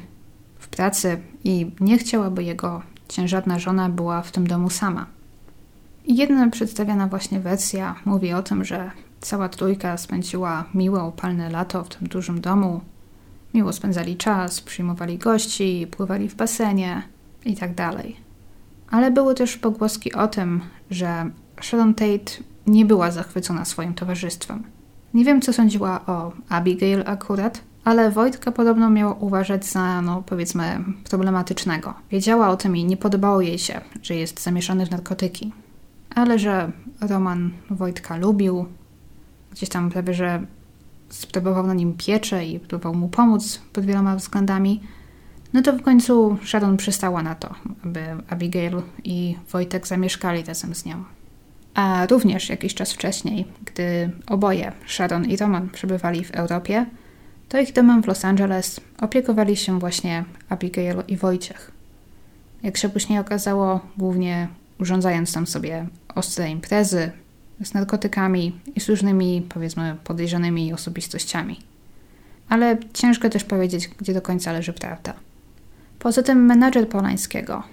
w 0.60 0.68
pracy 0.68 1.22
i 1.44 1.72
nie 1.80 1.98
chciał, 1.98 2.24
aby 2.24 2.44
jego 2.44 2.82
ciężarna 3.08 3.60
żona 3.60 3.90
była 3.90 4.22
w 4.22 4.32
tym 4.32 4.48
domu 4.48 4.70
sama. 4.70 5.06
I 6.06 6.16
jedna 6.16 6.50
przedstawiana 6.50 7.08
właśnie 7.08 7.40
wersja 7.40 7.96
mówi 8.06 8.34
o 8.34 8.44
tym, 8.44 8.64
że 8.64 8.92
cała 9.22 9.50
trójka 9.50 9.98
spędziła 9.98 10.66
miłe, 10.74 11.04
upalne 11.04 11.50
lato 11.50 11.84
w 11.84 11.90
tym 11.90 12.08
dużym 12.08 12.42
domu. 12.42 12.82
Miło 13.54 13.74
spędzali 13.74 14.18
czas, 14.18 14.62
przyjmowali 14.62 15.18
gości, 15.18 15.88
pływali 15.92 16.30
w 16.30 16.36
basenie 16.36 17.02
i 17.46 17.56
tak. 17.56 17.72
Ale 18.90 19.12
były 19.12 19.36
też 19.36 19.58
pogłoski 19.58 20.14
o 20.14 20.28
tym, 20.28 20.62
że 20.90 21.30
Sharon 21.62 21.94
Tate 21.94 22.44
nie 22.68 22.86
była 22.86 23.12
zachwycona 23.12 23.66
swoim 23.66 23.94
towarzystwem. 23.94 24.64
Nie 25.14 25.26
wiem, 25.26 25.42
co 25.42 25.54
sądziła 25.54 26.06
o 26.06 26.32
Abigail 26.50 27.04
akurat, 27.06 27.62
ale 27.84 28.12
Wojtka 28.12 28.52
podobno 28.52 28.90
miała 28.90 29.14
uważać 29.14 29.66
za, 29.66 30.02
no 30.02 30.24
powiedzmy, 30.26 30.80
problematycznego. 31.10 31.94
Wiedziała 32.12 32.50
o 32.50 32.58
tym 32.58 32.78
i 32.78 32.86
nie 32.86 32.98
podobało 32.98 33.42
jej 33.42 33.60
się, 33.60 33.82
że 34.02 34.16
jest 34.16 34.44
zamieszany 34.44 34.86
w 34.86 34.92
narkotyki. 34.92 35.54
Ale 36.16 36.40
że 36.40 36.72
Roman 37.02 37.52
Wojtka 37.70 38.18
lubił, 38.18 38.66
gdzieś 39.52 39.70
tam 39.70 39.90
prawie, 39.90 40.14
że 40.14 40.46
sprawował 41.10 41.68
na 41.68 41.74
nim 41.74 41.94
pieczę 41.98 42.46
i 42.46 42.60
próbował 42.60 42.96
mu 42.96 43.10
pomóc 43.10 43.62
pod 43.74 43.86
wieloma 43.86 44.16
względami, 44.16 44.82
no 45.54 45.62
to 45.62 45.74
w 45.74 45.82
końcu 45.82 46.38
Sharon 46.46 46.78
przystała 46.78 47.24
na 47.24 47.36
to, 47.36 47.56
aby 47.84 48.02
Abigail 48.30 48.82
i 49.04 49.36
Wojtek 49.52 49.88
zamieszkali 49.88 50.44
razem 50.44 50.76
z 50.76 50.86
nią. 50.86 51.04
A 51.76 52.06
również 52.06 52.50
jakiś 52.50 52.74
czas 52.74 52.94
wcześniej, 52.94 53.46
gdy 53.66 54.10
oboje, 54.28 54.72
Sharon 54.88 55.26
i 55.26 55.38
Roman, 55.38 55.70
przebywali 55.70 56.26
w 56.26 56.32
Europie, 56.32 56.86
to 57.50 57.60
ich 57.60 57.74
domem 57.74 58.04
w 58.04 58.08
Los 58.08 58.26
Angeles 58.26 58.82
opiekowali 59.00 59.58
się 59.58 59.80
właśnie 59.80 60.26
Abigail 60.50 60.98
i 61.08 61.18
Wojciech. 61.18 61.72
Jak 62.64 62.78
się 62.78 62.90
później 62.90 63.20
okazało, 63.20 63.80
głównie 63.98 64.48
urządzając 64.80 65.34
tam 65.34 65.48
sobie 65.48 65.88
ostre 66.16 66.50
imprezy 66.50 67.12
z 67.64 67.74
narkotykami 67.74 68.60
i 68.76 68.82
z 68.82 68.90
różnymi, 68.90 69.48
powiedzmy, 69.50 69.96
podejrzanymi 70.04 70.74
osobistościami. 70.74 71.60
Ale 72.50 72.78
ciężko 72.94 73.30
też 73.30 73.44
powiedzieć, 73.44 73.88
gdzie 73.88 74.14
do 74.14 74.22
końca 74.22 74.52
leży 74.52 74.74
prawda. 74.74 75.14
Poza 76.00 76.24
tym 76.24 76.46
menadżer 76.46 76.90
Polańskiego, 76.90 77.64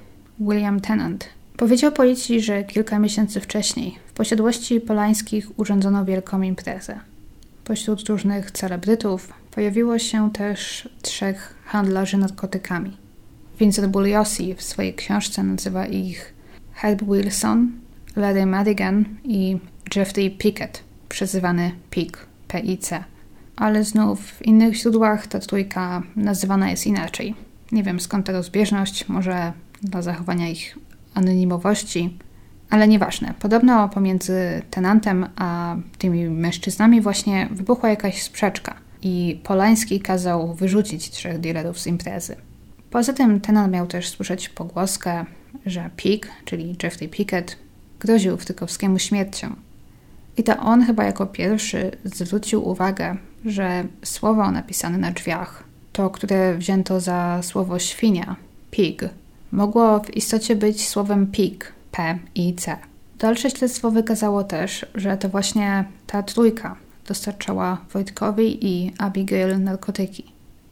William 0.40 0.80
Tennant, 0.80 1.28
powiedział 1.62 1.92
policji, 1.92 2.40
że 2.40 2.64
kilka 2.64 2.98
miesięcy 2.98 3.40
wcześniej 3.40 3.98
w 4.06 4.12
posiadłości 4.12 4.80
Polańskich 4.80 5.58
urządzono 5.58 6.04
wielką 6.04 6.42
imprezę. 6.42 7.00
Pośród 7.64 8.08
różnych 8.08 8.50
celebrytów 8.50 9.32
pojawiło 9.50 9.98
się 9.98 10.32
też 10.32 10.88
trzech 11.02 11.54
handlarzy 11.64 12.16
narkotykami. 12.16 12.96
Vincent 13.58 13.88
Bugliosi 13.88 14.54
w 14.54 14.62
swojej 14.62 14.94
książce 14.94 15.42
nazywa 15.42 15.86
ich 15.86 16.34
Herb 16.74 17.02
Wilson, 17.02 17.72
Larry 18.16 18.46
Madigan 18.46 19.04
i 19.24 19.58
Jeffrey 19.96 20.30
Pickett, 20.30 20.82
przezywany 21.08 21.72
PIC, 21.90 22.12
PIC. 22.48 22.90
Ale 23.56 23.84
znów 23.84 24.20
w 24.20 24.46
innych 24.46 24.74
źródłach 24.74 25.26
ta 25.26 25.38
trójka 25.38 26.02
nazywana 26.16 26.70
jest 26.70 26.86
inaczej. 26.86 27.34
Nie 27.72 27.82
wiem 27.82 28.00
skąd 28.00 28.26
ta 28.26 28.32
rozbieżność, 28.32 29.08
może 29.08 29.52
dla 29.82 30.02
zachowania 30.02 30.48
ich 30.48 30.78
anonimowości, 31.14 32.18
ale 32.70 32.88
nieważne. 32.88 33.34
Podobno 33.38 33.88
pomiędzy 33.88 34.62
tenantem 34.70 35.26
a 35.36 35.76
tymi 35.98 36.28
mężczyznami 36.28 37.00
właśnie 37.00 37.48
wybuchła 37.50 37.88
jakaś 37.88 38.22
sprzeczka 38.22 38.74
i 39.02 39.40
Polański 39.44 40.00
kazał 40.00 40.54
wyrzucić 40.54 41.10
trzech 41.10 41.40
dealerów 41.40 41.80
z 41.80 41.86
imprezy. 41.86 42.36
Poza 42.90 43.12
tym 43.12 43.40
tenant 43.40 43.72
miał 43.72 43.86
też 43.86 44.08
słyszeć 44.08 44.48
pogłoskę, 44.48 45.24
że 45.66 45.90
Pig, 45.96 46.28
czyli 46.44 46.76
Jeffrey 46.82 47.08
Pickett, 47.08 47.56
groził 48.00 48.36
Wtykowskiemu 48.36 48.98
śmiercią. 48.98 49.56
I 50.36 50.42
to 50.42 50.56
on 50.56 50.84
chyba 50.84 51.04
jako 51.04 51.26
pierwszy 51.26 51.90
zwrócił 52.04 52.68
uwagę, 52.68 53.16
że 53.44 53.84
słowo 54.04 54.50
napisane 54.50 54.98
na 54.98 55.10
drzwiach, 55.10 55.64
to 55.92 56.10
które 56.10 56.54
wzięto 56.54 57.00
za 57.00 57.40
słowo 57.42 57.78
świnia, 57.78 58.36
pig, 58.70 59.02
mogło 59.52 60.00
w 60.00 60.16
istocie 60.16 60.56
być 60.56 60.88
słowem 60.88 61.26
pig, 61.26 61.72
P 61.90 62.18
i 62.34 62.54
C. 62.54 62.76
Dalsze 63.18 63.50
śledztwo 63.50 63.90
wykazało 63.90 64.44
też, 64.44 64.86
że 64.94 65.16
to 65.16 65.28
właśnie 65.28 65.84
ta 66.06 66.22
trójka 66.22 66.76
dostarczała 67.08 67.78
Wojtkowi 67.92 68.66
i 68.66 68.92
Abigail 68.98 69.62
narkotyki. 69.62 70.24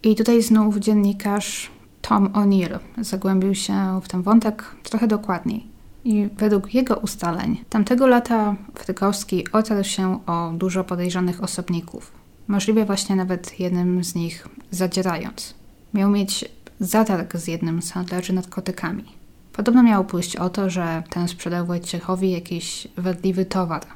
I 0.03 0.15
tutaj 0.15 0.43
znów 0.43 0.77
dziennikarz 0.77 1.71
Tom 2.03 2.29
O'Neill 2.29 2.79
zagłębił 2.99 3.55
się 3.55 4.01
w 4.03 4.09
ten 4.09 4.23
wątek 4.23 4.65
trochę 4.83 5.09
dokładniej. 5.09 5.67
I 6.05 6.29
według 6.39 6.75
jego 6.75 6.97
ustaleń, 6.97 7.65
tamtego 7.71 8.07
lata 8.07 8.57
Frykowski 8.75 9.53
otarł 9.53 9.85
się 9.85 10.27
o 10.27 10.53
dużo 10.55 10.85
podejrzanych 10.85 11.43
osobników. 11.43 12.13
Możliwie 12.49 12.85
właśnie 12.85 13.17
nawet 13.17 13.61
jednym 13.61 14.05
z 14.05 14.15
nich 14.15 14.49
zadzierając. 14.71 15.55
Miał 15.95 16.11
mieć 16.11 16.45
zatarg 16.81 17.37
z 17.37 17.47
jednym 17.49 17.83
z 17.83 17.93
handlarzy 17.93 18.33
narkotykami. 18.33 19.05
Podobno 19.53 19.83
miało 19.83 20.05
pójść 20.05 20.37
o 20.37 20.51
to, 20.51 20.71
że 20.71 21.03
ten 21.11 21.29
sprzedał 21.29 21.67
Wojciechowi 21.67 22.31
jakiś 22.31 22.89
wadliwy 22.97 23.45
towar, 23.45 23.87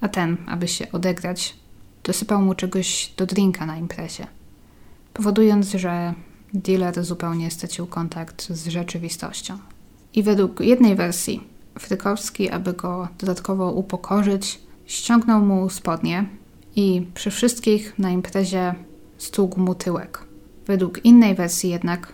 a 0.00 0.08
ten, 0.08 0.36
aby 0.46 0.68
się 0.68 0.92
odegrać, 0.92 1.56
dosypał 2.04 2.42
mu 2.42 2.54
czegoś 2.54 3.12
do 3.16 3.26
drinka 3.26 3.66
na 3.66 3.76
imprezie, 3.76 4.26
powodując, 5.14 5.70
że 5.70 6.14
dealer 6.54 7.04
zupełnie 7.04 7.50
stracił 7.50 7.86
kontakt 7.86 8.52
z 8.52 8.68
rzeczywistością. 8.68 9.58
I 10.14 10.22
według 10.22 10.60
jednej 10.60 10.96
wersji, 10.96 11.52
Frykowski, 11.78 12.50
aby 12.50 12.72
go 12.72 13.08
dodatkowo 13.18 13.72
upokorzyć, 13.72 14.60
ściągnął 14.86 15.40
mu 15.40 15.70
spodnie 15.70 16.24
i 16.76 17.06
przy 17.14 17.30
wszystkich 17.30 17.98
na 17.98 18.10
imprezie 18.10 18.74
stługł 19.18 19.60
mu 19.60 19.74
tyłek. 19.74 20.24
Według 20.66 21.04
innej 21.04 21.34
wersji 21.34 21.70
jednak 21.70 22.12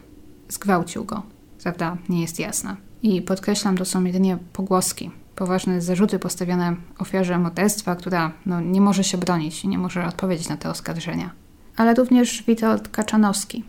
zgwałcił 0.49 1.05
go. 1.05 1.23
Prawda 1.63 1.97
nie 2.09 2.21
jest 2.21 2.39
jasna. 2.39 2.77
I 3.03 3.23
podkreślam, 3.23 3.77
to 3.77 3.85
są 3.85 4.05
jedynie 4.05 4.39
pogłoski, 4.53 5.11
poważne 5.37 5.81
zarzuty 5.81 6.19
postawione 6.19 6.77
ofiarze 6.99 7.39
morderstwa, 7.39 7.97
która 7.97 8.33
no, 8.47 8.61
nie 8.61 8.81
może 8.81 9.05
się 9.05 9.19
bronić 9.19 9.65
i 9.65 9.69
nie 9.69 9.79
może 9.79 10.07
odpowiedzieć 10.07 10.49
na 10.49 10.57
te 10.57 10.71
oskarżenia. 10.71 11.31
Ale 11.77 11.95
również 11.95 12.43
Witold 12.43 12.89
Kaczanowski, 12.89 13.65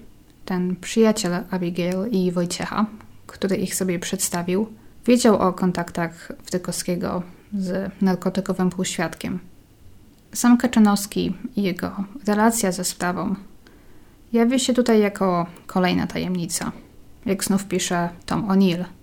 ten 0.46 0.76
przyjaciel 0.76 1.44
Abigail 1.52 2.12
i 2.12 2.32
Wojciecha, 2.32 2.86
który 3.28 3.56
ich 3.56 3.76
sobie 3.76 4.00
przedstawił, 4.00 4.68
wiedział 5.06 5.36
o 5.36 5.54
kontaktach 5.54 6.32
Wtykowskiego 6.44 7.24
z 7.54 7.92
narkotykowym 8.02 8.70
półświadkiem. 8.70 9.40
Sam 10.34 10.58
Kaczanowski 10.58 11.34
i 11.56 11.64
jego 11.64 12.04
relacja 12.28 12.72
ze 12.72 12.84
sprawą 12.84 13.36
jawi 14.34 14.60
się 14.60 14.74
tutaj 14.74 15.00
jako 15.00 15.46
kolejna 15.68 16.08
tajemnica. 16.08 16.72
Jak 17.26 17.44
znów 17.44 17.66
pisze 17.66 18.10
Tom 18.26 18.48
O'Neill– 18.48 18.86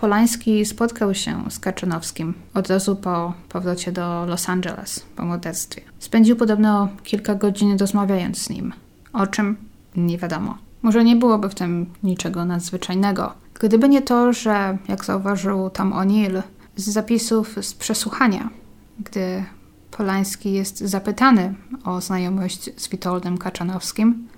Polański 0.00 0.64
spotkał 0.66 1.14
się 1.14 1.44
z 1.50 1.58
Kaczynowskim 1.58 2.34
od 2.54 2.68
razu 2.68 2.96
po 2.96 3.32
powrocie 3.48 3.92
do 3.92 4.26
Los 4.26 4.48
Angeles 4.48 5.06
po 5.16 5.24
morderstwie. 5.24 5.82
Spędził 5.98 6.36
podobno 6.36 6.88
kilka 7.04 7.34
godzin 7.34 7.78
rozmawiając 7.78 8.38
z 8.38 8.50
nim. 8.50 8.72
O 9.12 9.26
czym? 9.26 9.56
Nie 9.96 10.18
wiadomo. 10.18 10.58
Może 10.82 11.04
nie 11.04 11.16
byłoby 11.16 11.48
w 11.48 11.54
tym 11.54 11.86
niczego 12.02 12.44
nadzwyczajnego, 12.44 13.32
gdyby 13.60 13.88
nie 13.88 14.02
to, 14.02 14.32
że, 14.32 14.78
jak 14.88 15.04
zauważył 15.04 15.70
Tom 15.70 15.92
O'Neill, 15.92 16.42
z 16.76 16.88
zapisów 16.88 17.56
z 17.60 17.74
przesłuchania, 17.74 18.50
gdy 18.98 19.44
Polański 19.90 20.52
jest 20.52 20.78
zapytany 20.78 21.54
o 21.84 22.00
znajomość 22.00 22.70
z 22.76 22.88
Witoldem 22.88 23.38
Kaczanowskim, 23.38 24.28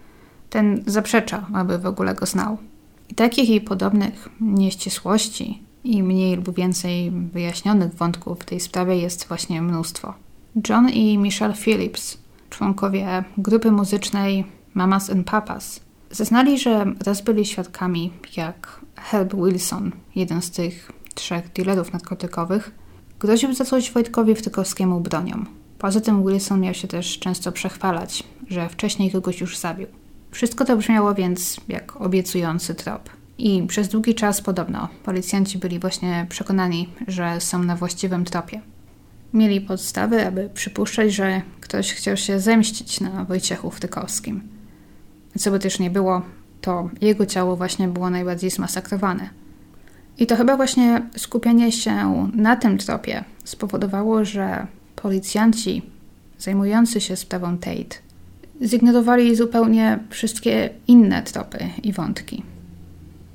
ten 0.51 0.83
zaprzecza, 0.87 1.47
aby 1.55 1.79
w 1.79 1.87
ogóle 1.87 2.15
go 2.15 2.27
znał. 2.27 2.59
I 3.09 3.15
takich 3.15 3.51
i 3.51 3.61
podobnych 3.61 4.29
nieścisłości 4.41 5.63
i 5.85 6.03
mniej 6.03 6.37
lub 6.37 6.57
więcej 6.57 7.11
wyjaśnionych 7.11 7.95
wątków 7.95 8.41
w 8.41 8.45
tej 8.45 8.61
sprawie 8.61 8.97
jest 8.97 9.29
właśnie 9.29 9.63
mnóstwo. 9.63 10.15
John 10.69 10.89
i 10.89 11.19
Michelle 11.19 11.55
Phillips, 11.55 12.19
członkowie 12.51 13.25
grupy 13.39 13.73
muzycznej 13.73 14.45
Mamas 14.75 15.11
and 15.11 15.27
Papas, 15.27 15.81
zeznali, 16.11 16.59
że 16.59 16.95
raz 17.07 17.23
byli 17.23 17.47
świadkami, 17.47 18.13
jak 18.37 18.81
Herb 18.97 19.35
Wilson, 19.35 19.93
jeden 20.15 20.43
z 20.43 20.51
tych 20.51 20.93
trzech 21.15 21.53
dealerów 21.53 21.93
narkotykowych, 21.93 22.75
groził 23.21 23.55
za 23.55 23.65
coś 23.65 23.91
Wojtkowi 23.91 24.35
Wtykowskiemu 24.35 25.01
bronią. 25.01 25.45
Poza 25.79 26.01
tym 26.01 26.27
Wilson 26.27 26.61
miał 26.61 26.75
się 26.75 26.89
też 26.89 27.19
często 27.19 27.53
przechwalać, 27.53 28.23
że 28.49 28.69
wcześniej 28.69 29.11
kogoś 29.11 29.41
już 29.41 29.59
zabił. 29.59 29.87
Wszystko 30.31 30.65
to 30.65 30.77
brzmiało 30.77 31.15
więc 31.15 31.61
jak 31.69 32.01
obiecujący 32.01 32.75
trop. 32.75 33.11
I 33.39 33.63
przez 33.67 33.89
długi 33.89 34.15
czas 34.15 34.41
podobno 34.41 34.89
policjanci 35.05 35.59
byli 35.59 35.79
właśnie 35.79 36.27
przekonani, 36.29 36.89
że 37.09 37.41
są 37.41 37.63
na 37.63 37.77
właściwym 37.77 38.25
tropie. 38.25 38.61
Mieli 39.33 39.61
podstawy, 39.61 40.27
aby 40.27 40.51
przypuszczać, 40.55 41.13
że 41.13 41.43
ktoś 41.61 41.93
chciał 41.93 42.17
się 42.17 42.41
zemścić 42.41 43.01
na 43.01 43.25
Wojciechu 43.25 43.71
Wtykowskim. 43.71 44.43
Co 45.39 45.51
by 45.51 45.59
też 45.59 45.79
nie 45.79 45.91
było, 45.91 46.23
to 46.61 46.91
jego 47.01 47.27
ciało 47.27 47.57
właśnie 47.57 47.89
było 47.89 48.11
najbardziej 48.11 48.51
zmasakrowane. 48.51 49.31
I 50.19 50.27
to 50.27 50.37
chyba 50.37 50.57
właśnie 50.57 51.03
skupienie 51.17 51.73
się 51.73 52.31
na 52.35 52.57
tym 52.57 52.79
tropie 52.79 53.25
spowodowało, 53.45 54.25
że 54.25 54.67
policjanci 54.97 55.83
zajmujący 56.39 57.01
się 57.01 57.17
sprawą 57.17 57.59
Tate 57.59 58.10
zignorowali 58.63 59.37
zupełnie 59.37 59.99
wszystkie 60.11 60.71
inne 60.87 61.23
tropy 61.23 61.59
i 61.83 61.93
wątki. 61.93 62.43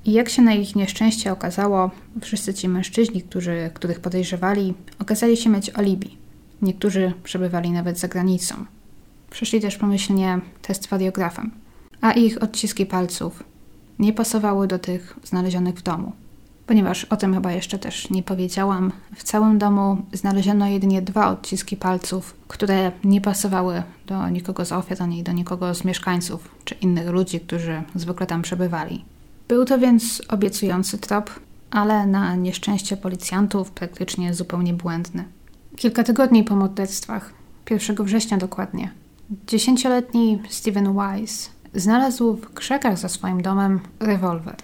I 0.05 0.11
jak 0.13 0.30
się 0.30 0.41
na 0.41 0.53
ich 0.53 0.76
nieszczęście 0.76 1.32
okazało, 1.32 1.91
wszyscy 2.21 2.53
ci 2.53 2.69
mężczyźni, 2.69 3.21
którzy, 3.21 3.69
których 3.73 3.99
podejrzewali, 3.99 4.73
okazali 4.99 5.38
się 5.38 5.49
mieć 5.49 5.71
alibi. 5.73 6.17
Niektórzy 6.61 7.13
przebywali 7.23 7.71
nawet 7.71 7.99
za 7.99 8.07
granicą. 8.07 8.55
Przeszli 9.30 9.61
też 9.61 9.78
pomyślnie 9.78 10.39
test 10.61 10.91
radiografem, 10.91 11.51
a 12.01 12.11
ich 12.11 12.43
odciski 12.43 12.86
palców 12.86 13.43
nie 13.99 14.13
pasowały 14.13 14.67
do 14.67 14.80
tych 14.80 15.15
znalezionych 15.23 15.76
w 15.76 15.82
domu. 15.82 16.11
Ponieważ 16.68 17.03
o 17.03 17.18
tym 17.18 17.34
chyba 17.34 17.51
jeszcze 17.51 17.80
też 17.80 18.09
nie 18.09 18.24
powiedziałam, 18.24 18.91
w 19.16 19.24
całym 19.24 19.57
domu 19.57 19.97
znaleziono 20.13 20.68
jedynie 20.68 21.01
dwa 21.01 21.30
odciski 21.30 21.78
palców, 21.78 22.36
które 22.47 22.91
nie 23.03 23.22
pasowały 23.22 23.84
do 24.07 24.30
nikogo 24.30 24.66
z 24.66 24.72
ofiar 24.72 25.03
ani 25.03 25.24
do 25.24 25.32
nikogo 25.32 25.76
z 25.76 25.86
mieszkańców 25.86 26.55
czy 26.66 26.76
innych 26.76 27.09
ludzi, 27.09 27.39
którzy 27.39 27.84
zwykle 27.95 28.28
tam 28.28 28.41
przebywali. 28.41 29.05
Był 29.47 29.66
to 29.66 29.80
więc 29.80 30.22
obiecujący 30.30 30.97
trop, 30.97 31.30
ale 31.72 32.05
na 32.05 32.36
nieszczęście 32.36 32.97
policjantów 32.97 33.72
praktycznie 33.72 34.34
zupełnie 34.34 34.74
błędny. 34.74 35.24
Kilka 35.76 36.03
tygodni 36.03 36.43
po 36.43 36.55
morderstwach, 36.55 37.34
1 37.70 38.05
września 38.05 38.38
dokładnie, 38.38 38.91
dziesięcioletni 39.47 40.41
Steven 40.49 40.93
Wise 40.93 41.49
znalazł 41.74 42.36
w 42.36 42.53
krzakach 42.53 42.97
za 42.97 43.09
swoim 43.09 43.41
domem 43.41 43.80
rewolwer. 43.99 44.55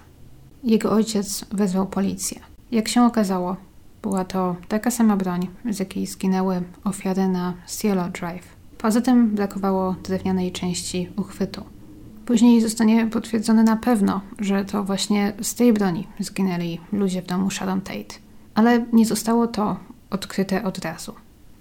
Jego 0.64 0.92
ojciec 0.92 1.46
wezwał 1.52 1.88
policję. 1.88 2.40
Jak 2.72 2.88
się 2.88 3.04
okazało, 3.04 3.56
była 4.02 4.26
to 4.26 4.56
taka 4.68 4.92
sama 4.92 5.18
broń, 5.18 5.48
z 5.70 5.80
jakiej 5.80 6.08
zginęły 6.08 6.64
ofiary 6.84 7.28
na 7.28 7.54
Cielo 7.80 8.10
Drive. 8.10 8.56
Poza 8.78 9.02
tym 9.02 9.36
brakowało 9.36 9.96
drewnianej 10.04 10.52
części 10.52 11.10
uchwytu. 11.18 11.64
Później 12.26 12.62
zostanie 12.62 13.08
potwierdzone 13.08 13.64
na 13.64 13.76
pewno, 13.76 14.22
że 14.40 14.66
to 14.66 14.84
właśnie 14.84 15.34
z 15.42 15.56
tej 15.56 15.74
broni 15.74 16.08
zginęli 16.20 16.80
ludzie 16.92 17.22
w 17.22 17.26
domu 17.28 17.52
Sharon 17.52 17.82
Tate. 17.82 18.16
Ale 18.56 18.86
nie 18.94 19.06
zostało 19.06 19.48
to 19.48 19.78
odkryte 20.10 20.64
od 20.64 20.78
razu. 20.78 21.14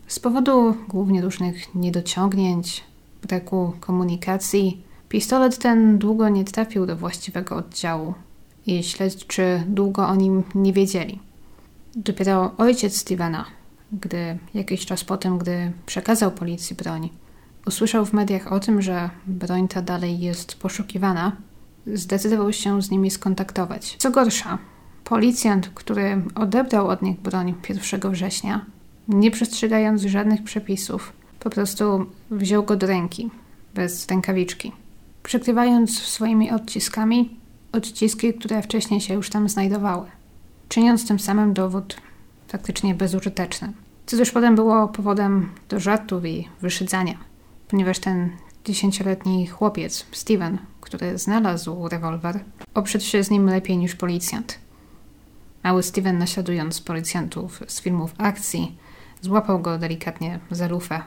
Z 0.06 0.18
powodu 0.18 0.76
głównie 0.88 1.22
różnych 1.22 1.74
niedociągnięć, 1.74 2.84
braku 3.22 3.72
komunikacji, 3.80 4.82
pistolet 5.08 5.58
ten 5.58 5.98
długo 5.98 6.28
nie 6.28 6.44
trafił 6.44 6.86
do 6.86 6.96
właściwego 6.96 7.56
oddziału 7.56 8.14
i 8.66 8.82
śledczy 8.82 9.62
długo 9.66 10.08
o 10.08 10.14
nim 10.14 10.42
nie 10.54 10.72
wiedzieli. 10.72 11.18
Dopiero 11.96 12.52
ojciec 12.58 12.96
Stevena, 12.96 13.44
gdy 13.92 14.38
jakiś 14.54 14.86
czas 14.86 15.04
po 15.04 15.16
tym, 15.16 15.38
gdy 15.38 15.72
przekazał 15.86 16.30
policji 16.30 16.76
broń, 16.76 17.08
usłyszał 17.66 18.06
w 18.06 18.12
mediach 18.12 18.52
o 18.52 18.60
tym, 18.60 18.82
że 18.82 19.10
broń 19.26 19.68
ta 19.68 19.82
dalej 19.82 20.20
jest 20.20 20.54
poszukiwana, 20.54 21.36
zdecydował 21.86 22.52
się 22.52 22.82
z 22.82 22.90
nimi 22.90 23.10
skontaktować. 23.10 23.96
Co 23.98 24.10
gorsza, 24.10 24.58
policjant, 25.04 25.68
który 25.74 26.22
odebrał 26.34 26.88
od 26.88 27.02
nich 27.02 27.20
broń 27.20 27.54
1 27.68 28.10
września, 28.10 28.64
nie 29.08 29.30
przestrzegając 29.30 30.02
żadnych 30.02 30.42
przepisów, 30.44 31.12
po 31.40 31.50
prostu 31.50 32.06
wziął 32.30 32.62
go 32.62 32.76
do 32.76 32.86
ręki, 32.86 33.30
bez 33.74 34.08
rękawiczki, 34.08 34.72
przykrywając 35.22 35.98
swoimi 35.98 36.50
odciskami 36.50 37.39
odciski, 37.72 38.34
które 38.34 38.62
wcześniej 38.62 39.00
się 39.00 39.14
już 39.14 39.30
tam 39.30 39.48
znajdowały, 39.48 40.06
czyniąc 40.68 41.08
tym 41.08 41.18
samym 41.18 41.54
dowód 41.54 41.96
faktycznie 42.48 42.94
bezużyteczny. 42.94 43.72
Co 44.06 44.16
też 44.16 44.30
potem 44.30 44.54
było 44.54 44.88
powodem 44.88 45.48
do 45.68 45.80
żartów 45.80 46.24
i 46.24 46.48
wyszydzania, 46.60 47.18
ponieważ 47.68 47.98
ten 47.98 48.30
dziesięcioletni 48.64 49.46
chłopiec, 49.46 50.06
Steven, 50.12 50.58
który 50.80 51.18
znalazł 51.18 51.88
rewolwer, 51.88 52.40
oprzedł 52.74 53.04
się 53.04 53.24
z 53.24 53.30
nim 53.30 53.46
lepiej 53.46 53.78
niż 53.78 53.94
policjant. 53.94 54.58
Mały 55.64 55.82
Steven, 55.82 56.18
naśladując 56.18 56.80
policjantów 56.80 57.62
z 57.66 57.80
filmów 57.80 58.14
akcji, 58.18 58.76
złapał 59.20 59.60
go 59.60 59.78
delikatnie 59.78 60.40
za 60.50 60.68
lufę 60.68 61.02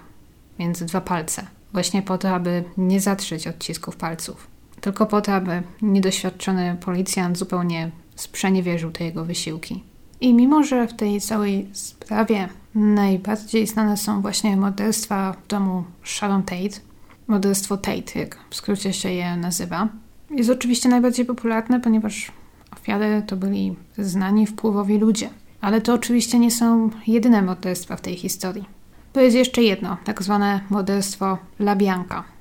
między 0.59 0.85
dwa 0.85 1.01
palce, 1.01 1.47
właśnie 1.73 2.01
po 2.01 2.17
to, 2.17 2.29
aby 2.29 2.63
nie 2.77 3.01
zatrzeć 3.01 3.47
odcisków 3.47 3.95
palców 3.95 4.52
tylko 4.83 5.05
po 5.05 5.21
to, 5.21 5.33
aby 5.33 5.63
niedoświadczony 5.81 6.77
policjant 6.85 7.37
zupełnie 7.37 7.91
sprzeniewierzył 8.15 8.91
te 8.91 9.03
jego 9.03 9.25
wysiłki. 9.25 9.83
I 10.21 10.33
mimo, 10.33 10.63
że 10.63 10.87
w 10.87 10.93
tej 10.93 11.21
całej 11.21 11.69
sprawie 11.71 12.49
najbardziej 12.75 13.67
znane 13.67 13.97
są 13.97 14.21
właśnie 14.21 14.57
morderstwa 14.57 15.33
w 15.33 15.47
domu 15.47 15.83
Sharon 16.03 16.43
Tate, 16.43 16.79
morderstwo 17.27 17.77
Tate, 17.77 18.19
jak 18.19 18.37
w 18.49 18.55
skrócie 18.55 18.93
się 18.93 19.09
je 19.11 19.37
nazywa, 19.37 19.89
jest 20.31 20.49
oczywiście 20.49 20.89
najbardziej 20.89 21.25
popularne, 21.25 21.79
ponieważ 21.79 22.31
ofiary 22.73 23.23
to 23.27 23.35
byli 23.35 23.75
znani, 23.97 24.47
wpływowi 24.47 24.97
ludzie. 24.97 25.29
Ale 25.61 25.81
to 25.81 25.93
oczywiście 25.93 26.39
nie 26.39 26.51
są 26.51 26.89
jedyne 27.07 27.41
morderstwa 27.41 27.95
w 27.95 28.01
tej 28.01 28.15
historii. 28.15 28.65
To 29.13 29.21
jest 29.21 29.35
jeszcze 29.35 29.63
jedno, 29.63 29.97
tak 30.03 30.23
zwane 30.23 30.59
morderstwo 30.69 31.37
La 31.59 31.75
Bianca. 31.75 32.32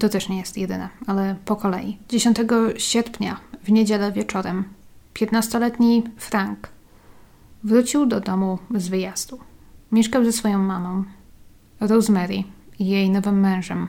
To 0.00 0.08
też 0.08 0.28
nie 0.28 0.38
jest 0.38 0.58
jedyne, 0.58 0.88
ale 1.06 1.36
po 1.44 1.56
kolei. 1.56 1.98
10 2.08 2.36
sierpnia, 2.76 3.40
w 3.62 3.70
niedzielę 3.70 4.12
wieczorem, 4.12 4.64
15-letni 5.14 6.02
Frank 6.16 6.68
wrócił 7.64 8.06
do 8.06 8.20
domu 8.20 8.58
z 8.74 8.88
wyjazdu. 8.88 9.38
Mieszkał 9.92 10.24
ze 10.24 10.32
swoją 10.32 10.58
mamą, 10.58 11.04
Rosemary 11.80 12.44
i 12.78 12.86
jej 12.86 13.10
nowym 13.10 13.40
mężem, 13.40 13.86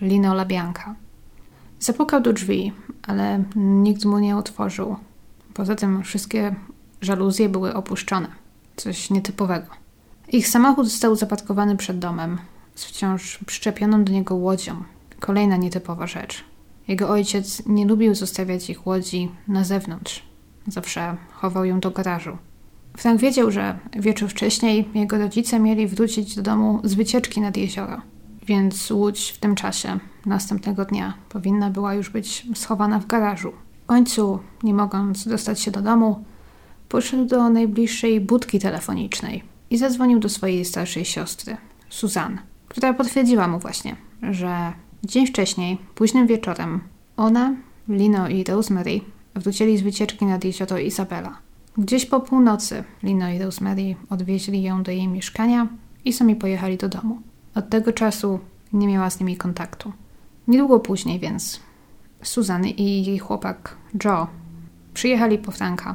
Lino 0.00 0.34
LaBianca. 0.34 0.94
Zapukał 1.80 2.20
do 2.20 2.32
drzwi, 2.32 2.72
ale 3.06 3.44
nikt 3.56 4.04
mu 4.04 4.18
nie 4.18 4.36
otworzył. 4.36 4.96
Poza 5.54 5.74
tym 5.74 6.02
wszystkie 6.02 6.54
żaluzje 7.00 7.48
były 7.48 7.74
opuszczone. 7.74 8.28
Coś 8.76 9.10
nietypowego. 9.10 9.66
Ich 10.28 10.48
samochód 10.48 10.88
został 10.88 11.16
zaparkowany 11.16 11.76
przed 11.76 11.98
domem 11.98 12.38
z 12.74 12.84
wciąż 12.84 13.38
przyczepioną 13.46 14.04
do 14.04 14.12
niego 14.12 14.34
łodzią, 14.34 14.82
Kolejna 15.20 15.56
nietypowa 15.56 16.06
rzecz. 16.06 16.44
Jego 16.88 17.08
ojciec 17.08 17.66
nie 17.66 17.86
lubił 17.86 18.14
zostawiać 18.14 18.70
ich 18.70 18.86
łodzi 18.86 19.30
na 19.48 19.64
zewnątrz. 19.64 20.22
Zawsze 20.66 21.16
chował 21.32 21.64
ją 21.64 21.80
do 21.80 21.90
garażu. 21.90 22.38
Frank 22.96 23.20
wiedział, 23.20 23.50
że 23.50 23.78
wieczór 23.92 24.28
wcześniej 24.28 24.88
jego 24.94 25.18
rodzice 25.18 25.60
mieli 25.60 25.86
wrócić 25.86 26.36
do 26.36 26.42
domu 26.42 26.80
z 26.84 26.94
wycieczki 26.94 27.40
nad 27.40 27.56
jezioro, 27.56 28.00
więc 28.46 28.90
łódź 28.90 29.30
w 29.30 29.38
tym 29.38 29.54
czasie, 29.54 29.98
następnego 30.26 30.84
dnia, 30.84 31.14
powinna 31.28 31.70
była 31.70 31.94
już 31.94 32.10
być 32.10 32.46
schowana 32.54 32.98
w 32.98 33.06
garażu. 33.06 33.52
W 33.82 33.86
końcu, 33.86 34.38
nie 34.62 34.74
mogąc 34.74 35.28
dostać 35.28 35.60
się 35.60 35.70
do 35.70 35.82
domu, 35.82 36.24
poszedł 36.88 37.24
do 37.24 37.50
najbliższej 37.50 38.20
budki 38.20 38.58
telefonicznej 38.58 39.44
i 39.70 39.78
zadzwonił 39.78 40.18
do 40.18 40.28
swojej 40.28 40.64
starszej 40.64 41.04
siostry, 41.04 41.56
Suzanne, 41.88 42.38
która 42.68 42.94
potwierdziła 42.94 43.48
mu 43.48 43.58
właśnie, 43.58 43.96
że 44.22 44.72
Dzień 45.04 45.26
wcześniej, 45.26 45.78
późnym 45.94 46.26
wieczorem, 46.26 46.80
ona, 47.16 47.54
Lino 47.88 48.28
i 48.28 48.44
Rosemary 48.44 49.00
wrócili 49.34 49.78
z 49.78 49.82
wycieczki 49.82 50.26
nad 50.26 50.44
jezioro 50.44 50.78
Isabela. 50.78 51.38
Gdzieś 51.78 52.06
po 52.06 52.20
północy 52.20 52.84
Lino 53.02 53.30
i 53.30 53.38
Rosemary 53.38 53.96
odwieźli 54.10 54.62
ją 54.62 54.82
do 54.82 54.90
jej 54.90 55.08
mieszkania 55.08 55.68
i 56.04 56.12
sami 56.12 56.36
pojechali 56.36 56.76
do 56.76 56.88
domu. 56.88 57.20
Od 57.54 57.68
tego 57.68 57.92
czasu 57.92 58.40
nie 58.72 58.88
miała 58.88 59.10
z 59.10 59.20
nimi 59.20 59.36
kontaktu. 59.36 59.92
Niedługo 60.48 60.80
później 60.80 61.18
więc 61.18 61.60
Susan 62.22 62.66
i 62.66 63.04
jej 63.04 63.18
chłopak 63.18 63.76
Joe 64.04 64.26
przyjechali 64.94 65.38
po 65.38 65.52
Franka, 65.52 65.94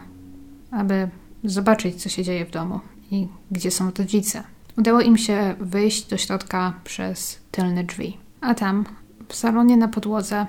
aby 0.71 1.09
zobaczyć, 1.43 1.95
co 1.95 2.09
się 2.09 2.23
dzieje 2.23 2.45
w 2.45 2.51
domu 2.51 2.79
i 3.11 3.27
gdzie 3.51 3.71
są 3.71 3.91
rodzice. 3.97 4.43
Udało 4.77 5.01
im 5.01 5.17
się 5.17 5.55
wyjść 5.59 6.07
do 6.07 6.17
środka 6.17 6.73
przez 6.83 7.39
tylne 7.51 7.83
drzwi, 7.83 8.17
a 8.45 8.55
tam, 8.55 8.85
w 9.27 9.35
salonie 9.35 9.77
na 9.77 9.87
podłodze, 9.87 10.45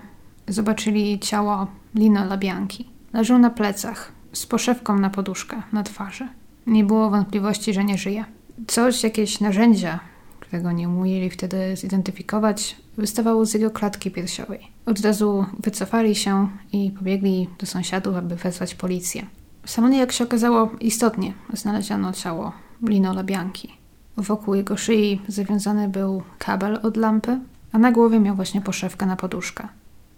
zobaczyli 0.48 1.20
ciało 1.20 1.66
Lino 1.94 2.24
Labianki. 2.24 2.88
Leżał 3.12 3.38
na 3.38 3.50
plecach, 3.50 4.12
z 4.32 4.46
poszewką 4.46 4.98
na 4.98 5.10
poduszkę, 5.10 5.62
na 5.72 5.82
twarzy. 5.82 6.28
Nie 6.66 6.84
było 6.84 7.10
wątpliwości, 7.10 7.74
że 7.74 7.84
nie 7.84 7.98
żyje. 7.98 8.24
Coś, 8.66 9.02
jakieś 9.02 9.40
narzędzia, 9.40 10.00
którego 10.40 10.72
nie 10.72 10.88
umieli 10.88 11.30
wtedy 11.30 11.76
zidentyfikować, 11.76 12.76
wystawało 12.96 13.46
z 13.46 13.54
jego 13.54 13.70
klatki 13.70 14.10
piersiowej. 14.10 14.60
Od 14.86 15.00
razu 15.00 15.46
wycofali 15.58 16.14
się 16.14 16.48
i 16.72 16.90
pobiegli 16.90 17.48
do 17.58 17.66
sąsiadów, 17.66 18.16
aby 18.16 18.36
wezwać 18.36 18.74
policję. 18.74 19.26
W 19.62 19.70
salonie, 19.70 19.98
jak 19.98 20.12
się 20.12 20.24
okazało, 20.24 20.70
istotnie 20.80 21.32
znaleziono 21.52 22.12
ciało 22.12 22.52
Lino 22.82 23.14
Labianki. 23.14 23.72
Wokół 24.16 24.54
jego 24.54 24.76
szyi 24.76 25.20
zawiązany 25.28 25.88
był 25.88 26.22
kabel 26.38 26.80
od 26.82 26.96
lampy, 26.96 27.38
a 27.76 27.78
na 27.78 27.92
głowie 27.92 28.20
miał 28.20 28.36
właśnie 28.36 28.60
poszewkę 28.60 29.06
na 29.06 29.16
poduszkę. 29.16 29.68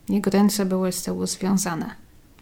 Jego 0.09 0.31
ręce 0.31 0.67
były 0.67 0.93
z 0.93 1.03
tyłu 1.03 1.27
związane. 1.27 1.91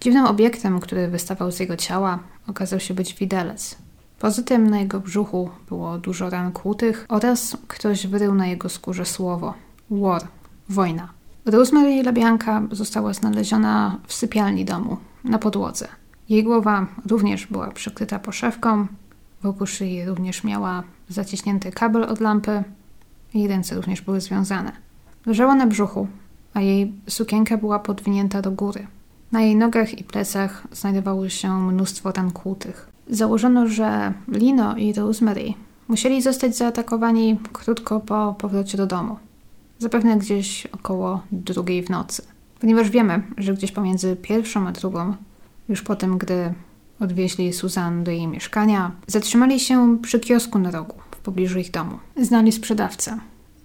Dziwnym 0.00 0.26
obiektem, 0.26 0.80
który 0.80 1.08
wystawał 1.08 1.52
z 1.52 1.60
jego 1.60 1.76
ciała, 1.76 2.18
okazał 2.46 2.80
się 2.80 2.94
być 2.94 3.14
widelec. 3.14 3.76
Poza 4.18 4.42
tym 4.42 4.70
na 4.70 4.78
jego 4.78 5.00
brzuchu 5.00 5.50
było 5.68 5.98
dużo 5.98 6.30
ran 6.30 6.52
kłutych 6.52 7.06
oraz 7.08 7.56
ktoś 7.68 8.06
wyrył 8.06 8.34
na 8.34 8.46
jego 8.46 8.68
skórze 8.68 9.04
słowo 9.04 9.54
war, 9.90 10.22
wojna. 10.68 11.08
Rosemary 11.44 12.02
Labianka 12.02 12.62
została 12.70 13.12
znaleziona 13.12 13.98
w 14.06 14.14
sypialni 14.14 14.64
domu, 14.64 14.96
na 15.24 15.38
podłodze. 15.38 15.88
Jej 16.28 16.44
głowa 16.44 16.86
również 17.06 17.46
była 17.46 17.68
przykryta 17.68 18.18
poszewką, 18.18 18.86
wokół 19.42 19.66
szyi 19.66 20.04
również 20.04 20.44
miała 20.44 20.82
zaciśnięty 21.08 21.72
kabel 21.72 22.04
od 22.04 22.20
lampy, 22.20 22.64
jej 23.34 23.48
ręce 23.48 23.74
również 23.76 24.00
były 24.00 24.20
związane. 24.20 24.85
Leżała 25.26 25.54
na 25.54 25.66
brzuchu, 25.66 26.06
a 26.54 26.60
jej 26.60 26.92
sukienka 27.08 27.56
była 27.56 27.78
podwinięta 27.78 28.42
do 28.42 28.50
góry. 28.50 28.86
Na 29.32 29.42
jej 29.42 29.56
nogach 29.56 29.98
i 29.98 30.04
plecach 30.04 30.66
znajdowało 30.72 31.28
się 31.28 31.60
mnóstwo 31.60 32.12
ran 32.12 32.30
kłutych. 32.30 32.88
Założono, 33.08 33.68
że 33.68 34.12
Lino 34.28 34.76
i 34.76 34.92
Rosemary 34.92 35.54
musieli 35.88 36.22
zostać 36.22 36.56
zaatakowani 36.56 37.38
krótko 37.52 38.00
po 38.00 38.34
powrocie 38.38 38.78
do 38.78 38.86
domu. 38.86 39.16
Zapewne 39.78 40.16
gdzieś 40.16 40.66
około 40.66 41.22
drugiej 41.32 41.82
w 41.82 41.90
nocy. 41.90 42.22
Ponieważ 42.60 42.90
wiemy, 42.90 43.22
że 43.38 43.54
gdzieś 43.54 43.72
pomiędzy 43.72 44.16
pierwszą 44.16 44.68
a 44.68 44.72
drugą, 44.72 45.14
już 45.68 45.82
po 45.82 45.96
tym, 45.96 46.18
gdy 46.18 46.54
odwieźli 47.00 47.52
Susan 47.52 48.04
do 48.04 48.10
jej 48.10 48.26
mieszkania, 48.26 48.90
zatrzymali 49.06 49.60
się 49.60 49.98
przy 50.02 50.20
kiosku 50.20 50.58
na 50.58 50.70
rogu 50.70 50.94
w 51.10 51.16
pobliżu 51.16 51.58
ich 51.58 51.70
domu. 51.70 51.98
Znali 52.16 52.52
sprzedawcę, 52.52 53.18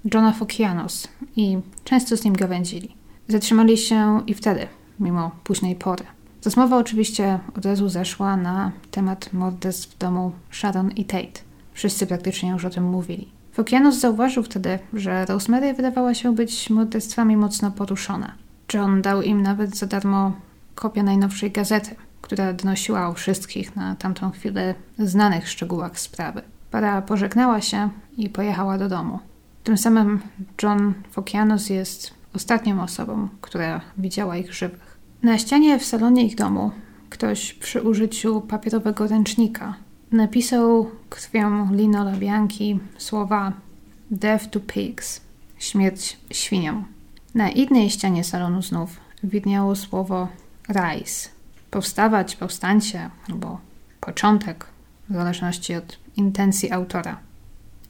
Johna 0.06 0.34
Fokianos, 0.34 1.08
i 1.36 1.58
często 1.84 2.18
z 2.18 2.24
nim 2.24 2.34
gawędzili. 2.34 2.96
Zatrzymali 3.28 3.78
się 3.78 4.22
i 4.28 4.34
wtedy, 4.34 4.68
mimo 5.00 5.32
późnej 5.44 5.76
pory. 5.76 6.04
Rozmowa 6.46 6.78
oczywiście 6.78 7.40
od 7.58 7.66
razu 7.66 7.90
zeszła 7.90 8.38
na 8.38 8.72
temat 8.92 9.34
morderstw 9.34 9.96
w 9.96 9.98
domu 9.98 10.32
Sharon 10.52 10.92
i 10.92 11.06
Tate. 11.06 11.42
Wszyscy 11.74 12.08
praktycznie 12.08 12.50
już 12.50 12.66
o 12.66 12.70
tym 12.70 12.84
mówili. 12.84 13.32
Fokianos 13.52 14.00
zauważył 14.00 14.44
wtedy, 14.44 14.80
że 14.94 15.26
Rosemary 15.26 15.74
wydawała 15.74 16.14
się 16.14 16.36
być 16.36 16.70
morderstwami 16.70 17.38
mocno 17.38 17.72
poruszona. 17.72 18.36
John 18.74 19.02
dał 19.02 19.22
im 19.22 19.42
nawet 19.42 19.78
za 19.78 19.86
darmo 19.86 20.34
kopię 20.76 21.04
najnowszej 21.04 21.52
gazety, 21.52 21.96
która 22.22 22.54
donosiła 22.54 23.08
o 23.08 23.14
wszystkich 23.14 23.76
na 23.76 23.96
tamtą 23.96 24.32
chwilę 24.32 24.76
znanych 25.00 25.50
szczegółach 25.50 26.00
sprawy. 26.00 26.42
Para 26.72 27.02
pożegnała 27.02 27.62
się 27.62 27.90
i 28.18 28.30
pojechała 28.30 28.78
do 28.78 28.90
domu. 28.90 29.20
Tym 29.64 29.78
samym 29.78 30.20
John 30.64 30.94
Fokianos 31.12 31.70
jest 31.70 32.14
ostatnią 32.34 32.84
osobą, 32.84 33.28
która 33.42 33.82
widziała 33.98 34.38
ich 34.38 34.54
żywych. 34.54 34.98
Na 35.24 35.38
ścianie 35.38 35.80
w 35.80 35.86
salonie 35.86 36.26
ich 36.26 36.36
domu 36.36 36.72
ktoś 37.10 37.54
przy 37.54 37.82
użyciu 37.82 38.42
papierowego 38.42 39.08
ręcznika 39.08 39.76
napisał 40.12 40.92
krwią 41.10 41.74
Lino 41.74 42.04
Labianki 42.04 42.80
słowa 42.98 43.54
Death 44.12 44.50
to 44.50 44.60
pigs, 44.60 45.22
śmierć 45.58 46.18
świniom. 46.32 46.86
Na 47.36 47.50
innej 47.50 47.90
ścianie 47.90 48.24
salonu 48.24 48.62
znów 48.62 49.00
widniało 49.24 49.76
słowo 49.76 50.28
rise, 50.70 51.30
powstawać, 51.72 52.36
powstańcie 52.36 53.10
albo 53.30 53.60
początek, 54.00 54.66
w 55.10 55.14
zależności 55.14 55.76
od 55.76 56.00
intencji 56.16 56.72
autora. 56.72 57.18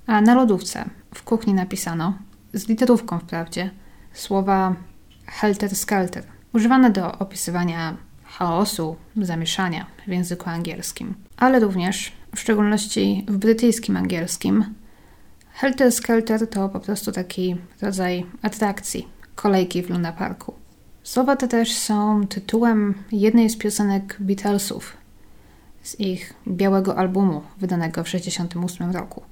A 0.08 0.22
na 0.22 0.36
lodówce. 0.36 0.89
W 1.16 1.24
kuchni 1.24 1.54
napisano, 1.54 2.14
z 2.54 2.68
literówką 2.68 3.20
wprawdzie, 3.20 3.72
słowa 4.14 4.76
helter-skelter, 5.28 6.24
używane 6.54 6.91
do 6.91 7.18
opisywania 7.20 7.97
chaosu, 8.24 8.95
zamieszania 9.18 9.86
w 10.08 10.12
języku 10.12 10.49
angielskim, 10.49 11.14
ale 11.38 11.60
również, 11.60 12.12
w 12.36 12.39
szczególności 12.39 13.26
w 13.28 13.38
brytyjskim 13.38 13.97
angielskim, 13.97 14.66
helter-skelter 15.62 16.47
to 16.47 16.70
po 16.70 16.80
prostu 16.80 17.12
taki 17.12 17.56
rodzaj 17.82 18.26
atrakcji, 18.41 19.08
kolejki 19.36 19.84
w 19.84 19.89
Luna 19.89 20.12
Parku. 20.12 20.54
Słowa 21.04 21.36
te 21.36 21.47
też 21.47 21.74
są 21.74 22.28
tytułem 22.28 22.93
jednej 23.12 23.49
z 23.49 23.58
piosenek 23.58 24.18
Beatlesów 24.20 24.97
z 25.84 25.99
ich 25.99 26.34
białego 26.47 26.97
albumu 26.97 27.41
wydanego 27.58 28.04
w 28.04 28.06
1968 28.06 28.91
roku. 28.91 29.31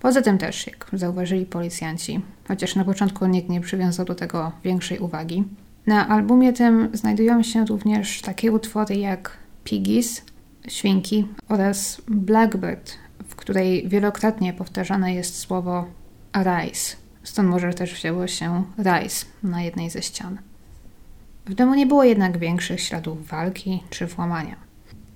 Poza 0.00 0.22
tym 0.22 0.38
też, 0.38 0.66
jak 0.66 0.86
zauważyli 0.92 1.46
policjanci, 1.46 2.20
chociaż 2.48 2.76
na 2.76 2.84
początku 2.84 3.26
nikt 3.26 3.48
nie 3.48 3.60
przywiązał 3.60 4.06
do 4.06 4.14
tego 4.14 4.52
większej 4.64 4.98
uwagi, 4.98 5.44
na 5.86 6.08
albumie 6.08 6.52
tym 6.52 6.88
znajdują 6.92 7.42
się 7.42 7.66
również 7.66 8.22
takie 8.22 8.52
utwory 8.52 8.96
jak 8.96 9.36
Piggies, 9.64 10.22
Świnki 10.68 11.26
oraz 11.48 12.02
Blackbird, 12.08 12.92
w 13.28 13.34
której 13.34 13.88
wielokrotnie 13.88 14.52
powtarzane 14.52 15.14
jest 15.14 15.38
słowo 15.38 15.86
Arise. 16.32 16.96
Stąd 17.22 17.48
może 17.48 17.74
też 17.74 17.94
wzięło 17.94 18.26
się 18.26 18.64
Rise 18.78 19.26
na 19.42 19.62
jednej 19.62 19.90
ze 19.90 20.02
ścian. 20.02 20.38
W 21.46 21.54
domu 21.54 21.74
nie 21.74 21.86
było 21.86 22.04
jednak 22.04 22.38
większych 22.38 22.80
śladów 22.80 23.26
walki 23.26 23.82
czy 23.90 24.06
włamania. 24.06 24.56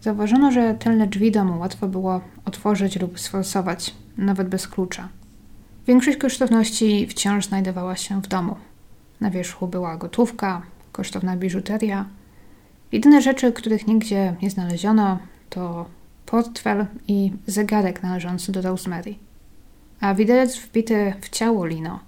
Zauważono, 0.01 0.53
że 0.53 0.75
tylne 0.75 1.07
drzwi 1.07 1.31
domu 1.31 1.59
łatwo 1.59 1.89
było 1.89 2.21
otworzyć 2.45 3.01
lub 3.01 3.21
sforsować, 3.21 3.95
nawet 4.17 4.49
bez 4.49 4.69
klucza. 4.69 5.09
Większość 5.87 6.19
kosztowności 6.19 7.07
wciąż 7.07 7.47
znajdowała 7.47 7.97
się 7.97 8.23
w 8.23 8.27
domu. 8.27 8.57
Na 9.21 9.31
wierzchu 9.31 9.69
była 9.69 9.97
gotówka, 9.97 10.63
kosztowna 10.93 11.37
biżuteria. 11.37 12.07
Jedyne 12.93 13.23
rzeczy, 13.23 13.53
których 13.53 13.87
nigdzie 13.87 14.37
nie 14.43 14.51
znaleziono, 14.51 15.19
to 15.51 15.87
portfel 16.27 16.87
i 17.09 17.33
zegarek 17.47 18.03
należący 18.03 18.53
do 18.53 18.63
Rosemary. 18.63 19.15
A 20.01 20.15
widelec 20.15 20.57
wbity 20.57 21.15
w 21.21 21.29
ciało 21.29 21.67
Lino 21.67 22.01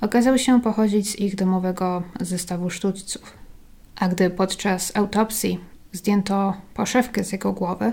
okazał 0.00 0.38
się 0.38 0.60
pochodzić 0.60 1.10
z 1.10 1.18
ich 1.18 1.34
domowego 1.34 2.02
zestawu 2.20 2.70
sztućców. 2.70 3.32
A 3.96 4.08
gdy 4.08 4.30
podczas 4.30 4.96
autopsji 4.96 5.60
zdjęto 5.92 6.54
poszewkę 6.74 7.24
z 7.24 7.32
jego 7.32 7.52
głowy, 7.52 7.92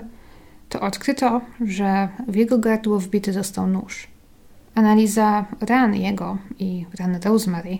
to 0.70 0.80
odkryto, 0.80 1.40
że 1.60 2.08
w 2.28 2.36
jego 2.36 2.58
gardło 2.58 3.00
wbity 3.00 3.32
został 3.32 3.66
nóż. 3.66 4.06
Analiza 4.74 5.44
ran 5.60 5.94
jego 5.94 6.38
i 6.58 6.86
ran 6.98 7.18
Rosemary 7.24 7.78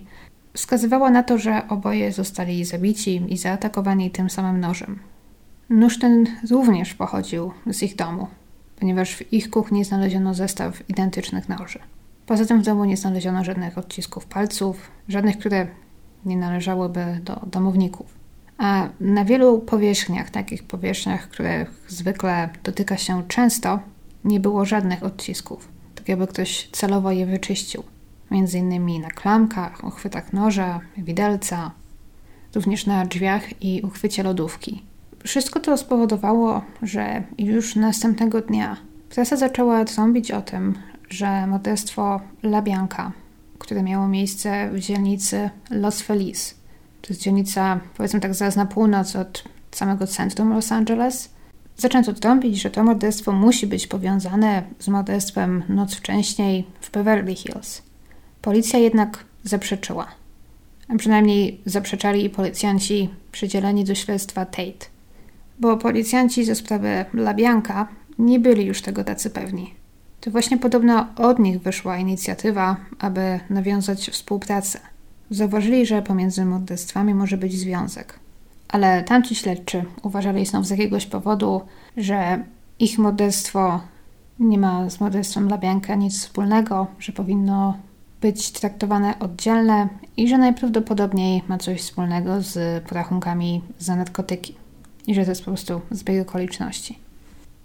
wskazywała 0.55 1.11
na 1.11 1.23
to, 1.23 1.39
że 1.39 1.69
oboje 1.69 2.13
zostali 2.13 2.65
zabici 2.65 3.23
i 3.29 3.39
zaatakowani 3.39 4.11
tym 4.11 4.31
samym 4.31 4.61
nożem. 4.61 4.99
Nóż 5.71 5.99
ten 5.99 6.27
również 6.51 6.95
pochodził 6.95 7.53
z 7.67 7.83
ich 7.83 7.97
domu, 7.97 8.27
ponieważ 8.79 9.15
w 9.15 9.33
ich 9.33 9.51
kuchni 9.51 9.85
znaleziono 9.85 10.35
zestaw 10.35 10.91
identycznych 10.91 11.49
noży. 11.49 11.79
Poza 12.27 12.47
tym 12.47 12.63
w 12.63 12.65
domu 12.65 12.85
nie 12.85 12.97
znaleziono 12.97 13.45
żadnych 13.45 13.79
odcisków 13.79 14.27
palców, 14.27 14.91
żadnych, 15.09 15.39
które 15.39 15.67
nie 16.25 16.37
należałyby 16.37 17.21
do 17.25 17.41
domowników. 17.47 18.20
Na 19.01 19.25
wielu 19.25 19.59
powierzchniach, 19.59 20.31
takich 20.31 20.63
powierzchniach, 20.63 21.29
których 21.29 21.85
zwykle 21.89 22.49
dotyka 22.65 22.97
się 22.97 23.23
często, 23.29 23.81
nie 24.25 24.41
było 24.41 24.65
żadnych 24.65 25.03
odcisków, 25.03 25.69
tak 25.95 26.09
jakby 26.09 26.27
ktoś 26.27 26.69
celowo 26.73 27.11
je 27.11 27.27
wyczyścił. 27.27 27.83
Między 28.31 28.59
innymi 28.59 29.01
na 29.01 29.09
klamkach, 29.09 29.85
uchwytach 29.85 30.33
noża, 30.33 30.81
widelca. 30.97 31.71
również 32.55 32.87
na 32.87 33.07
drzwiach 33.07 33.63
i 33.63 33.83
uchwycie 33.83 34.23
lodówki. 34.23 34.83
Wszystko 35.25 35.61
to 35.61 35.77
spowodowało, 35.77 36.63
że 36.83 37.23
już 37.39 37.77
następnego 37.77 38.41
dnia 38.41 38.77
prasa 39.11 39.37
zaczęła 39.37 39.85
trąbić 39.85 40.31
o 40.31 40.43
tym, 40.43 40.75
że 41.09 41.47
morderstwo 41.47 42.21
La 42.43 42.63
Bianca, 42.63 43.13
które 43.59 43.83
miało 43.83 44.09
miejsce 44.09 44.71
w 44.73 44.79
dzielnicy 44.79 45.51
Los 45.71 46.03
Feliz, 46.03 46.60
to 47.03 47.09
jest 47.09 47.21
dzielnica, 47.21 47.81
powiedzmy 47.97 48.21
tak, 48.21 48.35
zaraz 48.35 48.57
na 48.57 48.67
północ 48.67 49.17
od 49.17 49.45
samego 49.71 50.07
centrum 50.07 50.53
Los 50.53 50.73
Angeles, 50.73 51.31
zaczęto 51.77 52.13
trąbić, 52.13 52.63
że 52.63 52.71
to 52.71 52.85
morderstwo 52.85 53.33
musi 53.33 53.67
być 53.67 53.87
powiązane 53.87 54.63
z 54.79 54.89
morderstwem 54.89 55.63
noc 55.69 55.95
wcześniej 55.95 56.67
w 56.81 56.91
Beverly 56.91 57.35
Hills. 57.35 57.83
Policja 58.43 58.79
jednak 58.79 59.25
zaprzeczyła. 59.45 60.07
A 60.89 60.97
przynajmniej 60.97 61.61
zaprzeczali 61.67 62.31
policjanci 62.31 63.09
przydzieleni 63.33 63.85
do 63.85 63.95
śledztwa 63.95 64.47
Tate. 64.47 64.87
Bo 65.59 65.77
policjanci 65.77 66.45
ze 66.45 66.55
sprawy 66.55 67.05
Labianka 67.15 67.89
nie 68.19 68.41
byli 68.41 68.65
już 68.67 68.83
tego 68.83 69.05
tacy 69.05 69.31
pewni. 69.31 69.75
To 70.21 70.31
właśnie 70.31 70.59
podobno 70.59 71.07
od 71.17 71.39
nich 71.39 71.61
wyszła 71.61 71.99
inicjatywa, 71.99 72.77
aby 72.99 73.41
nawiązać 73.51 74.11
współpracę. 74.11 74.81
Zauważyli, 75.31 75.87
że 75.87 76.03
pomiędzy 76.03 76.45
morderstwami 76.45 77.15
może 77.15 77.37
być 77.37 77.59
związek. 77.59 78.19
Ale 78.69 79.03
tamci 79.03 79.35
śledczy 79.35 79.85
uważali 80.03 80.47
znów 80.47 80.67
z 80.67 80.71
jakiegoś 80.71 81.07
powodu, 81.07 81.61
że 81.97 82.45
ich 82.79 82.99
morderstwo 82.99 83.81
nie 84.39 84.59
ma 84.59 84.91
z 84.91 85.01
morderstwem 85.01 85.49
Labianka 85.49 85.95
nic 85.95 86.21
wspólnego, 86.21 86.87
że 86.99 87.13
powinno 87.13 87.79
być 88.21 88.51
traktowane 88.51 89.19
oddzielne 89.19 89.89
i 90.17 90.29
że 90.29 90.39
najprawdopodobniej 90.39 91.43
ma 91.49 91.59
coś 91.59 91.81
wspólnego 91.81 92.43
z 92.43 92.85
porachunkami 92.85 93.63
za 93.79 93.97
narkotyki 93.97 94.55
i 95.07 95.15
że 95.15 95.25
to 95.25 95.31
jest 95.31 95.41
po 95.41 95.51
prostu 95.51 95.81
zbieg 95.91 96.29
okoliczności. 96.29 96.99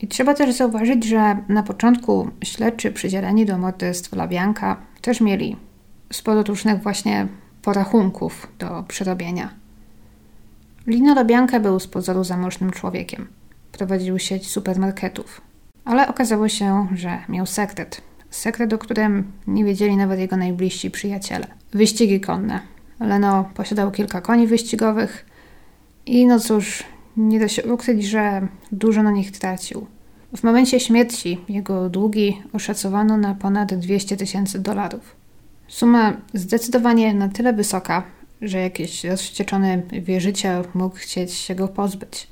I 0.01 0.07
trzeba 0.07 0.33
też 0.33 0.55
zauważyć, 0.55 1.03
że 1.05 1.37
na 1.49 1.63
początku 1.63 2.29
śledczy 2.43 2.91
przydzieleni 2.91 3.45
do 3.45 3.57
morderstw 3.57 4.13
Labianka 4.13 4.77
też 5.01 5.21
mieli 5.21 5.55
sporo 6.13 6.43
różnych 6.43 6.83
właśnie 6.83 7.27
porachunków 7.65 8.47
do 8.59 8.83
przerobienia. 8.87 9.49
Lino 10.87 11.15
Labianka 11.15 11.59
był 11.59 11.79
z 11.79 11.87
pozoru 11.87 12.23
zamożnym 12.23 12.71
człowiekiem. 12.71 13.27
Prowadził 13.71 14.19
sieć 14.19 14.47
supermarketów. 14.47 15.41
Ale 15.85 16.07
okazało 16.07 16.49
się, 16.49 16.87
że 16.95 17.17
miał 17.29 17.45
sekret. 17.45 18.01
Sekret, 18.29 18.73
o 18.73 18.77
którym 18.77 19.31
nie 19.47 19.65
wiedzieli 19.65 19.97
nawet 19.97 20.19
jego 20.19 20.37
najbliżsi 20.37 20.91
przyjaciele. 20.91 21.47
Wyścigi 21.71 22.21
konne. 22.21 22.59
Leno 22.99 23.49
posiadał 23.53 23.91
kilka 23.91 24.21
koni 24.21 24.47
wyścigowych 24.47 25.25
i 26.05 26.25
no 26.27 26.39
cóż, 26.39 26.83
nie 27.17 27.39
da 27.39 27.47
się 27.47 27.63
ukryć, 27.73 28.03
że 28.03 28.47
dużo 28.71 29.03
na 29.03 29.11
nich 29.11 29.31
tracił. 29.31 29.87
W 30.37 30.43
momencie 30.43 30.79
śmierci 30.79 31.41
jego 31.49 31.89
długi 31.89 32.41
oszacowano 32.53 33.17
na 33.17 33.35
ponad 33.35 33.73
200 33.73 34.17
tysięcy 34.17 34.59
dolarów. 34.59 35.24
Suma 35.67 36.13
zdecydowanie 36.33 37.13
na 37.13 37.29
tyle 37.29 37.53
wysoka, 37.53 38.03
że 38.41 38.59
jakiś 38.59 39.03
rozwścieczony 39.03 39.83
wierzyciel 39.91 40.63
mógł 40.73 40.95
chcieć 40.95 41.33
się 41.33 41.55
go 41.55 41.67
pozbyć. 41.67 42.27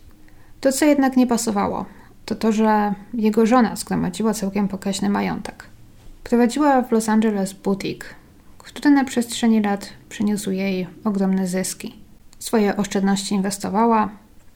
To, 0.62 0.72
co 0.72 0.86
jednak 0.86 1.18
nie 1.18 1.28
pasowało, 1.28 1.86
to 2.26 2.36
to, 2.36 2.52
że 2.52 2.94
jego 3.14 3.46
żona 3.46 3.76
zgromadziła 3.76 4.34
całkiem 4.34 4.68
pokaźny 4.68 5.10
majątek. 5.10 5.66
Prowadziła 6.24 6.82
w 6.82 6.92
Los 6.92 7.10
Angeles 7.10 7.54
butik, 7.54 8.16
który 8.58 8.90
na 8.90 9.04
przestrzeni 9.04 9.62
lat 9.62 9.90
przyniósł 10.10 10.52
jej 10.52 10.88
ogromne 11.04 11.48
zyski. 11.48 11.96
Swoje 12.40 12.78
oszczędności 12.78 13.36
inwestowała, 13.36 14.10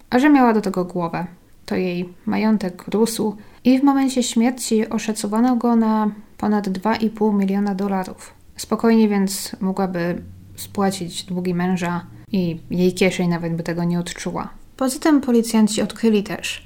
a 0.10 0.20
że 0.20 0.30
miała 0.30 0.54
do 0.54 0.62
tego 0.62 0.86
głowę, 0.86 1.26
to 1.66 1.76
jej 1.76 2.14
majątek 2.26 2.84
rósł 2.88 3.36
i 3.64 3.80
w 3.80 3.84
momencie 3.84 4.24
śmierci 4.24 4.90
oszacowano 4.90 5.56
go 5.56 5.76
na 5.76 6.12
ponad 6.38 6.68
2,5 6.68 7.34
miliona 7.34 7.76
dolarów. 7.76 8.37
Spokojnie 8.58 9.10
więc 9.10 9.56
mogłaby 9.60 10.22
spłacić 10.56 11.24
długi 11.24 11.54
męża 11.54 12.06
i 12.32 12.60
jej 12.70 12.94
kieszeń 12.94 13.30
nawet 13.30 13.56
by 13.56 13.64
tego 13.64 13.84
nie 13.84 14.00
odczuła. 14.00 14.50
Poza 14.78 15.00
tym 15.00 15.22
policjanci 15.22 15.82
odkryli 15.82 16.24
też, 16.24 16.66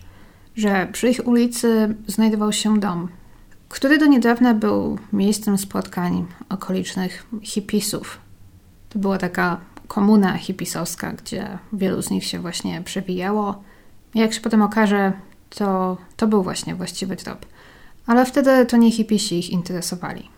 że 0.55 0.87
przy 0.91 1.09
ich 1.09 1.27
ulicy 1.27 1.95
znajdował 2.07 2.53
się 2.53 2.79
dom, 2.79 3.07
który 3.69 3.97
do 3.97 4.05
niedawna 4.05 4.53
był 4.53 4.97
miejscem 5.13 5.57
spotkań 5.57 6.25
okolicznych 6.49 7.25
hipisów. 7.41 8.17
To 8.89 8.99
była 8.99 9.17
taka 9.17 9.59
komuna 9.87 10.37
hipisowska, 10.37 11.13
gdzie 11.13 11.57
wielu 11.73 12.01
z 12.01 12.09
nich 12.09 12.25
się 12.25 12.39
właśnie 12.39 12.81
przewijało. 12.81 13.63
Jak 14.15 14.33
się 14.33 14.41
potem 14.41 14.61
okaże, 14.61 15.13
to, 15.49 15.97
to 16.17 16.27
był 16.27 16.43
właśnie 16.43 16.75
właściwy 16.75 17.15
trop. 17.15 17.45
Ale 18.07 18.25
wtedy 18.25 18.65
to 18.65 18.77
nie 18.77 18.91
hipisi 18.91 19.39
ich 19.39 19.49
interesowali. 19.49 20.29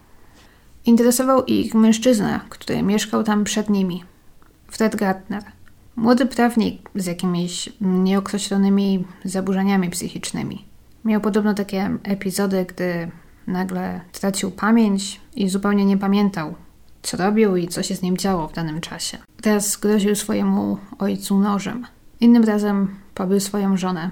Interesował 0.85 1.45
ich 1.45 1.75
mężczyzna, 1.75 2.45
który 2.49 2.83
mieszkał 2.83 3.23
tam 3.23 3.43
przed 3.43 3.69
nimi. 3.69 4.03
Fred 4.67 4.95
Gardner. 4.95 5.43
Młody 5.95 6.25
prawnik 6.25 6.89
z 6.95 7.05
jakimiś 7.05 7.69
nieokreślonymi 7.81 9.05
zaburzeniami 9.25 9.89
psychicznymi. 9.89 10.65
Miał 11.05 11.21
podobno 11.21 11.53
takie 11.53 11.97
epizody, 12.03 12.65
gdy 12.65 13.11
nagle 13.47 14.01
tracił 14.11 14.51
pamięć 14.51 15.21
i 15.35 15.49
zupełnie 15.49 15.85
nie 15.85 15.97
pamiętał, 15.97 16.55
co 17.01 17.17
robił 17.17 17.55
i 17.55 17.67
co 17.67 17.83
się 17.83 17.95
z 17.95 18.01
nim 18.01 18.17
działo 18.17 18.47
w 18.47 18.53
danym 18.53 18.81
czasie. 18.81 19.17
Teraz 19.41 19.77
groził 19.77 20.15
swojemu 20.15 20.77
ojcu 20.99 21.39
nożem. 21.39 21.87
Innym 22.19 22.43
razem 22.43 22.95
pobił 23.15 23.39
swoją 23.39 23.77
żonę, 23.77 24.11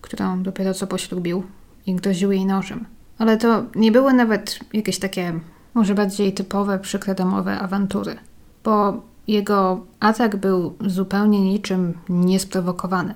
którą 0.00 0.42
dopiero 0.42 0.74
co 0.74 0.86
poślubił 0.86 1.42
i 1.86 1.94
groził 1.94 2.32
jej 2.32 2.46
nożem. 2.46 2.84
Ale 3.18 3.36
to 3.36 3.64
nie 3.74 3.92
były 3.92 4.12
nawet 4.12 4.58
jakieś 4.72 4.98
takie, 4.98 5.40
może 5.74 5.94
bardziej 5.94 6.32
typowe, 6.32 6.78
przykre 6.78 7.14
domowe 7.14 7.58
awantury, 7.58 8.16
bo 8.64 9.02
jego 9.28 9.86
atak 10.00 10.36
był 10.36 10.74
zupełnie 10.86 11.40
niczym 11.40 11.94
niesprowokowany. 12.08 13.14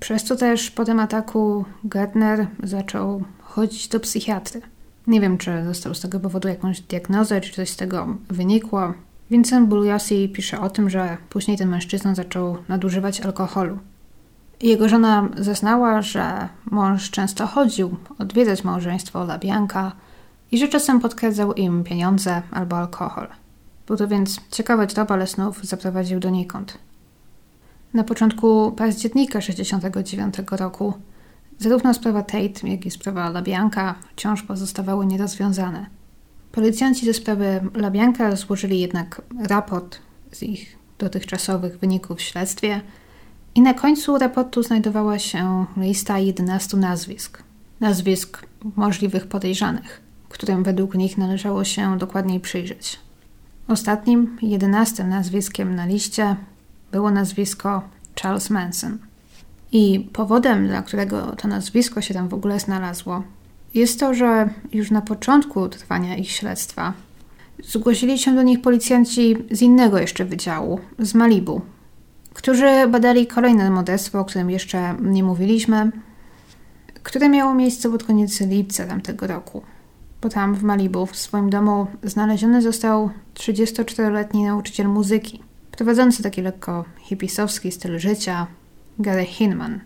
Przez 0.00 0.24
to 0.24 0.36
też 0.36 0.70
po 0.70 0.84
tym 0.84 1.00
ataku 1.00 1.64
Gardner 1.84 2.46
zaczął 2.62 3.22
chodzić 3.42 3.88
do 3.88 4.00
psychiatry. 4.00 4.62
Nie 5.06 5.20
wiem, 5.20 5.38
czy 5.38 5.62
dostał 5.64 5.94
z 5.94 6.00
tego 6.00 6.20
powodu 6.20 6.48
jakąś 6.48 6.80
diagnozę, 6.80 7.40
czy 7.40 7.52
coś 7.52 7.70
z 7.70 7.76
tego 7.76 8.16
wynikło. 8.28 8.94
Vincent 9.30 9.68
Bugliosi 9.68 10.28
pisze 10.28 10.60
o 10.60 10.70
tym, 10.70 10.90
że 10.90 11.16
później 11.30 11.58
ten 11.58 11.68
mężczyzna 11.68 12.14
zaczął 12.14 12.56
nadużywać 12.68 13.20
alkoholu. 13.20 13.78
Jego 14.62 14.88
żona 14.88 15.28
zeznała, 15.36 16.02
że 16.02 16.48
mąż 16.70 17.10
często 17.10 17.46
chodził 17.46 17.96
odwiedzać 18.18 18.64
małżeństwo 18.64 19.24
Labianka 19.24 19.92
i 20.54 20.58
że 20.58 20.68
czasem 20.68 21.00
podkradzał 21.00 21.52
im 21.52 21.84
pieniądze 21.84 22.42
albo 22.50 22.76
alkohol. 22.76 23.28
Był 23.86 23.96
to 23.96 24.08
więc 24.08 24.40
ciekawy 24.50 24.86
trop, 24.86 25.10
ale 25.10 25.26
snów 25.26 25.64
zaprowadził 25.64 26.20
donikąd. 26.20 26.78
Na 27.94 28.04
początku 28.04 28.72
października 28.72 29.38
1969 29.38 30.34
roku 30.50 30.94
zarówno 31.58 31.94
sprawa 31.94 32.22
Tate, 32.22 32.68
jak 32.68 32.86
i 32.86 32.90
sprawa 32.90 33.30
Labianka 33.30 33.94
wciąż 34.12 34.42
pozostawały 34.42 35.06
nierozwiązane. 35.06 35.86
Policjanci 36.52 37.06
ze 37.06 37.14
sprawy 37.14 37.60
Labianka 37.74 38.36
złożyli 38.36 38.80
jednak 38.80 39.22
raport 39.48 39.98
z 40.32 40.42
ich 40.42 40.78
dotychczasowych 40.98 41.78
wyników 41.78 42.18
w 42.18 42.22
śledztwie 42.22 42.80
i 43.54 43.60
na 43.60 43.74
końcu 43.74 44.18
raportu 44.18 44.62
znajdowała 44.62 45.18
się 45.18 45.66
lista 45.76 46.18
11 46.18 46.76
nazwisk. 46.76 47.42
Nazwisk 47.80 48.46
możliwych 48.76 49.26
podejrzanych, 49.26 50.03
którym 50.34 50.62
według 50.62 50.94
nich 50.94 51.18
należało 51.18 51.64
się 51.64 51.98
dokładniej 51.98 52.40
przyjrzeć. 52.40 53.00
Ostatnim, 53.68 54.38
jedenastym 54.42 55.08
nazwiskiem 55.08 55.74
na 55.74 55.86
liście 55.86 56.36
było 56.92 57.10
nazwisko 57.10 57.82
Charles 58.22 58.50
Manson. 58.50 58.98
I 59.72 60.10
powodem, 60.12 60.66
dla 60.66 60.82
którego 60.82 61.36
to 61.36 61.48
nazwisko 61.48 62.00
się 62.00 62.14
tam 62.14 62.28
w 62.28 62.34
ogóle 62.34 62.60
znalazło, 62.60 63.22
jest 63.74 64.00
to, 64.00 64.14
że 64.14 64.48
już 64.72 64.90
na 64.90 65.00
początku 65.02 65.68
trwania 65.68 66.16
ich 66.16 66.30
śledztwa 66.30 66.92
zgłosili 67.64 68.18
się 68.18 68.34
do 68.34 68.42
nich 68.42 68.62
policjanci 68.62 69.36
z 69.50 69.62
innego 69.62 69.98
jeszcze 69.98 70.24
wydziału, 70.24 70.80
z 70.98 71.14
Malibu, 71.14 71.60
którzy 72.32 72.88
badali 72.88 73.26
kolejne 73.26 73.70
morderstwo, 73.70 74.20
o 74.20 74.24
którym 74.24 74.50
jeszcze 74.50 74.96
nie 75.02 75.24
mówiliśmy, 75.24 75.90
które 77.02 77.28
miało 77.28 77.54
miejsce 77.54 77.90
pod 77.90 78.04
koniec 78.04 78.40
lipca 78.40 78.86
tamtego 78.86 79.26
roku 79.26 79.62
tam 80.28 80.54
w 80.54 80.62
Malibu 80.62 81.06
w 81.06 81.16
swoim 81.16 81.50
domu 81.50 81.86
znaleziony 82.02 82.62
został 82.62 83.10
34-letni 83.34 84.44
nauczyciel 84.44 84.88
muzyki, 84.88 85.42
prowadzący 85.70 86.22
taki 86.22 86.42
lekko 86.42 86.84
hipisowski 86.98 87.72
styl 87.72 87.98
życia, 87.98 88.46
Gary 88.98 89.24
Hinman, 89.24 89.80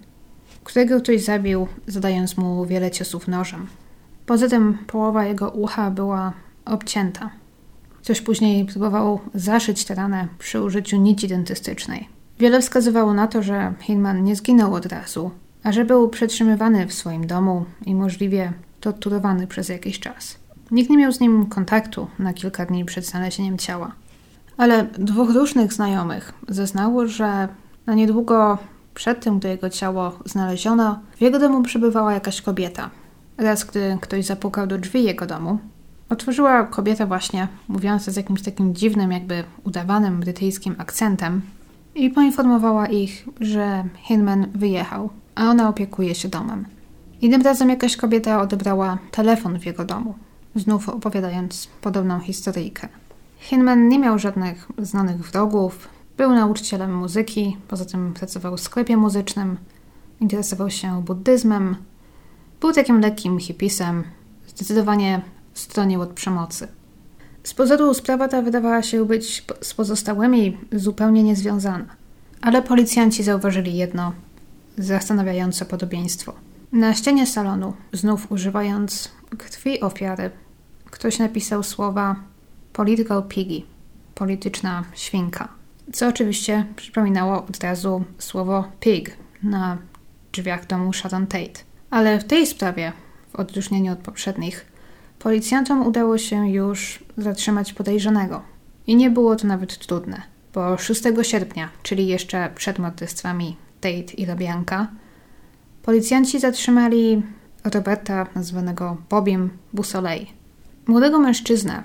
którego 0.65 1.01
ktoś 1.01 1.25
zabił, 1.25 1.69
zadając 1.87 2.37
mu 2.37 2.67
wiele 2.67 2.91
ciosów 2.91 3.29
nożem. 3.29 3.67
Poza 4.27 4.49
tym 4.49 4.79
połowa 4.87 5.25
jego 5.25 5.51
ucha 5.51 5.91
była 5.91 6.33
obcięta. 6.65 7.31
Ktoś 8.03 8.21
później 8.21 8.65
próbował 8.65 9.21
zaszyć 9.35 9.85
tę 9.85 9.95
ranę 9.95 10.29
przy 10.39 10.63
użyciu 10.63 10.97
nici 10.97 11.29
dentystycznej. 11.29 12.09
Wiele 12.39 12.61
wskazywało 12.61 13.15
na 13.15 13.27
to, 13.27 13.43
że 13.43 13.75
Hinman 13.81 14.25
nie 14.25 14.37
zginął 14.37 14.75
od 14.75 14.87
razu, 14.87 15.31
a 15.63 15.73
że 15.73 15.85
był 15.85 16.09
przetrzymywany 16.09 16.87
w 16.87 16.95
swoim 16.95 17.27
domu 17.27 17.65
i 17.87 17.95
możliwie 17.95 18.53
torturowany 18.81 19.47
przez 19.47 19.69
jakiś 19.69 20.01
czas. 20.01 20.39
Nikt 20.71 20.91
nie 20.91 20.97
miał 20.97 21.13
z 21.13 21.21
nim 21.21 21.47
kontaktu 21.47 22.09
na 22.19 22.33
kilka 22.33 22.67
dni 22.67 22.85
przed 22.85 23.07
znalezieniem 23.07 23.59
ciała. 23.59 23.93
Ale 24.57 24.85
dwóch 24.85 25.31
różnych 25.31 25.73
znajomych 25.73 26.33
zeznało, 26.49 27.07
że 27.07 27.49
na 27.87 27.95
niedługo 27.95 28.59
przed 28.95 29.21
tym, 29.21 29.39
gdy 29.39 29.49
jego 29.49 29.71
ciało 29.71 30.19
znaleziono, 30.25 30.99
w 31.17 31.21
jego 31.21 31.39
domu 31.39 31.63
przebywała 31.63 32.13
jakaś 32.13 32.43
kobieta. 32.43 32.91
Raz, 33.39 33.65
gdy 33.65 33.99
ktoś 34.01 34.27
zapukał 34.27 34.67
do 34.67 34.79
drzwi 34.79 35.05
jego 35.05 35.27
domu, 35.27 35.59
otworzyła 36.09 36.65
kobieta 36.65 37.07
właśnie, 37.07 37.49
mówiąca 37.69 38.13
z 38.13 38.17
jakimś 38.17 38.43
takim 38.43 38.75
dziwnym, 38.75 39.13
jakby 39.13 39.45
udawanym 39.65 40.21
brytyjskim 40.21 40.75
akcentem 40.79 41.41
i 41.95 42.11
poinformowała 42.11 42.87
ich, 42.87 43.29
że 43.41 43.85
Hinman 43.97 44.47
wyjechał, 44.55 45.11
a 45.35 45.45
ona 45.45 45.69
opiekuje 45.69 46.15
się 46.15 46.29
domem. 46.29 46.65
Innym 47.21 47.43
razem 47.43 47.71
jakaś 47.71 47.97
kobieta 47.97 48.41
odebrała 48.43 48.99
telefon 49.11 49.59
w 49.59 49.67
jego 49.67 49.85
domu, 49.85 50.15
znów 50.57 50.89
opowiadając 50.89 51.69
podobną 51.81 52.21
historyjkę. 52.21 52.89
Hinman 53.39 53.89
nie 53.89 53.99
miał 53.99 54.19
żadnych 54.19 54.69
znanych 54.79 55.31
wrogów, 55.31 55.89
był 56.17 56.31
nauczycielem 56.31 56.95
muzyki, 56.95 57.57
poza 57.69 57.85
tym 57.85 58.15
pracował 58.15 58.57
w 58.57 58.61
sklepie 58.61 58.97
muzycznym, 58.97 59.57
interesował 60.21 60.71
się 60.71 61.03
buddyzmem, 61.03 61.77
był 62.61 62.73
takim 62.73 63.01
lekkim 63.01 63.39
hipisem, 63.39 64.05
zdecydowanie 64.47 65.21
stronił 65.55 66.01
od 66.01 66.11
przemocy. 66.11 66.69
Z 67.43 67.55
pozoru 67.55 67.95
sprawa 67.95 68.29
ta 68.29 68.43
wydawała 68.43 68.83
się 68.83 69.05
być 69.05 69.45
z 69.61 69.75
pozostałymi 69.75 70.57
zupełnie 70.73 71.23
niezwiązana, 71.23 71.87
ale 72.41 72.63
policjanci 72.63 73.23
zauważyli 73.23 73.77
jedno 73.77 74.13
zastanawiające 74.79 75.65
podobieństwo. 75.65 76.48
Na 76.73 76.95
ścianie 76.95 77.27
salonu, 77.27 77.75
znów 77.93 78.33
używając 78.33 79.11
krwi 79.39 79.81
ofiary, 79.81 80.31
ktoś 80.91 81.19
napisał 81.19 81.63
słowa 81.63 82.17
political 82.73 83.23
piggy, 83.29 83.63
polityczna 84.15 84.85
świnka, 84.95 85.49
co 85.93 86.09
oczywiście 86.09 86.67
przypominało 86.77 87.45
od 87.45 87.65
razu 87.65 88.05
słowo 88.19 88.65
pig 88.81 89.17
na 89.43 89.79
drzwiach 90.33 90.67
domu 90.67 90.93
Sharon 90.93 91.27
Tate. 91.27 91.61
Ale 91.91 92.19
w 92.19 92.25
tej 92.25 92.47
sprawie, 92.47 92.93
w 93.33 93.37
odróżnieniu 93.37 93.93
od 93.93 93.99
poprzednich, 93.99 94.67
policjantom 95.19 95.87
udało 95.87 96.19
się 96.19 96.49
już 96.51 97.05
zatrzymać 97.17 97.73
podejrzanego. 97.73 98.43
I 98.87 98.97
nie 98.97 99.11
było 99.11 99.37
to 99.37 99.47
nawet 99.47 99.79
trudne, 99.79 100.23
bo 100.55 100.79
6 100.79 101.03
sierpnia, 101.23 101.69
czyli 101.83 102.07
jeszcze 102.07 102.51
przed 102.55 102.79
morderstwami 102.79 103.57
Tate 103.81 104.15
i 104.17 104.27
Labianka, 104.27 104.89
policjanci 105.89 106.41
zatrzymali 106.41 107.23
Roberta, 107.75 108.27
nazwanego 108.35 108.97
Bobiem 109.11 109.51
Busolej. 109.73 110.33
Młodego 110.87 111.19
mężczyznę, 111.19 111.83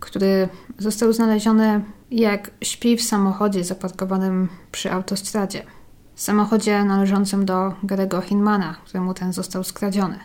który 0.00 0.48
został 0.78 1.12
znaleziony 1.12 1.84
jak 2.10 2.50
śpi 2.62 2.96
w 2.96 3.02
samochodzie 3.02 3.64
zaparkowanym 3.64 4.48
przy 4.72 4.92
autostradzie. 4.92 5.62
Samochodzie 6.14 6.84
należącym 6.84 7.44
do 7.44 7.74
Garego 7.82 8.20
Hinmana, 8.20 8.74
któremu 8.84 9.14
ten 9.14 9.32
został 9.32 9.64
skradziony. 9.64 10.18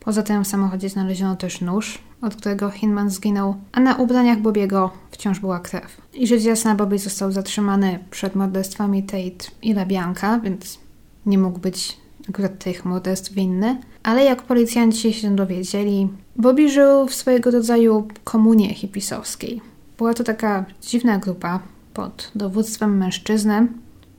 Poza 0.00 0.22
tym 0.22 0.44
w 0.44 0.48
samochodzie 0.48 0.88
znaleziono 0.88 1.36
też 1.36 1.60
nóż, 1.60 1.98
od 2.22 2.34
którego 2.34 2.70
Hinman 2.70 3.10
zginął, 3.10 3.56
a 3.72 3.80
na 3.80 3.94
ubraniach 3.94 4.38
Bobiego 4.38 4.90
wciąż 5.10 5.40
była 5.40 5.60
krew. 5.60 5.96
I 6.14 6.26
rzecz 6.26 6.42
jasna, 6.42 6.74
Bobby 6.74 6.98
został 6.98 7.32
zatrzymany 7.32 7.98
przed 8.10 8.34
morderstwami 8.34 9.02
Tate 9.02 9.50
i 9.62 9.74
Labianka, 9.74 10.38
więc 10.38 10.78
nie 11.26 11.38
mógł 11.38 11.58
być 11.58 12.07
akurat 12.28 12.58
tych 12.64 12.84
morderstw 12.84 13.32
winny. 13.32 13.80
Ale 14.02 14.24
jak 14.24 14.42
policjanci 14.42 15.12
się 15.12 15.36
dowiedzieli, 15.36 16.08
Bobby 16.36 16.70
żył 16.70 17.06
w 17.06 17.14
swojego 17.14 17.50
rodzaju 17.50 18.08
komunie 18.24 18.74
hipisowskiej. 18.74 19.60
Była 19.98 20.14
to 20.14 20.24
taka 20.24 20.64
dziwna 20.82 21.18
grupa 21.18 21.60
pod 21.94 22.30
dowództwem 22.34 22.96
mężczyzny, 22.96 23.68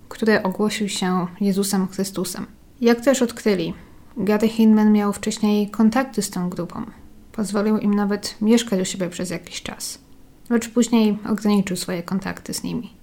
który 0.09 0.43
ogłosił 0.43 0.89
się 0.89 1.27
Jezusem 1.41 1.87
Chrystusem. 1.87 2.45
Jak 2.81 3.01
też 3.01 3.21
odkryli, 3.21 3.73
Gary 4.17 4.47
Hinman 4.47 4.91
miał 4.91 5.13
wcześniej 5.13 5.69
kontakty 5.69 6.21
z 6.21 6.29
tą 6.29 6.49
grupą. 6.49 6.85
Pozwolił 7.31 7.77
im 7.77 7.93
nawet 7.93 8.35
mieszkać 8.41 8.81
u 8.81 8.85
siebie 8.85 9.09
przez 9.09 9.29
jakiś 9.29 9.61
czas, 9.61 9.99
lecz 10.49 10.69
później 10.69 11.17
ograniczył 11.29 11.77
swoje 11.77 12.03
kontakty 12.03 12.53
z 12.53 12.63
nimi. 12.63 12.93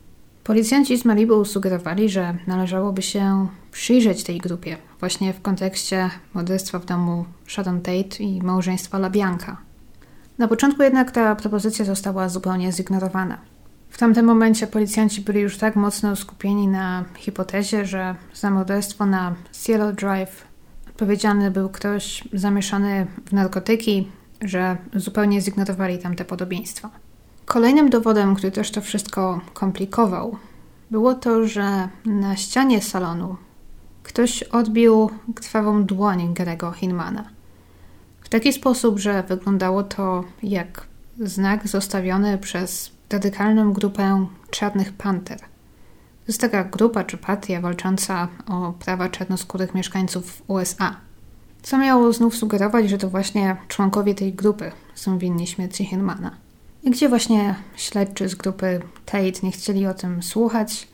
Policjanci 0.44 0.98
z 0.98 1.04
Malibu 1.04 1.44
sugerowali, 1.44 2.08
że 2.08 2.36
należałoby 2.46 3.02
się 3.02 3.48
przyjrzeć 3.72 4.24
tej 4.24 4.38
grupie, 4.38 4.76
właśnie 5.00 5.32
w 5.32 5.42
kontekście 5.42 6.10
morderstwa 6.34 6.78
w 6.78 6.84
domu 6.84 7.24
Sharon 7.48 7.80
Tate 7.80 8.16
i 8.24 8.42
małżeństwa 8.42 8.98
Labianka. 8.98 9.56
Na 10.38 10.48
początku 10.48 10.82
jednak 10.82 11.10
ta 11.10 11.36
propozycja 11.36 11.84
została 11.84 12.28
zupełnie 12.28 12.72
zignorowana. 12.72 13.38
W 13.90 13.98
tamtym 13.98 14.26
momencie 14.26 14.66
policjanci 14.66 15.20
byli 15.20 15.40
już 15.40 15.58
tak 15.58 15.76
mocno 15.76 16.16
skupieni 16.16 16.68
na 16.68 17.04
hipotezie, 17.16 17.86
że 17.86 18.14
za 18.34 18.50
morderstwo 18.50 19.06
na 19.06 19.34
Cielo 19.52 19.92
Drive 19.92 20.46
odpowiedzialny 20.88 21.50
był 21.50 21.68
ktoś 21.68 22.24
zamieszany 22.32 23.06
w 23.26 23.32
narkotyki, 23.32 24.08
że 24.40 24.76
zupełnie 24.94 25.40
zignorowali 25.40 25.98
tamte 25.98 26.24
podobieństwa. 26.24 26.90
Kolejnym 27.44 27.90
dowodem, 27.90 28.34
który 28.34 28.52
też 28.52 28.70
to 28.70 28.80
wszystko 28.80 29.40
komplikował, 29.54 30.36
było 30.90 31.14
to, 31.14 31.46
że 31.46 31.88
na 32.04 32.36
ścianie 32.36 32.82
salonu 32.82 33.36
ktoś 34.06 34.42
odbił 34.42 35.10
krwawą 35.34 35.84
dłoń 35.84 36.34
Grego 36.34 36.72
Hinmana. 36.72 37.24
W 38.20 38.28
taki 38.28 38.52
sposób, 38.52 38.98
że 38.98 39.22
wyglądało 39.22 39.82
to 39.82 40.24
jak 40.42 40.86
znak 41.20 41.68
zostawiony 41.68 42.38
przez 42.38 42.90
radykalną 43.10 43.72
grupę 43.72 44.26
Czarnych 44.50 44.92
Panter. 44.92 45.38
To 45.38 46.28
jest 46.28 46.40
taka 46.40 46.64
grupa 46.64 47.04
czy 47.04 47.16
partia 47.16 47.60
walcząca 47.60 48.28
o 48.48 48.72
prawa 48.72 49.08
czarnoskórych 49.08 49.74
mieszkańców 49.74 50.42
USA. 50.46 50.96
Co 51.62 51.78
miało 51.78 52.12
znów 52.12 52.36
sugerować, 52.36 52.90
że 52.90 52.98
to 52.98 53.08
właśnie 53.08 53.56
członkowie 53.68 54.14
tej 54.14 54.32
grupy 54.32 54.72
są 54.94 55.18
winni 55.18 55.46
śmierci 55.46 55.84
Hinmana. 55.84 56.30
I 56.82 56.90
gdzie 56.90 57.08
właśnie 57.08 57.54
śledczy 57.76 58.28
z 58.28 58.34
grupy 58.34 58.80
Tate 59.04 59.40
nie 59.42 59.52
chcieli 59.52 59.86
o 59.86 59.94
tym 59.94 60.22
słuchać, 60.22 60.88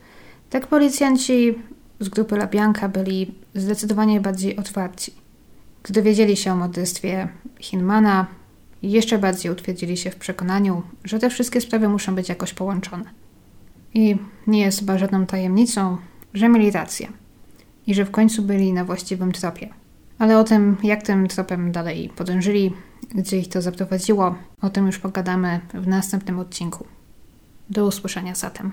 tak 0.51 0.67
policjanci 0.67 1.55
z 2.03 2.09
grupy 2.09 2.37
Labianka 2.37 2.89
byli 2.89 3.35
zdecydowanie 3.55 4.21
bardziej 4.21 4.57
otwarci. 4.57 5.15
Gdy 5.83 5.95
dowiedzieli 5.95 6.37
się 6.37 6.53
o 6.53 6.57
morderstwie 6.57 7.29
Hinmana, 7.61 8.27
jeszcze 8.83 9.19
bardziej 9.19 9.53
utwierdzili 9.53 9.97
się 9.97 10.11
w 10.11 10.17
przekonaniu, 10.17 10.83
że 11.05 11.19
te 11.19 11.31
wszystkie 11.31 11.61
sprawy 11.61 11.89
muszą 11.89 12.15
być 12.15 12.29
jakoś 12.29 12.55
połączone. 12.55 13.05
I 13.95 14.17
nie 14.47 14.61
jest 14.61 14.79
chyba 14.79 14.99
żadną 14.99 15.27
tajemnicą, 15.27 15.97
że 16.35 16.49
mieli 16.49 16.71
rację 16.71 17.09
i 17.87 17.95
że 17.95 18.05
w 18.05 18.11
końcu 18.11 18.43
byli 18.43 18.73
na 18.73 18.85
właściwym 18.85 19.33
tropie. 19.33 19.69
Ale 20.19 20.39
o 20.39 20.45
tym, 20.45 20.77
jak 20.83 21.03
tym 21.03 21.29
tropem 21.29 21.73
dalej 21.73 22.11
podążyli, 22.17 22.73
gdzie 23.15 23.39
ich 23.39 23.49
to 23.49 23.63
zaprowadziło, 23.63 24.35
o 24.63 24.71
tym 24.71 24.87
już 24.87 24.99
pogadamy 24.99 25.61
w 25.75 25.87
następnym 25.87 26.39
odcinku. 26.39 26.85
Do 27.71 27.87
usłyszenia 27.87 28.35
zatem. 28.35 28.73